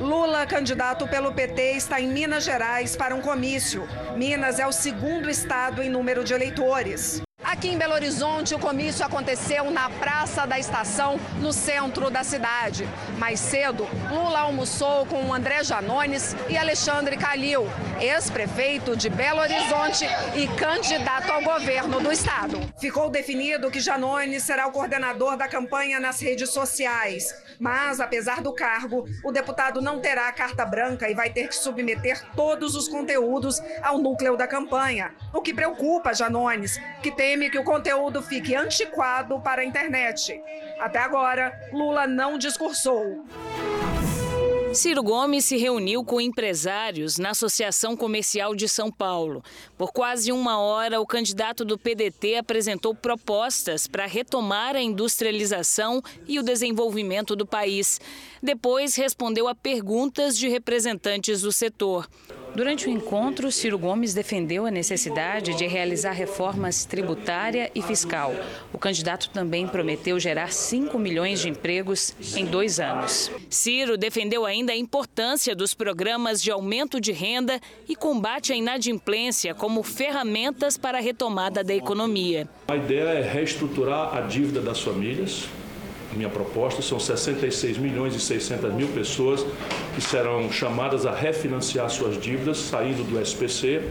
Lula, 0.00 0.46
candidato 0.46 1.06
pelo 1.06 1.32
PT, 1.32 1.72
está 1.76 2.00
em 2.00 2.08
Minas 2.08 2.44
Gerais 2.44 2.96
para 2.96 3.14
um 3.14 3.20
comício. 3.20 3.86
Minas 4.16 4.58
é 4.58 4.66
o 4.66 4.72
segundo 4.72 5.28
estado 5.28 5.82
em 5.82 5.90
número 5.90 6.24
de 6.24 6.32
eleitores. 6.32 7.22
Aqui 7.52 7.68
em 7.68 7.76
Belo 7.76 7.92
Horizonte, 7.92 8.54
o 8.54 8.58
comício 8.58 9.04
aconteceu 9.04 9.70
na 9.70 9.90
Praça 9.90 10.46
da 10.46 10.58
Estação, 10.58 11.20
no 11.38 11.52
centro 11.52 12.08
da 12.08 12.24
cidade. 12.24 12.88
Mais 13.18 13.38
cedo, 13.38 13.86
Lula 14.10 14.40
almoçou 14.40 15.04
com 15.04 15.34
André 15.34 15.62
Janones 15.62 16.34
e 16.48 16.56
Alexandre 16.56 17.14
Calil, 17.14 17.66
ex-prefeito 18.00 18.96
de 18.96 19.10
Belo 19.10 19.40
Horizonte 19.40 20.06
e 20.34 20.48
candidato 20.56 21.30
ao 21.30 21.42
governo 21.42 22.00
do 22.00 22.10
estado. 22.10 22.58
Ficou 22.80 23.10
definido 23.10 23.70
que 23.70 23.80
Janones 23.80 24.44
será 24.44 24.66
o 24.66 24.72
coordenador 24.72 25.36
da 25.36 25.46
campanha 25.46 26.00
nas 26.00 26.22
redes 26.22 26.48
sociais. 26.48 27.34
Mas, 27.60 28.00
apesar 28.00 28.40
do 28.40 28.54
cargo, 28.54 29.04
o 29.22 29.30
deputado 29.30 29.82
não 29.82 30.00
terá 30.00 30.32
carta 30.32 30.64
branca 30.64 31.08
e 31.08 31.14
vai 31.14 31.28
ter 31.28 31.48
que 31.48 31.54
submeter 31.54 32.24
todos 32.34 32.74
os 32.74 32.88
conteúdos 32.88 33.60
ao 33.82 33.98
núcleo 33.98 34.38
da 34.38 34.48
campanha. 34.48 35.14
O 35.34 35.42
que 35.42 35.52
preocupa 35.52 36.14
Janones, 36.14 36.80
que 37.02 37.12
teme 37.12 37.41
que 37.50 37.58
o 37.58 37.64
conteúdo 37.64 38.22
fique 38.22 38.54
antiquado 38.54 39.40
para 39.40 39.62
a 39.62 39.64
internet. 39.64 40.40
Até 40.78 40.98
agora, 40.98 41.52
Lula 41.72 42.06
não 42.06 42.38
discursou. 42.38 43.24
Ciro 44.74 45.02
Gomes 45.02 45.44
se 45.44 45.58
reuniu 45.58 46.02
com 46.02 46.18
empresários 46.18 47.18
na 47.18 47.30
Associação 47.30 47.94
Comercial 47.94 48.54
de 48.54 48.66
São 48.66 48.90
Paulo. 48.90 49.44
Por 49.76 49.92
quase 49.92 50.32
uma 50.32 50.58
hora, 50.58 50.98
o 50.98 51.06
candidato 51.06 51.62
do 51.62 51.76
PDT 51.76 52.36
apresentou 52.36 52.94
propostas 52.94 53.86
para 53.86 54.06
retomar 54.06 54.74
a 54.74 54.80
industrialização 54.80 56.02
e 56.26 56.38
o 56.38 56.42
desenvolvimento 56.42 57.36
do 57.36 57.46
país. 57.46 58.00
Depois, 58.42 58.96
respondeu 58.96 59.46
a 59.46 59.54
perguntas 59.54 60.38
de 60.38 60.48
representantes 60.48 61.42
do 61.42 61.52
setor. 61.52 62.08
Durante 62.54 62.86
o 62.86 62.90
encontro, 62.90 63.50
Ciro 63.50 63.78
Gomes 63.78 64.12
defendeu 64.12 64.66
a 64.66 64.70
necessidade 64.70 65.54
de 65.54 65.66
realizar 65.66 66.12
reformas 66.12 66.84
tributária 66.84 67.70
e 67.74 67.80
fiscal. 67.80 68.34
O 68.72 68.78
candidato 68.78 69.30
também 69.30 69.66
prometeu 69.66 70.20
gerar 70.20 70.52
5 70.52 70.98
milhões 70.98 71.40
de 71.40 71.48
empregos 71.48 72.14
em 72.36 72.44
dois 72.44 72.78
anos. 72.78 73.30
Ciro 73.48 73.96
defendeu 73.96 74.44
ainda 74.44 74.72
a 74.72 74.76
importância 74.76 75.56
dos 75.56 75.72
programas 75.72 76.42
de 76.42 76.50
aumento 76.50 77.00
de 77.00 77.10
renda 77.10 77.58
e 77.88 77.96
combate 77.96 78.52
à 78.52 78.56
inadimplência 78.56 79.54
como 79.54 79.82
ferramentas 79.82 80.76
para 80.76 80.98
a 80.98 81.00
retomada 81.00 81.64
da 81.64 81.74
economia. 81.74 82.46
A 82.68 82.76
ideia 82.76 83.18
é 83.18 83.22
reestruturar 83.22 84.14
a 84.14 84.20
dívida 84.20 84.60
das 84.60 84.78
famílias, 84.78 85.46
minha 86.16 86.28
proposta 86.28 86.82
são 86.82 86.98
66 86.98 87.78
milhões 87.78 88.14
e 88.14 88.20
600 88.20 88.72
mil 88.74 88.88
pessoas 88.88 89.44
que 89.94 90.00
serão 90.00 90.50
chamadas 90.50 91.06
a 91.06 91.14
refinanciar 91.14 91.88
suas 91.90 92.20
dívidas 92.20 92.58
saindo 92.58 93.02
do 93.02 93.20
SPC 93.20 93.82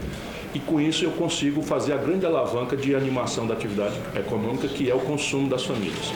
e 0.54 0.60
com 0.60 0.80
isso 0.80 1.04
eu 1.04 1.10
consigo 1.12 1.62
fazer 1.62 1.94
a 1.94 1.96
grande 1.96 2.26
alavanca 2.26 2.76
de 2.76 2.94
animação 2.94 3.46
da 3.46 3.54
atividade 3.54 3.94
econômica 4.14 4.68
que 4.68 4.90
é 4.90 4.94
o 4.94 5.00
consumo 5.00 5.48
das 5.48 5.64
famílias. 5.64 6.12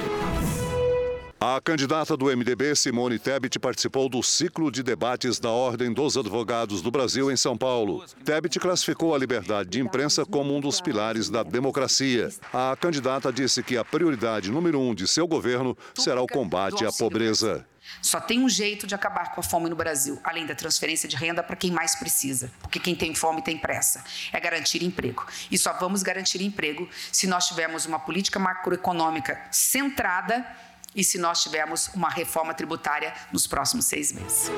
A 1.39 1.61
candidata 1.61 2.17
do 2.17 2.35
MDB, 2.35 2.75
Simone 2.75 3.19
Tebet, 3.19 3.59
participou 3.59 4.09
do 4.09 4.23
ciclo 4.23 4.71
de 4.71 4.83
debates 4.83 5.39
da 5.39 5.51
Ordem 5.51 5.93
dos 5.93 6.17
Advogados 6.17 6.81
do 6.81 6.91
Brasil 6.91 7.31
em 7.31 7.37
São 7.37 7.59
Paulo. 7.59 8.03
Tebet 8.25 8.59
classificou 8.59 9.15
a 9.15 9.19
liberdade 9.19 9.69
de 9.69 9.79
imprensa 9.79 10.25
como 10.25 10.57
um 10.57 10.61
dos 10.63 10.81
pilares 10.81 11.29
da 11.29 11.43
democracia. 11.43 12.31
A 12.55 12.75
candidata 12.81 13.31
disse 13.31 13.63
que 13.63 13.77
a 13.77 13.85
prioridade 13.85 14.51
número 14.51 14.81
um 14.81 14.95
de 14.95 15.07
seu 15.07 15.29
governo 15.29 15.77
será 15.95 16.23
o 16.23 16.27
combate 16.27 16.87
à 16.87 16.91
pobreza. 16.91 17.67
Só 18.03 18.21
tem 18.21 18.41
um 18.41 18.49
jeito 18.49 18.87
de 18.87 18.95
acabar 18.95 19.33
com 19.35 19.41
a 19.41 19.45
fome 19.45 19.69
no 19.69 19.77
Brasil, 19.77 20.19
além 20.25 20.47
da 20.47 20.55
transferência 20.55 21.09
de 21.09 21.17
renda 21.17 21.43
para 21.43 21.55
quem 21.55 21.71
mais 21.71 21.95
precisa, 21.95 22.51
porque 22.61 22.81
quem 22.81 22.95
tem 22.95 23.15
fome 23.15 23.43
tem 23.43 23.57
pressa. 23.57 24.03
É 24.33 24.41
garantir 24.41 24.83
emprego. 24.83 25.25
E 25.51 25.59
só 25.59 25.73
vamos 25.75 26.03
garantir 26.03 26.43
emprego 26.43 26.89
se 27.13 27.27
nós 27.27 27.47
tivermos 27.47 27.87
uma 27.87 27.99
política 27.99 28.39
macroeconômica 28.39 29.41
centrada 29.51 30.45
e 30.97 31.05
se 31.05 31.19
nós 31.19 31.43
tivermos 31.43 31.89
uma 31.95 32.09
reforma 32.09 32.55
tributária 32.55 33.13
nos 33.31 33.47
próximos 33.47 33.85
seis 33.85 34.11
meses. 34.11 34.51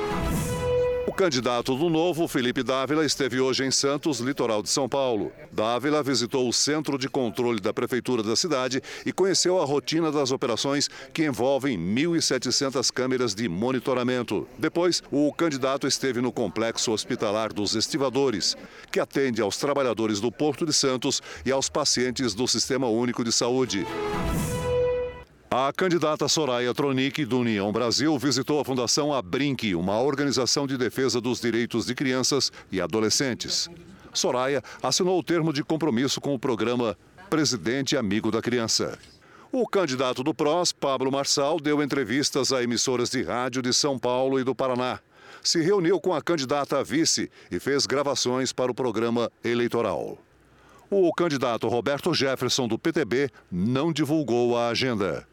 O 1.09 1.11
candidato 1.11 1.75
do 1.75 1.89
Novo, 1.89 2.27
Felipe 2.27 2.61
Dávila, 2.61 3.03
esteve 3.03 3.41
hoje 3.41 3.65
em 3.65 3.71
Santos, 3.71 4.19
litoral 4.19 4.61
de 4.61 4.69
São 4.69 4.87
Paulo. 4.87 5.31
Dávila 5.51 6.03
visitou 6.03 6.47
o 6.47 6.53
centro 6.53 6.99
de 6.99 7.09
controle 7.09 7.59
da 7.59 7.73
prefeitura 7.73 8.21
da 8.21 8.35
cidade 8.35 8.79
e 9.03 9.11
conheceu 9.11 9.59
a 9.59 9.65
rotina 9.65 10.11
das 10.11 10.29
operações 10.31 10.87
que 11.11 11.25
envolvem 11.25 11.79
1.700 11.79 12.91
câmeras 12.93 13.33
de 13.33 13.49
monitoramento. 13.49 14.47
Depois, 14.55 15.01
o 15.11 15.33
candidato 15.33 15.87
esteve 15.87 16.21
no 16.21 16.31
complexo 16.31 16.91
hospitalar 16.91 17.51
dos 17.51 17.75
Estivadores, 17.75 18.55
que 18.91 18.99
atende 18.99 19.41
aos 19.41 19.57
trabalhadores 19.57 20.21
do 20.21 20.31
Porto 20.31 20.63
de 20.63 20.73
Santos 20.73 21.23
e 21.43 21.51
aos 21.51 21.69
pacientes 21.69 22.35
do 22.35 22.47
Sistema 22.47 22.87
Único 22.87 23.23
de 23.23 23.31
Saúde. 23.31 23.83
A 25.51 25.73
candidata 25.73 26.27
Soraya 26.27 26.75
Tronic, 26.75 27.25
do 27.25 27.39
União 27.39 27.71
Brasil, 27.71 28.15
visitou 28.19 28.59
a 28.59 28.63
Fundação 28.63 29.11
Abrinque, 29.11 29.73
uma 29.73 29.99
organização 29.99 30.67
de 30.67 30.77
defesa 30.77 31.19
dos 31.19 31.41
direitos 31.41 31.87
de 31.87 31.95
crianças 31.95 32.51
e 32.71 32.79
adolescentes. 32.79 33.67
Soraya 34.13 34.61
assinou 34.83 35.17
o 35.17 35.23
termo 35.23 35.51
de 35.51 35.63
compromisso 35.63 36.21
com 36.21 36.35
o 36.35 36.39
programa 36.39 36.95
Presidente 37.31 37.97
Amigo 37.97 38.29
da 38.29 38.43
Criança. 38.43 38.99
O 39.51 39.67
candidato 39.67 40.23
do 40.23 40.35
PROS, 40.35 40.71
Pablo 40.71 41.11
Marçal, 41.11 41.59
deu 41.59 41.81
entrevistas 41.81 42.53
a 42.53 42.61
emissoras 42.61 43.09
de 43.09 43.23
rádio 43.23 43.63
de 43.63 43.73
São 43.73 43.97
Paulo 43.97 44.39
e 44.39 44.43
do 44.43 44.53
Paraná. 44.53 44.99
Se 45.41 45.63
reuniu 45.63 45.99
com 45.99 46.13
a 46.13 46.21
candidata 46.21 46.77
a 46.77 46.83
vice 46.83 47.27
e 47.49 47.59
fez 47.59 47.87
gravações 47.87 48.53
para 48.53 48.71
o 48.71 48.75
programa 48.75 49.31
eleitoral. 49.43 50.19
O 50.91 51.11
candidato 51.11 51.67
Roberto 51.67 52.13
Jefferson, 52.13 52.67
do 52.67 52.77
PTB, 52.77 53.31
não 53.51 53.91
divulgou 53.91 54.55
a 54.55 54.69
agenda. 54.69 55.27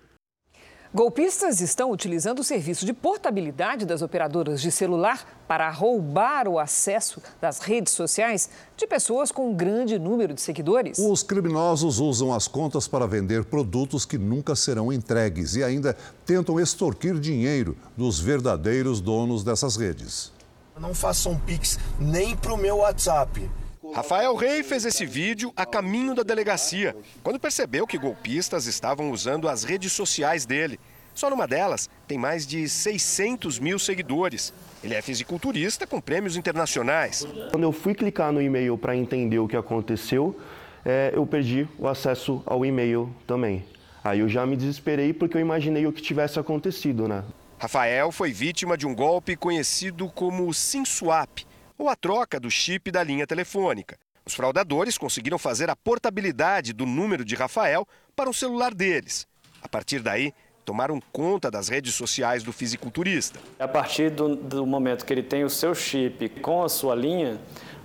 Golpistas 0.95 1.61
estão 1.61 1.91
utilizando 1.91 2.39
o 2.39 2.45
serviço 2.45 2.87
de 2.87 2.93
portabilidade 2.93 3.85
das 3.85 4.03
operadoras 4.03 4.61
de 4.61 4.71
celular 4.71 5.45
para 5.49 5.69
roubar 5.71 6.49
o 6.49 6.59
acesso 6.59 7.21
das 7.41 7.59
redes 7.59 7.93
sociais 7.93 8.49
de 8.77 8.87
pessoas 8.87 9.33
com 9.33 9.51
um 9.51 9.55
grande 9.55 9.99
número 9.99 10.33
de 10.33 10.41
seguidores. 10.41 10.99
Os 10.99 11.23
criminosos 11.23 11.99
usam 11.99 12.33
as 12.33 12.47
contas 12.47 12.87
para 12.87 13.07
vender 13.07 13.45
produtos 13.45 14.05
que 14.05 14.17
nunca 14.17 14.55
serão 14.55 14.93
entregues 14.93 15.57
e 15.57 15.65
ainda 15.65 15.97
tentam 16.25 16.61
extorquir 16.61 17.19
dinheiro 17.19 17.77
dos 17.97 18.21
verdadeiros 18.21 19.01
donos 19.01 19.43
dessas 19.43 19.77
redes. 19.77 20.33
Não 20.79 20.95
façam 20.95 21.39
pix 21.39 21.79
nem 21.99 22.37
para 22.37 22.53
o 22.53 22.57
meu 22.57 22.79
WhatsApp. 22.79 23.51
Rafael 23.95 24.35
Rei 24.35 24.63
fez 24.63 24.85
esse 24.85 25.07
vídeo 25.07 25.53
a 25.57 25.65
caminho 25.65 26.15
da 26.15 26.23
delegacia, 26.23 26.95
quando 27.23 27.41
percebeu 27.41 27.87
que 27.87 27.99
golpistas 27.99 28.67
estavam 28.67 29.11
usando 29.11 29.49
as 29.49 29.65
redes 29.65 29.93
sociais 29.93 30.45
dele. 30.45 30.79
Só 31.15 31.31
numa 31.31 31.47
delas 31.47 31.89
tem 32.07 32.19
mais 32.19 32.47
de 32.47 32.69
600 32.69 33.59
mil 33.59 33.79
seguidores. 33.79 34.53
Ele 34.85 34.95
é 34.95 35.01
fisiculturista 35.01 35.87
com 35.87 36.01
prêmios 36.01 36.37
internacionais. 36.37 37.27
Quando 37.51 37.63
eu 37.63 37.73
fui 37.73 37.95
clicar 37.95 38.33
no 38.33 38.43
e-mail 38.43 38.77
para 38.77 38.95
entender 38.95 39.39
o 39.39 39.49
que 39.49 39.57
aconteceu, 39.57 40.39
é, 40.85 41.13
eu 41.15 41.27
perdi 41.27 41.67
o 41.79 41.89
acesso 41.89 42.43
ao 42.45 42.65
e-mail 42.67 43.11
também. 43.27 43.65
Aí 44.05 44.21
eu 44.21 44.29
já 44.29 44.45
me 44.45 44.57
desesperei 44.57 45.13
porque 45.13 45.37
eu 45.37 45.41
imaginei 45.41 45.87
o 45.87 45.93
que 45.93 46.03
tivesse 46.03 46.39
acontecido, 46.39 47.09
né? 47.09 47.25
Rafael 47.59 48.13
foi 48.13 48.31
vítima 48.33 48.77
de 48.77 48.87
um 48.87 48.95
golpe 48.95 49.35
conhecido 49.35 50.09
como 50.11 50.53
SimSwap 50.53 51.47
ou 51.79 51.89
a 51.89 51.97
troca 51.97 52.41
do 52.41 52.51
chip 52.51 52.91
da 52.91 53.03
linha 53.03 53.27
telefônica. 53.27 53.97
Os 54.25 54.35
fraudadores 54.35 54.99
conseguiram 54.99 55.39
fazer 55.39 55.71
a 55.71 55.77
portabilidade 55.77 56.73
do 56.73 56.85
número 56.85 57.25
de 57.25 57.35
Rafael 57.35 57.87
para 58.15 58.29
o 58.29 58.35
celular 58.35 58.75
deles. 58.75 59.27
A 59.63 59.69
partir 59.69 60.01
daí, 60.01 60.35
tomaram 60.65 61.01
conta 61.13 61.49
das 61.51 61.69
redes 61.69 61.95
sociais 61.95 62.43
do 62.43 62.53
fisiculturista. 62.53 63.39
A 63.59 63.69
partir 63.69 64.11
do, 64.11 64.35
do 64.35 64.67
momento 64.67 65.07
que 65.07 65.13
ele 65.13 65.23
tem 65.23 65.45
o 65.45 65.51
seu 65.51 65.75
chip 65.75 66.29
com 66.41 66.65
a 66.65 66.69
sua 66.69 66.95
linha, 66.95 67.39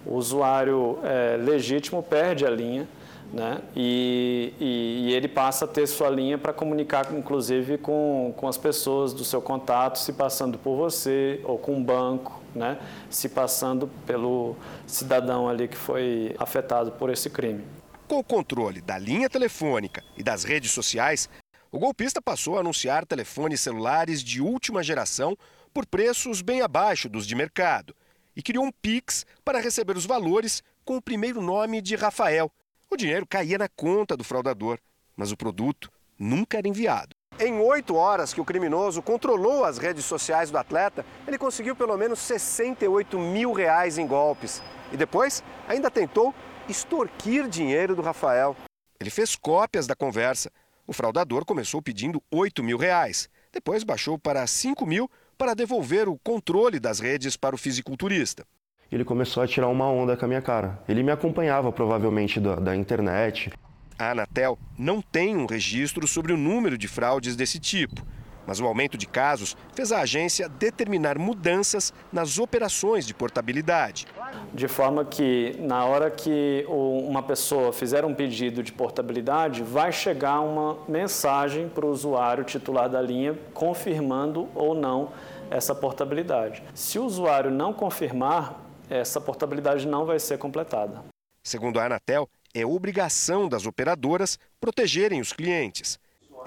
o 0.04 0.16
usuário 0.16 0.98
é, 1.04 1.38
legítimo 1.38 2.02
perde 2.02 2.44
a 2.46 2.50
linha 2.50 2.88
né? 3.34 3.62
E, 3.76 4.54
e, 4.60 5.10
e, 5.10 5.14
ele 5.14 5.28
passa 5.28 5.66
a 5.66 5.68
ter 5.68 5.88
sua 5.88 6.10
linha 6.10 6.38
para 6.38 6.52
comunicar, 6.52 7.14
inclusive, 7.14 7.78
com, 7.78 8.34
com 8.36 8.48
as 8.48 8.58
pessoas 8.58 9.14
do 9.14 9.24
seu 9.24 9.42
contato, 9.42 9.98
se 9.98 10.14
passando 10.14 10.58
por 10.58 10.76
você 10.76 11.40
ou 11.44 11.58
com 11.58 11.76
um 11.76 11.84
banco, 11.84 12.42
né? 12.54 12.78
se 13.10 13.30
passando 13.30 13.90
pelo 14.06 14.56
cidadão 14.86 15.48
ali 15.48 15.68
que 15.68 15.78
foi 15.78 16.36
afetado 16.38 16.92
por 16.92 17.10
esse 17.10 17.30
crime. 17.30 17.64
Com 18.08 18.20
o 18.20 18.24
controle 18.24 18.82
da 18.82 18.98
linha 18.98 19.30
telefônica 19.30 20.04
e 20.18 20.24
das 20.24 20.44
redes 20.44 20.72
sociais, 20.72 21.30
o 21.72 21.80
golpista 21.80 22.22
passou 22.22 22.58
a 22.58 22.60
anunciar 22.60 23.06
telefones 23.06 23.62
celulares 23.62 24.22
de 24.22 24.42
última 24.42 24.84
geração 24.84 25.38
por 25.74 25.86
preços 25.86 26.42
bem 26.42 26.62
abaixo 26.62 27.08
dos 27.08 27.26
de 27.26 27.34
mercado 27.34 27.96
e 28.36 28.42
criou 28.42 28.66
um 28.66 28.72
Pix 28.72 29.26
para 29.46 29.62
receber 29.62 29.96
os 29.96 30.06
valores 30.06 30.62
com 30.84 30.98
o 30.98 31.02
primeiro 31.02 31.42
nome 31.42 31.82
de 31.82 31.96
Rafael. 31.96 32.52
O 32.94 32.98
dinheiro 32.98 33.26
caía 33.26 33.58
na 33.58 33.70
conta 33.70 34.18
do 34.18 34.24
fraudador, 34.24 34.78
mas 35.16 35.32
o 35.32 35.38
produto 35.38 35.90
nunca 36.20 36.58
era 36.58 36.68
enviado. 36.68 37.16
Em 37.40 37.58
oito 37.58 37.96
horas 37.96 38.34
que 38.34 38.42
o 38.42 38.46
criminoso 38.46 39.02
controlou 39.02 39.64
as 39.64 39.78
redes 39.78 40.04
sociais 40.04 40.52
do 40.52 40.58
atleta, 40.58 41.06
ele 41.26 41.38
conseguiu 41.38 41.74
pelo 41.74 41.96
menos 41.96 42.20
68 42.20 43.18
mil 43.18 43.54
reais 43.54 43.98
em 43.98 44.06
golpes. 44.06 44.62
E 44.92 44.98
depois 44.98 45.42
ainda 45.70 45.90
tentou 45.90 46.36
extorquir 46.68 47.48
dinheiro 47.48 47.96
do 47.96 48.02
Rafael. 48.02 48.58
Ele 49.00 49.10
fez 49.10 49.38
cópias 49.38 49.88
da 49.88 49.96
conversa. 49.96 50.52
O 50.86 50.92
fraudador 50.92 51.46
começou 51.46 51.82
pedindo 51.82 52.22
8 52.30 52.62
mil 52.62 52.78
reais. 52.78 53.30
Depois 53.54 53.86
baixou 53.86 54.20
para 54.20 54.46
5 54.46 54.86
mil 54.86 55.10
para 55.38 55.54
devolver 55.54 56.10
o 56.10 56.20
controle 56.20 56.78
das 56.78 57.00
redes 57.00 57.38
para 57.38 57.56
o 57.56 57.58
fisiculturista. 57.58 58.46
Ele 58.92 59.06
começou 59.06 59.42
a 59.42 59.48
tirar 59.48 59.70
uma 59.70 59.88
onda 59.88 60.18
com 60.18 60.26
a 60.26 60.28
minha 60.28 60.42
cara. 60.42 60.78
Ele 60.86 61.02
me 61.02 61.14
acompanhava 61.14 61.72
provavelmente 61.72 62.42
da, 62.42 62.56
da 62.56 62.76
internet. 62.76 63.50
A 63.98 64.12
Anatel 64.12 64.60
não 64.78 65.02
tem 65.02 65.38
um 65.38 65.46
registro 65.46 66.06
sobre 66.06 66.34
o 66.34 66.38
número 66.38 66.78
de 66.78 66.90
fraudes 66.90 67.38
desse 67.38 67.58
tipo, 67.58 68.06
mas 68.46 68.60
o 68.60 68.66
aumento 68.66 68.98
de 68.98 69.08
casos 69.08 69.56
fez 69.74 69.94
a 69.94 70.02
agência 70.02 70.50
determinar 70.50 71.18
mudanças 71.18 71.94
nas 72.12 72.38
operações 72.38 73.08
de 73.08 73.14
portabilidade. 73.14 74.08
De 74.54 74.68
forma 74.68 75.06
que, 75.06 75.56
na 75.60 75.86
hora 75.86 76.12
que 76.12 76.66
uma 76.68 77.24
pessoa 77.24 77.72
fizer 77.72 78.04
um 78.04 78.14
pedido 78.14 78.62
de 78.62 78.74
portabilidade, 78.74 79.64
vai 79.64 79.94
chegar 79.94 80.42
uma 80.42 80.80
mensagem 80.90 81.70
para 81.70 81.86
o 81.86 81.90
usuário 81.90 82.44
titular 82.44 82.90
da 82.90 83.02
linha 83.02 83.40
confirmando 83.54 84.50
ou 84.54 84.76
não 84.76 85.12
essa 85.50 85.74
portabilidade. 85.74 86.62
Se 86.74 87.00
o 87.00 87.06
usuário 87.06 87.52
não 87.52 87.72
confirmar, 87.72 88.71
essa 88.92 89.22
portabilidade 89.22 89.88
não 89.88 90.06
vai 90.06 90.20
ser 90.20 90.38
completada. 90.38 91.04
Segundo 91.44 91.80
a 91.80 91.86
Anatel, 91.86 92.30
é 92.54 92.66
obrigação 92.66 93.48
das 93.48 93.66
operadoras 93.66 94.38
protegerem 94.60 95.22
os 95.22 95.32
clientes. 95.32 95.98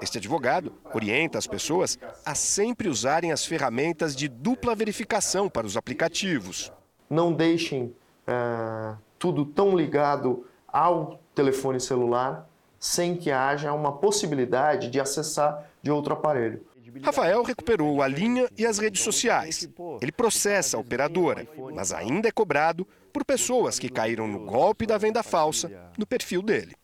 Este 0.01 0.19
advogado 0.19 0.73
orienta 0.93 1.37
as 1.37 1.47
pessoas 1.47 1.97
a 2.25 2.35
sempre 2.35 2.87
usarem 2.87 3.31
as 3.31 3.45
ferramentas 3.45 4.15
de 4.15 4.27
dupla 4.27 4.75
verificação 4.75 5.49
para 5.49 5.65
os 5.65 5.75
aplicativos. 5.75 6.71
Não 7.09 7.33
deixem 7.33 7.95
é, 8.27 8.95
tudo 9.17 9.45
tão 9.45 9.75
ligado 9.75 10.45
ao 10.67 11.19
telefone 11.33 11.79
celular 11.79 12.47
sem 12.79 13.15
que 13.15 13.31
haja 13.31 13.73
uma 13.73 13.93
possibilidade 13.93 14.89
de 14.89 14.99
acessar 14.99 15.65
de 15.81 15.89
outro 15.89 16.13
aparelho. 16.13 16.61
Rafael 17.03 17.43
recuperou 17.43 18.01
a 18.01 18.07
linha 18.07 18.49
e 18.57 18.65
as 18.65 18.77
redes 18.77 19.01
sociais. 19.01 19.67
Ele 20.01 20.11
processa 20.11 20.77
a 20.77 20.79
operadora, 20.79 21.47
mas 21.73 21.91
ainda 21.91 22.27
é 22.27 22.31
cobrado 22.31 22.87
por 23.11 23.23
pessoas 23.23 23.79
que 23.79 23.89
caíram 23.89 24.27
no 24.27 24.39
golpe 24.45 24.85
da 24.85 24.97
venda 24.97 25.23
falsa 25.23 25.71
no 25.97 26.05
perfil 26.05 26.41
dele. 26.41 26.75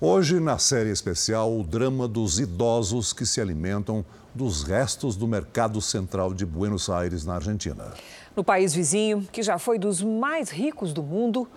Hoje, 0.00 0.38
na 0.38 0.58
série 0.58 0.90
especial, 0.90 1.58
o 1.58 1.64
drama 1.64 2.06
dos 2.06 2.38
idosos 2.38 3.12
que 3.12 3.26
se 3.26 3.40
alimentam 3.40 4.04
dos 4.32 4.62
restos 4.62 5.16
do 5.16 5.26
mercado 5.26 5.80
central 5.82 6.32
de 6.32 6.46
Buenos 6.46 6.88
Aires, 6.88 7.24
na 7.24 7.34
Argentina. 7.34 7.92
No 8.36 8.44
país 8.44 8.72
vizinho, 8.72 9.26
que 9.32 9.42
já 9.42 9.58
foi 9.58 9.76
dos 9.76 10.00
mais 10.00 10.50
ricos 10.50 10.92
do 10.92 11.02
mundo, 11.02 11.48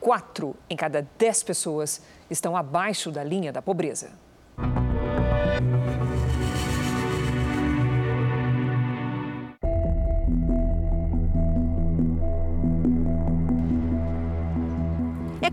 quatro 0.00 0.56
em 0.70 0.76
cada 0.76 1.06
dez 1.18 1.42
pessoas 1.42 2.00
estão 2.30 2.56
abaixo 2.56 3.10
da 3.10 3.22
linha 3.22 3.52
da 3.52 3.60
pobreza. 3.60 4.08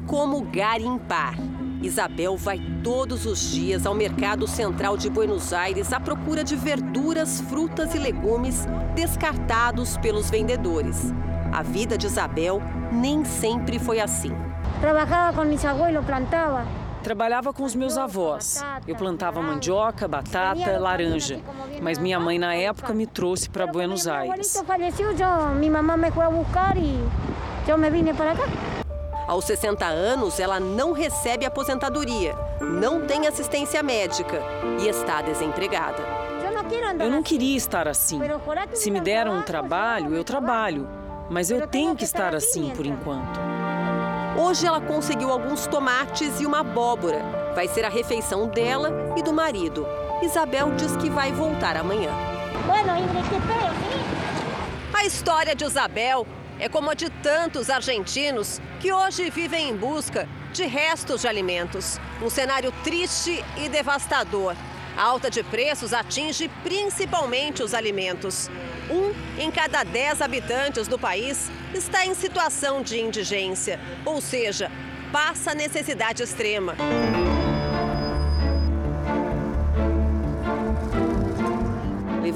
Como 0.08 0.42
garimpar. 0.42 1.36
Isabel 1.84 2.36
vai 2.38 2.60
todos 2.84 3.26
os 3.26 3.52
dias 3.52 3.86
ao 3.86 3.94
Mercado 3.94 4.48
Central 4.48 4.98
de 4.98 5.10
Buenos 5.10 5.54
Aires 5.54 5.94
à 5.94 6.00
procura 6.00 6.44
de 6.44 6.56
verduras, 6.56 7.42
frutas 7.42 7.94
e 7.94 8.00
legumes 8.00 8.66
descartados 8.96 9.98
pelos 9.98 10.30
vendedores. 10.30 11.14
A 11.54 11.62
vida 11.62 11.98
de 11.98 12.08
Isabel 12.08 12.62
nem 12.92 13.24
sempre 13.24 13.78
foi 13.78 14.00
assim. 14.00 14.32
Trabalhava 14.82 15.38
com 15.38 15.46
meus 15.46 15.66
abuelos, 15.66 16.06
plantava. 16.06 16.66
Trabalhava 17.04 17.54
com 17.54 17.64
os 17.64 17.76
meus 17.76 17.98
avós. 17.98 18.64
Eu 18.88 18.96
plantava 18.96 19.42
mandioca, 19.42 20.08
batata, 20.08 20.78
laranja. 20.80 21.40
Mas 21.82 21.98
minha 22.00 22.20
mãe, 22.20 22.40
na 22.40 22.56
época, 22.56 22.94
me 22.94 23.06
trouxe 23.06 23.50
para 23.50 23.68
Buenos 23.68 24.08
Aires. 24.08 24.62
faleceu, 24.66 25.14
minha 25.56 25.72
mamãe 25.72 26.10
me 26.10 26.12
foi 26.12 26.28
buscar 26.30 26.76
e 26.76 27.00
eu 27.68 27.78
me 27.78 27.90
vim 27.90 28.14
para 28.14 28.36
cá. 28.36 28.77
Aos 29.28 29.44
60 29.44 29.86
anos, 29.86 30.40
ela 30.40 30.58
não 30.58 30.94
recebe 30.94 31.46
aposentadoria, 31.46 32.34
não 32.62 33.06
tem 33.06 33.28
assistência 33.28 33.84
médica 33.84 34.42
e 34.80 34.88
está 34.88 35.22
desempregada. 35.22 36.02
Eu 36.98 37.12
não 37.12 37.22
queria 37.22 37.58
estar 37.58 37.90
assim. 37.90 38.22
Se 38.74 38.90
me 38.90 39.02
deram 39.02 39.38
um 39.38 39.42
trabalho, 39.42 40.16
eu 40.16 40.24
trabalho. 40.24 40.88
Mas 41.30 41.52
eu 41.52 41.68
tenho 41.68 41.94
que 41.94 42.06
estar 42.06 42.34
assim 42.34 42.70
por 42.70 42.86
enquanto. 42.86 43.38
Hoje 44.40 44.66
ela 44.66 44.80
conseguiu 44.80 45.30
alguns 45.30 45.68
tomates 45.68 46.40
e 46.40 46.46
uma 46.46 46.62
abóbora. 46.62 47.22
Vai 47.54 47.68
ser 47.68 47.84
a 47.84 47.90
refeição 47.90 48.48
dela 48.48 49.14
e 49.18 49.22
do 49.22 49.34
marido. 49.34 49.86
Isabel 50.22 50.72
diz 50.78 50.96
que 50.96 51.10
vai 51.10 51.34
voltar 51.34 51.76
amanhã. 51.76 52.12
A 54.94 55.06
história 55.06 55.54
de 55.54 55.66
Isabel 55.66 56.26
é 56.60 56.68
como 56.68 56.90
a 56.90 56.94
de 56.94 57.10
tantos 57.10 57.70
argentinos 57.70 58.60
que 58.80 58.92
hoje 58.92 59.30
vivem 59.30 59.70
em 59.70 59.76
busca 59.76 60.28
de 60.54 60.66
restos 60.66 61.22
de 61.22 61.28
alimentos. 61.28 62.00
Um 62.22 62.30
cenário 62.30 62.72
triste 62.84 63.44
e 63.58 63.70
devastador. 63.70 64.56
A 64.98 65.04
alta 65.04 65.30
de 65.30 65.44
preços 65.44 65.94
atinge 65.94 66.50
principalmente 66.64 67.62
os 67.62 67.74
alimentos. 67.74 68.50
Um 68.90 69.14
em 69.40 69.52
cada 69.52 69.84
dez 69.84 70.22
habitantes 70.22 70.88
do 70.88 70.98
país 70.98 71.52
está 71.74 72.06
em 72.06 72.16
situação 72.16 72.82
de 72.82 73.00
indigência, 73.00 73.80
ou 74.04 74.20
seja, 74.20 74.72
passa 75.12 75.54
necessidade 75.54 76.24
extrema. 76.24 76.76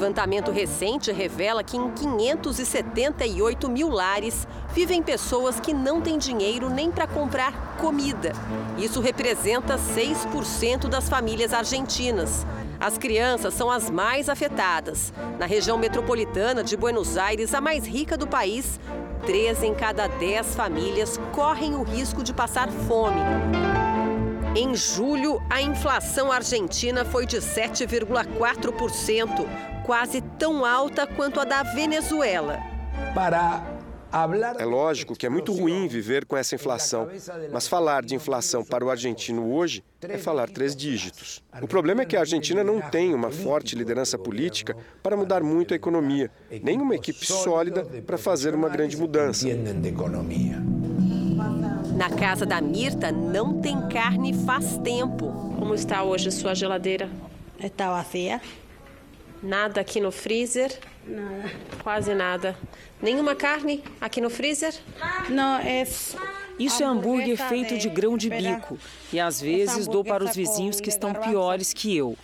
Levantamento 0.02 0.50
recente 0.50 1.12
revela 1.12 1.64
que 1.64 1.78
em 1.78 1.92
578 1.92 3.70
mil 3.70 3.88
lares 3.88 4.48
vivem 4.74 5.04
pessoas 5.04 5.60
que 5.60 5.76
não 5.76 6.02
têm 6.02 6.18
dinheiro 6.18 6.72
nem 6.72 6.90
para 6.90 7.06
comprar 7.06 7.78
comida. 7.78 8.32
Isso 8.80 9.00
representa 9.00 9.78
6% 9.78 10.90
das 10.90 11.08
famílias 11.08 11.54
argentinas. 11.54 12.48
As 12.80 12.98
crianças 12.98 13.54
são 13.54 13.70
as 13.70 13.92
mais 13.92 14.28
afetadas. 14.28 15.14
Na 15.38 15.46
região 15.46 15.78
metropolitana 15.78 16.64
de 16.64 16.76
Buenos 16.76 17.16
Aires, 17.16 17.54
a 17.54 17.62
mais 17.62 17.86
rica 17.86 18.18
do 18.18 18.26
país, 18.26 18.80
três 19.24 19.62
em 19.62 19.76
cada 19.76 20.08
dez 20.08 20.56
famílias 20.56 21.20
correm 21.32 21.76
o 21.76 21.84
risco 21.84 22.24
de 22.24 22.34
passar 22.34 22.72
fome. 22.72 23.22
Em 24.56 24.76
julho, 24.76 25.40
a 25.48 25.62
inflação 25.62 26.32
argentina 26.32 27.06
foi 27.06 27.28
de 27.28 27.38
7,4%, 27.38 29.71
quase 29.86 30.22
tão 30.40 30.66
alta 30.66 31.08
quanto 31.08 31.40
a 31.40 31.44
da 31.44 31.64
Venezuela. 31.64 32.60
Para 33.14 33.62
é 34.60 34.66
lógico 34.66 35.16
que 35.16 35.26
é 35.26 35.30
muito 35.30 35.54
ruim 35.54 35.88
viver 35.88 36.26
com 36.26 36.36
essa 36.36 36.56
inflação, 36.56 37.08
mas 37.50 37.66
falar 37.66 38.04
de 38.04 38.14
inflação 38.14 38.62
para 38.62 38.84
o 38.84 38.90
argentino 38.90 39.54
hoje 39.54 39.82
é 40.02 40.18
falar 40.18 40.50
três 40.50 40.76
dígitos. 40.76 41.42
O 41.62 41.68
problema 41.68 42.02
é 42.02 42.06
que 42.06 42.18
a 42.18 42.20
Argentina 42.20 42.62
não 42.62 42.82
tem 42.82 43.14
uma 43.14 43.32
forte 43.32 43.74
liderança 43.74 44.18
política 44.18 44.76
para 45.02 45.16
mudar 45.16 45.42
muito 45.42 45.74
a 45.74 45.78
economia, 45.78 46.30
nem 46.62 46.82
uma 46.82 46.94
equipe 46.94 47.26
sólida 47.26 47.86
para 48.06 48.18
fazer 48.18 48.54
uma 48.54 48.68
grande 48.68 48.98
mudança. 48.98 49.48
Na 51.96 52.10
casa 52.10 52.46
da 52.46 52.60
Mirta 52.60 53.14
não 53.14 53.62
tem 53.62 53.88
carne 53.88 54.34
faz 54.46 54.78
tempo. 54.80 55.32
Como 55.58 55.74
está 55.74 56.04
hoje 56.04 56.32
sua 56.32 56.54
geladeira? 56.54 57.10
Está 57.64 57.92
vazia. 57.92 58.42
Nada 59.42 59.82
aqui 59.82 60.00
no 60.00 60.12
freezer? 60.12 60.78
Nada. 61.08 61.52
Quase 61.82 62.14
nada. 62.14 62.56
Nenhuma 63.02 63.36
carne 63.36 63.84
aqui 64.00 64.22
no 64.22 64.30
freezer? 64.30 64.74
Não, 65.30 65.58
é. 65.60 65.88
Isso 66.60 66.84
é 66.84 66.86
hambúrguer 66.86 67.38
feito 67.38 67.78
de 67.78 67.90
grão 67.90 68.16
de 68.16 68.30
bico. 68.30 68.78
E 69.12 69.20
às 69.20 69.42
vezes 69.42 69.88
dou 69.88 70.04
para 70.04 70.24
os 70.24 70.36
vizinhos 70.36 70.80
que 70.80 70.90
estão 70.90 71.14
piores 71.14 71.74
que 71.74 71.96
eu. 71.96 72.16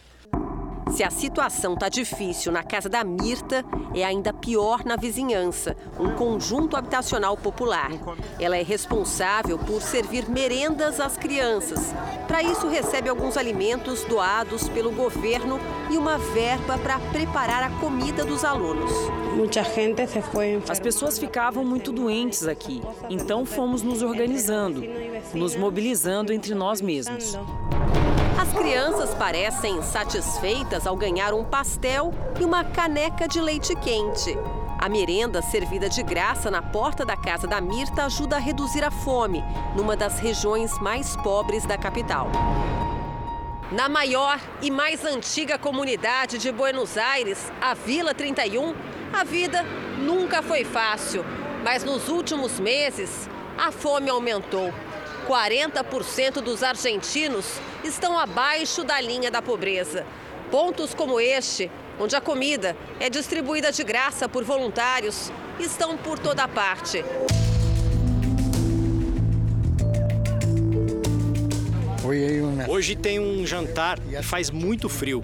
Se 0.91 1.03
a 1.03 1.09
situação 1.09 1.75
tá 1.75 1.89
difícil 1.89 2.51
na 2.51 2.63
casa 2.63 2.89
da 2.89 3.03
Mirta, 3.03 3.63
é 3.93 4.03
ainda 4.03 4.33
pior 4.33 4.83
na 4.85 4.95
vizinhança, 4.95 5.75
um 5.99 6.11
conjunto 6.11 6.75
habitacional 6.75 7.35
popular. 7.37 7.91
Ela 8.39 8.57
é 8.57 8.63
responsável 8.63 9.57
por 9.57 9.81
servir 9.81 10.29
merendas 10.29 10.99
às 10.99 11.17
crianças. 11.17 11.93
Para 12.27 12.41
isso, 12.41 12.67
recebe 12.67 13.09
alguns 13.09 13.37
alimentos 13.37 14.03
doados 14.03 14.69
pelo 14.69 14.91
governo 14.91 15.59
e 15.89 15.97
uma 15.97 16.17
verba 16.17 16.77
para 16.77 16.99
preparar 16.99 17.63
a 17.63 17.69
comida 17.79 18.23
dos 18.25 18.43
alunos. 18.43 18.91
As 20.67 20.79
pessoas 20.79 21.19
ficavam 21.19 21.63
muito 21.63 21.91
doentes 21.91 22.47
aqui, 22.47 22.81
então 23.09 23.45
fomos 23.45 23.83
nos 23.83 24.01
organizando, 24.01 24.83
nos 25.33 25.55
mobilizando 25.55 26.33
entre 26.33 26.55
nós 26.55 26.81
mesmos. 26.81 27.37
As 28.39 28.53
crianças 28.53 29.15
parecem 29.15 29.81
satisfeitas 29.81 30.85
ao 30.85 30.95
ganhar 30.95 31.33
um 31.33 31.43
pastel 31.43 32.13
e 32.39 32.45
uma 32.45 32.63
caneca 32.63 33.27
de 33.27 33.41
leite 33.41 33.75
quente. 33.77 34.37
A 34.77 34.87
merenda 34.87 35.41
servida 35.41 35.89
de 35.89 36.03
graça 36.03 36.51
na 36.51 36.61
porta 36.61 37.03
da 37.03 37.17
casa 37.17 37.47
da 37.47 37.59
Mirta 37.59 38.03
ajuda 38.03 38.35
a 38.35 38.39
reduzir 38.39 38.83
a 38.83 38.91
fome, 38.91 39.43
numa 39.75 39.97
das 39.97 40.19
regiões 40.19 40.79
mais 40.79 41.15
pobres 41.15 41.65
da 41.65 41.79
capital. 41.79 42.29
Na 43.71 43.89
maior 43.89 44.39
e 44.61 44.69
mais 44.69 45.03
antiga 45.03 45.57
comunidade 45.57 46.37
de 46.37 46.51
Buenos 46.51 46.95
Aires, 46.95 47.51
a 47.59 47.73
Vila 47.73 48.13
31, 48.13 48.75
a 49.13 49.23
vida 49.23 49.65
nunca 49.97 50.43
foi 50.43 50.63
fácil. 50.63 51.25
Mas 51.63 51.83
nos 51.83 52.07
últimos 52.07 52.59
meses, 52.59 53.27
a 53.57 53.71
fome 53.71 54.11
aumentou. 54.11 54.71
40% 55.27 56.41
dos 56.41 56.63
argentinos 56.63 57.59
estão 57.83 58.17
abaixo 58.17 58.83
da 58.83 58.99
linha 59.01 59.29
da 59.29 59.41
pobreza. 59.41 60.05
Pontos 60.49 60.93
como 60.93 61.19
este, 61.19 61.69
onde 61.99 62.15
a 62.15 62.21
comida 62.21 62.77
é 62.97 63.09
distribuída 63.09 63.69
de 63.69 63.83
graça 63.83 64.29
por 64.29 64.45
voluntários, 64.45 65.29
estão 65.59 65.97
por 65.97 66.17
toda 66.17 66.47
parte. 66.47 67.03
Hoje 72.69 72.95
tem 72.95 73.19
um 73.19 73.45
jantar 73.45 73.99
e 74.09 74.23
faz 74.23 74.49
muito 74.49 74.87
frio. 74.87 75.21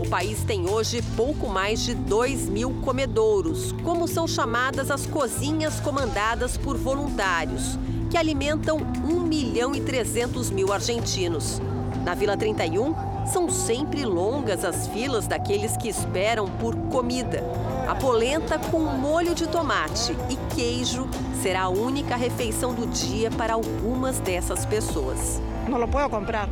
O 0.00 0.08
país 0.08 0.42
tem 0.44 0.70
hoje 0.70 1.02
pouco 1.14 1.48
mais 1.48 1.84
de 1.84 1.94
2 1.94 2.48
mil 2.48 2.70
comedouros, 2.82 3.72
como 3.84 4.08
são 4.08 4.26
chamadas 4.26 4.90
as 4.90 5.04
cozinhas 5.04 5.80
comandadas 5.80 6.56
por 6.56 6.78
voluntários, 6.78 7.76
que 8.16 8.20
alimentam 8.20 8.78
1 8.78 9.20
milhão 9.20 9.74
e 9.74 9.80
300 9.82 10.50
mil 10.50 10.72
argentinos. 10.72 11.60
Na 12.02 12.14
Vila 12.14 12.34
31, 12.34 12.94
são 13.26 13.50
sempre 13.50 14.06
longas 14.06 14.64
as 14.64 14.88
filas 14.88 15.26
daqueles 15.26 15.76
que 15.76 15.86
esperam 15.86 16.48
por 16.48 16.74
comida. 16.88 17.44
A 17.86 17.94
polenta 17.94 18.58
com 18.58 18.78
molho 18.78 19.34
de 19.34 19.46
tomate 19.46 20.16
e 20.30 20.54
queijo 20.54 21.06
será 21.42 21.64
a 21.64 21.68
única 21.68 22.16
refeição 22.16 22.72
do 22.72 22.86
dia 22.86 23.30
para 23.32 23.52
algumas 23.52 24.18
dessas 24.18 24.64
pessoas. 24.64 25.38
Não 25.68 25.76
lo 25.76 25.86
puedo 25.86 26.08
comprar. 26.08 26.48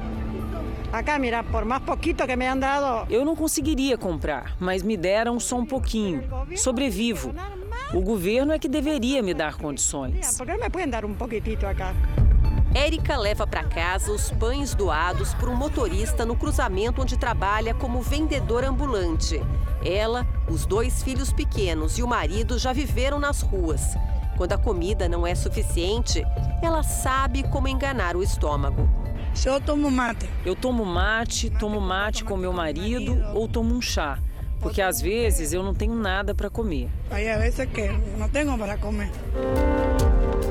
Acá, 0.92 1.18
mira, 1.18 1.42
por 1.42 1.64
mais 1.64 1.82
pouquito 1.82 2.26
que 2.26 2.36
me 2.36 2.46
han 2.46 2.58
dado. 2.58 3.10
Eu 3.10 3.24
não 3.24 3.34
conseguiria 3.34 3.96
comprar, 3.96 4.54
mas 4.60 4.82
me 4.82 4.98
deram 4.98 5.40
só 5.40 5.56
um 5.56 5.64
pouquinho. 5.64 6.24
Sobrevivo. 6.56 7.34
O 7.92 8.00
governo 8.00 8.52
é 8.52 8.58
que 8.58 8.68
deveria 8.68 9.22
me 9.22 9.34
dar 9.34 9.56
condições. 9.56 10.40
Um? 10.40 10.46
Érica 12.74 13.16
leva 13.16 13.46
para 13.46 13.62
casa 13.62 14.10
os 14.10 14.30
pães 14.32 14.74
doados 14.74 15.32
por 15.34 15.48
um 15.48 15.54
motorista 15.54 16.26
no 16.26 16.34
cruzamento 16.34 17.02
onde 17.02 17.16
trabalha 17.16 17.72
como 17.72 18.02
vendedora 18.02 18.68
ambulante. 18.68 19.40
Ela, 19.84 20.26
os 20.48 20.66
dois 20.66 21.02
filhos 21.02 21.32
pequenos 21.32 21.98
e 21.98 22.02
o 22.02 22.08
marido 22.08 22.58
já 22.58 22.72
viveram 22.72 23.20
nas 23.20 23.42
ruas. 23.42 23.94
Quando 24.36 24.54
a 24.54 24.58
comida 24.58 25.08
não 25.08 25.24
é 25.24 25.34
suficiente, 25.36 26.24
ela 26.60 26.82
sabe 26.82 27.44
como 27.44 27.68
enganar 27.68 28.16
o 28.16 28.22
estômago. 28.22 28.88
Eu 29.44 29.60
tomo 29.60 29.90
mate. 29.90 30.28
Eu 30.44 30.56
tomo 30.56 30.84
mate, 30.84 31.50
tomo 31.50 31.80
mate 31.80 32.24
com 32.24 32.36
meu 32.36 32.52
marido 32.52 33.16
ou 33.34 33.46
tomo 33.46 33.74
um 33.74 33.80
chá, 33.80 34.18
porque 34.60 34.80
às 34.80 35.00
vezes 35.00 35.52
eu 35.52 35.62
não 35.62 35.74
tenho 35.74 35.94
nada 35.94 36.34
para 36.34 36.48
comer. 36.50 36.88
Aí 37.10 37.28
às 37.28 37.40
vezes 37.40 37.68
que 37.70 37.88
não 38.18 38.28
tenho 38.28 38.56
para 38.56 38.76
comer. 38.78 39.10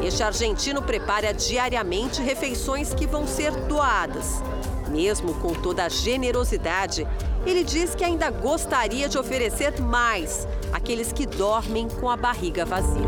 Este 0.04 0.22
argentino 0.22 0.82
prepara 0.82 1.34
diariamente 1.34 2.22
refeições 2.22 2.94
que 2.94 3.08
vão 3.08 3.26
ser 3.26 3.52
doadas. 3.68 4.44
Mesmo 4.90 5.34
com 5.36 5.54
toda 5.54 5.86
a 5.86 5.90
generosidade, 5.90 7.08
ele 7.46 7.64
diz 7.64 7.96
que 7.96 8.04
ainda 8.04 8.30
gostaria 8.30 9.08
de 9.08 9.18
oferecer 9.18 9.80
mais 9.82 10.48
àqueles 10.72 11.12
que 11.12 11.26
dormem 11.26 11.88
com 11.88 12.10
a 12.10 12.18
barriga 12.18 12.66
vazia. 12.66 13.08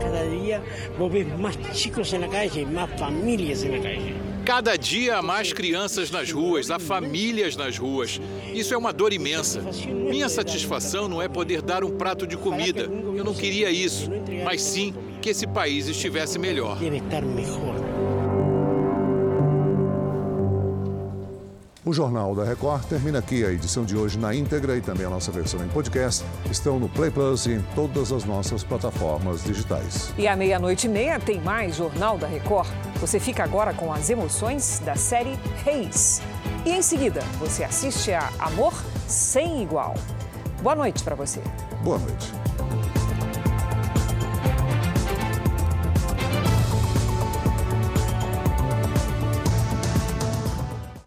Cada 0.00 0.26
dia 0.28 0.62
vou 0.98 1.08
ver 1.08 1.26
mais 1.38 1.56
chicos 1.72 2.12
na 2.12 2.28
calle, 2.28 2.64
mais 2.64 2.98
famílias 2.98 3.62
na 3.62 3.78
calle. 3.78 4.29
Cada 4.44 4.76
dia 4.76 5.18
há 5.18 5.22
mais 5.22 5.52
crianças 5.52 6.10
nas 6.10 6.30
ruas, 6.30 6.70
há 6.70 6.78
famílias 6.78 7.56
nas 7.56 7.78
ruas. 7.78 8.20
Isso 8.52 8.74
é 8.74 8.76
uma 8.76 8.92
dor 8.92 9.12
imensa. 9.12 9.62
Minha 9.86 10.28
satisfação 10.28 11.08
não 11.08 11.22
é 11.22 11.28
poder 11.28 11.62
dar 11.62 11.84
um 11.84 11.90
prato 11.90 12.26
de 12.26 12.36
comida. 12.36 12.82
Eu 12.82 13.24
não 13.24 13.34
queria 13.34 13.70
isso, 13.70 14.10
mas 14.44 14.62
sim 14.62 14.94
que 15.20 15.30
esse 15.30 15.46
país 15.46 15.86
estivesse 15.86 16.38
melhor. 16.38 16.78
O 21.90 21.92
Jornal 21.92 22.36
da 22.36 22.44
Record 22.44 22.84
termina 22.84 23.18
aqui. 23.18 23.44
A 23.44 23.50
edição 23.50 23.84
de 23.84 23.96
hoje 23.96 24.16
na 24.16 24.32
íntegra 24.32 24.76
e 24.76 24.80
também 24.80 25.04
a 25.04 25.10
nossa 25.10 25.32
versão 25.32 25.60
em 25.64 25.66
podcast 25.66 26.24
estão 26.48 26.78
no 26.78 26.88
Play 26.88 27.10
Plus 27.10 27.46
e 27.46 27.54
em 27.54 27.62
todas 27.74 28.12
as 28.12 28.24
nossas 28.24 28.62
plataformas 28.62 29.42
digitais. 29.42 30.14
E 30.16 30.28
à 30.28 30.36
meia-noite 30.36 30.86
e 30.86 30.88
meia 30.88 31.18
tem 31.18 31.40
mais 31.40 31.74
Jornal 31.74 32.16
da 32.16 32.28
Record. 32.28 32.68
Você 33.00 33.18
fica 33.18 33.42
agora 33.42 33.74
com 33.74 33.92
as 33.92 34.08
emoções 34.08 34.80
da 34.84 34.94
série 34.94 35.36
Reis. 35.64 36.22
E 36.64 36.70
em 36.70 36.80
seguida, 36.80 37.22
você 37.40 37.64
assiste 37.64 38.12
a 38.12 38.30
Amor 38.38 38.72
Sem 39.08 39.64
Igual. 39.64 39.94
Boa 40.62 40.76
noite 40.76 41.02
para 41.02 41.16
você. 41.16 41.40
Boa 41.82 41.98
noite. 41.98 42.99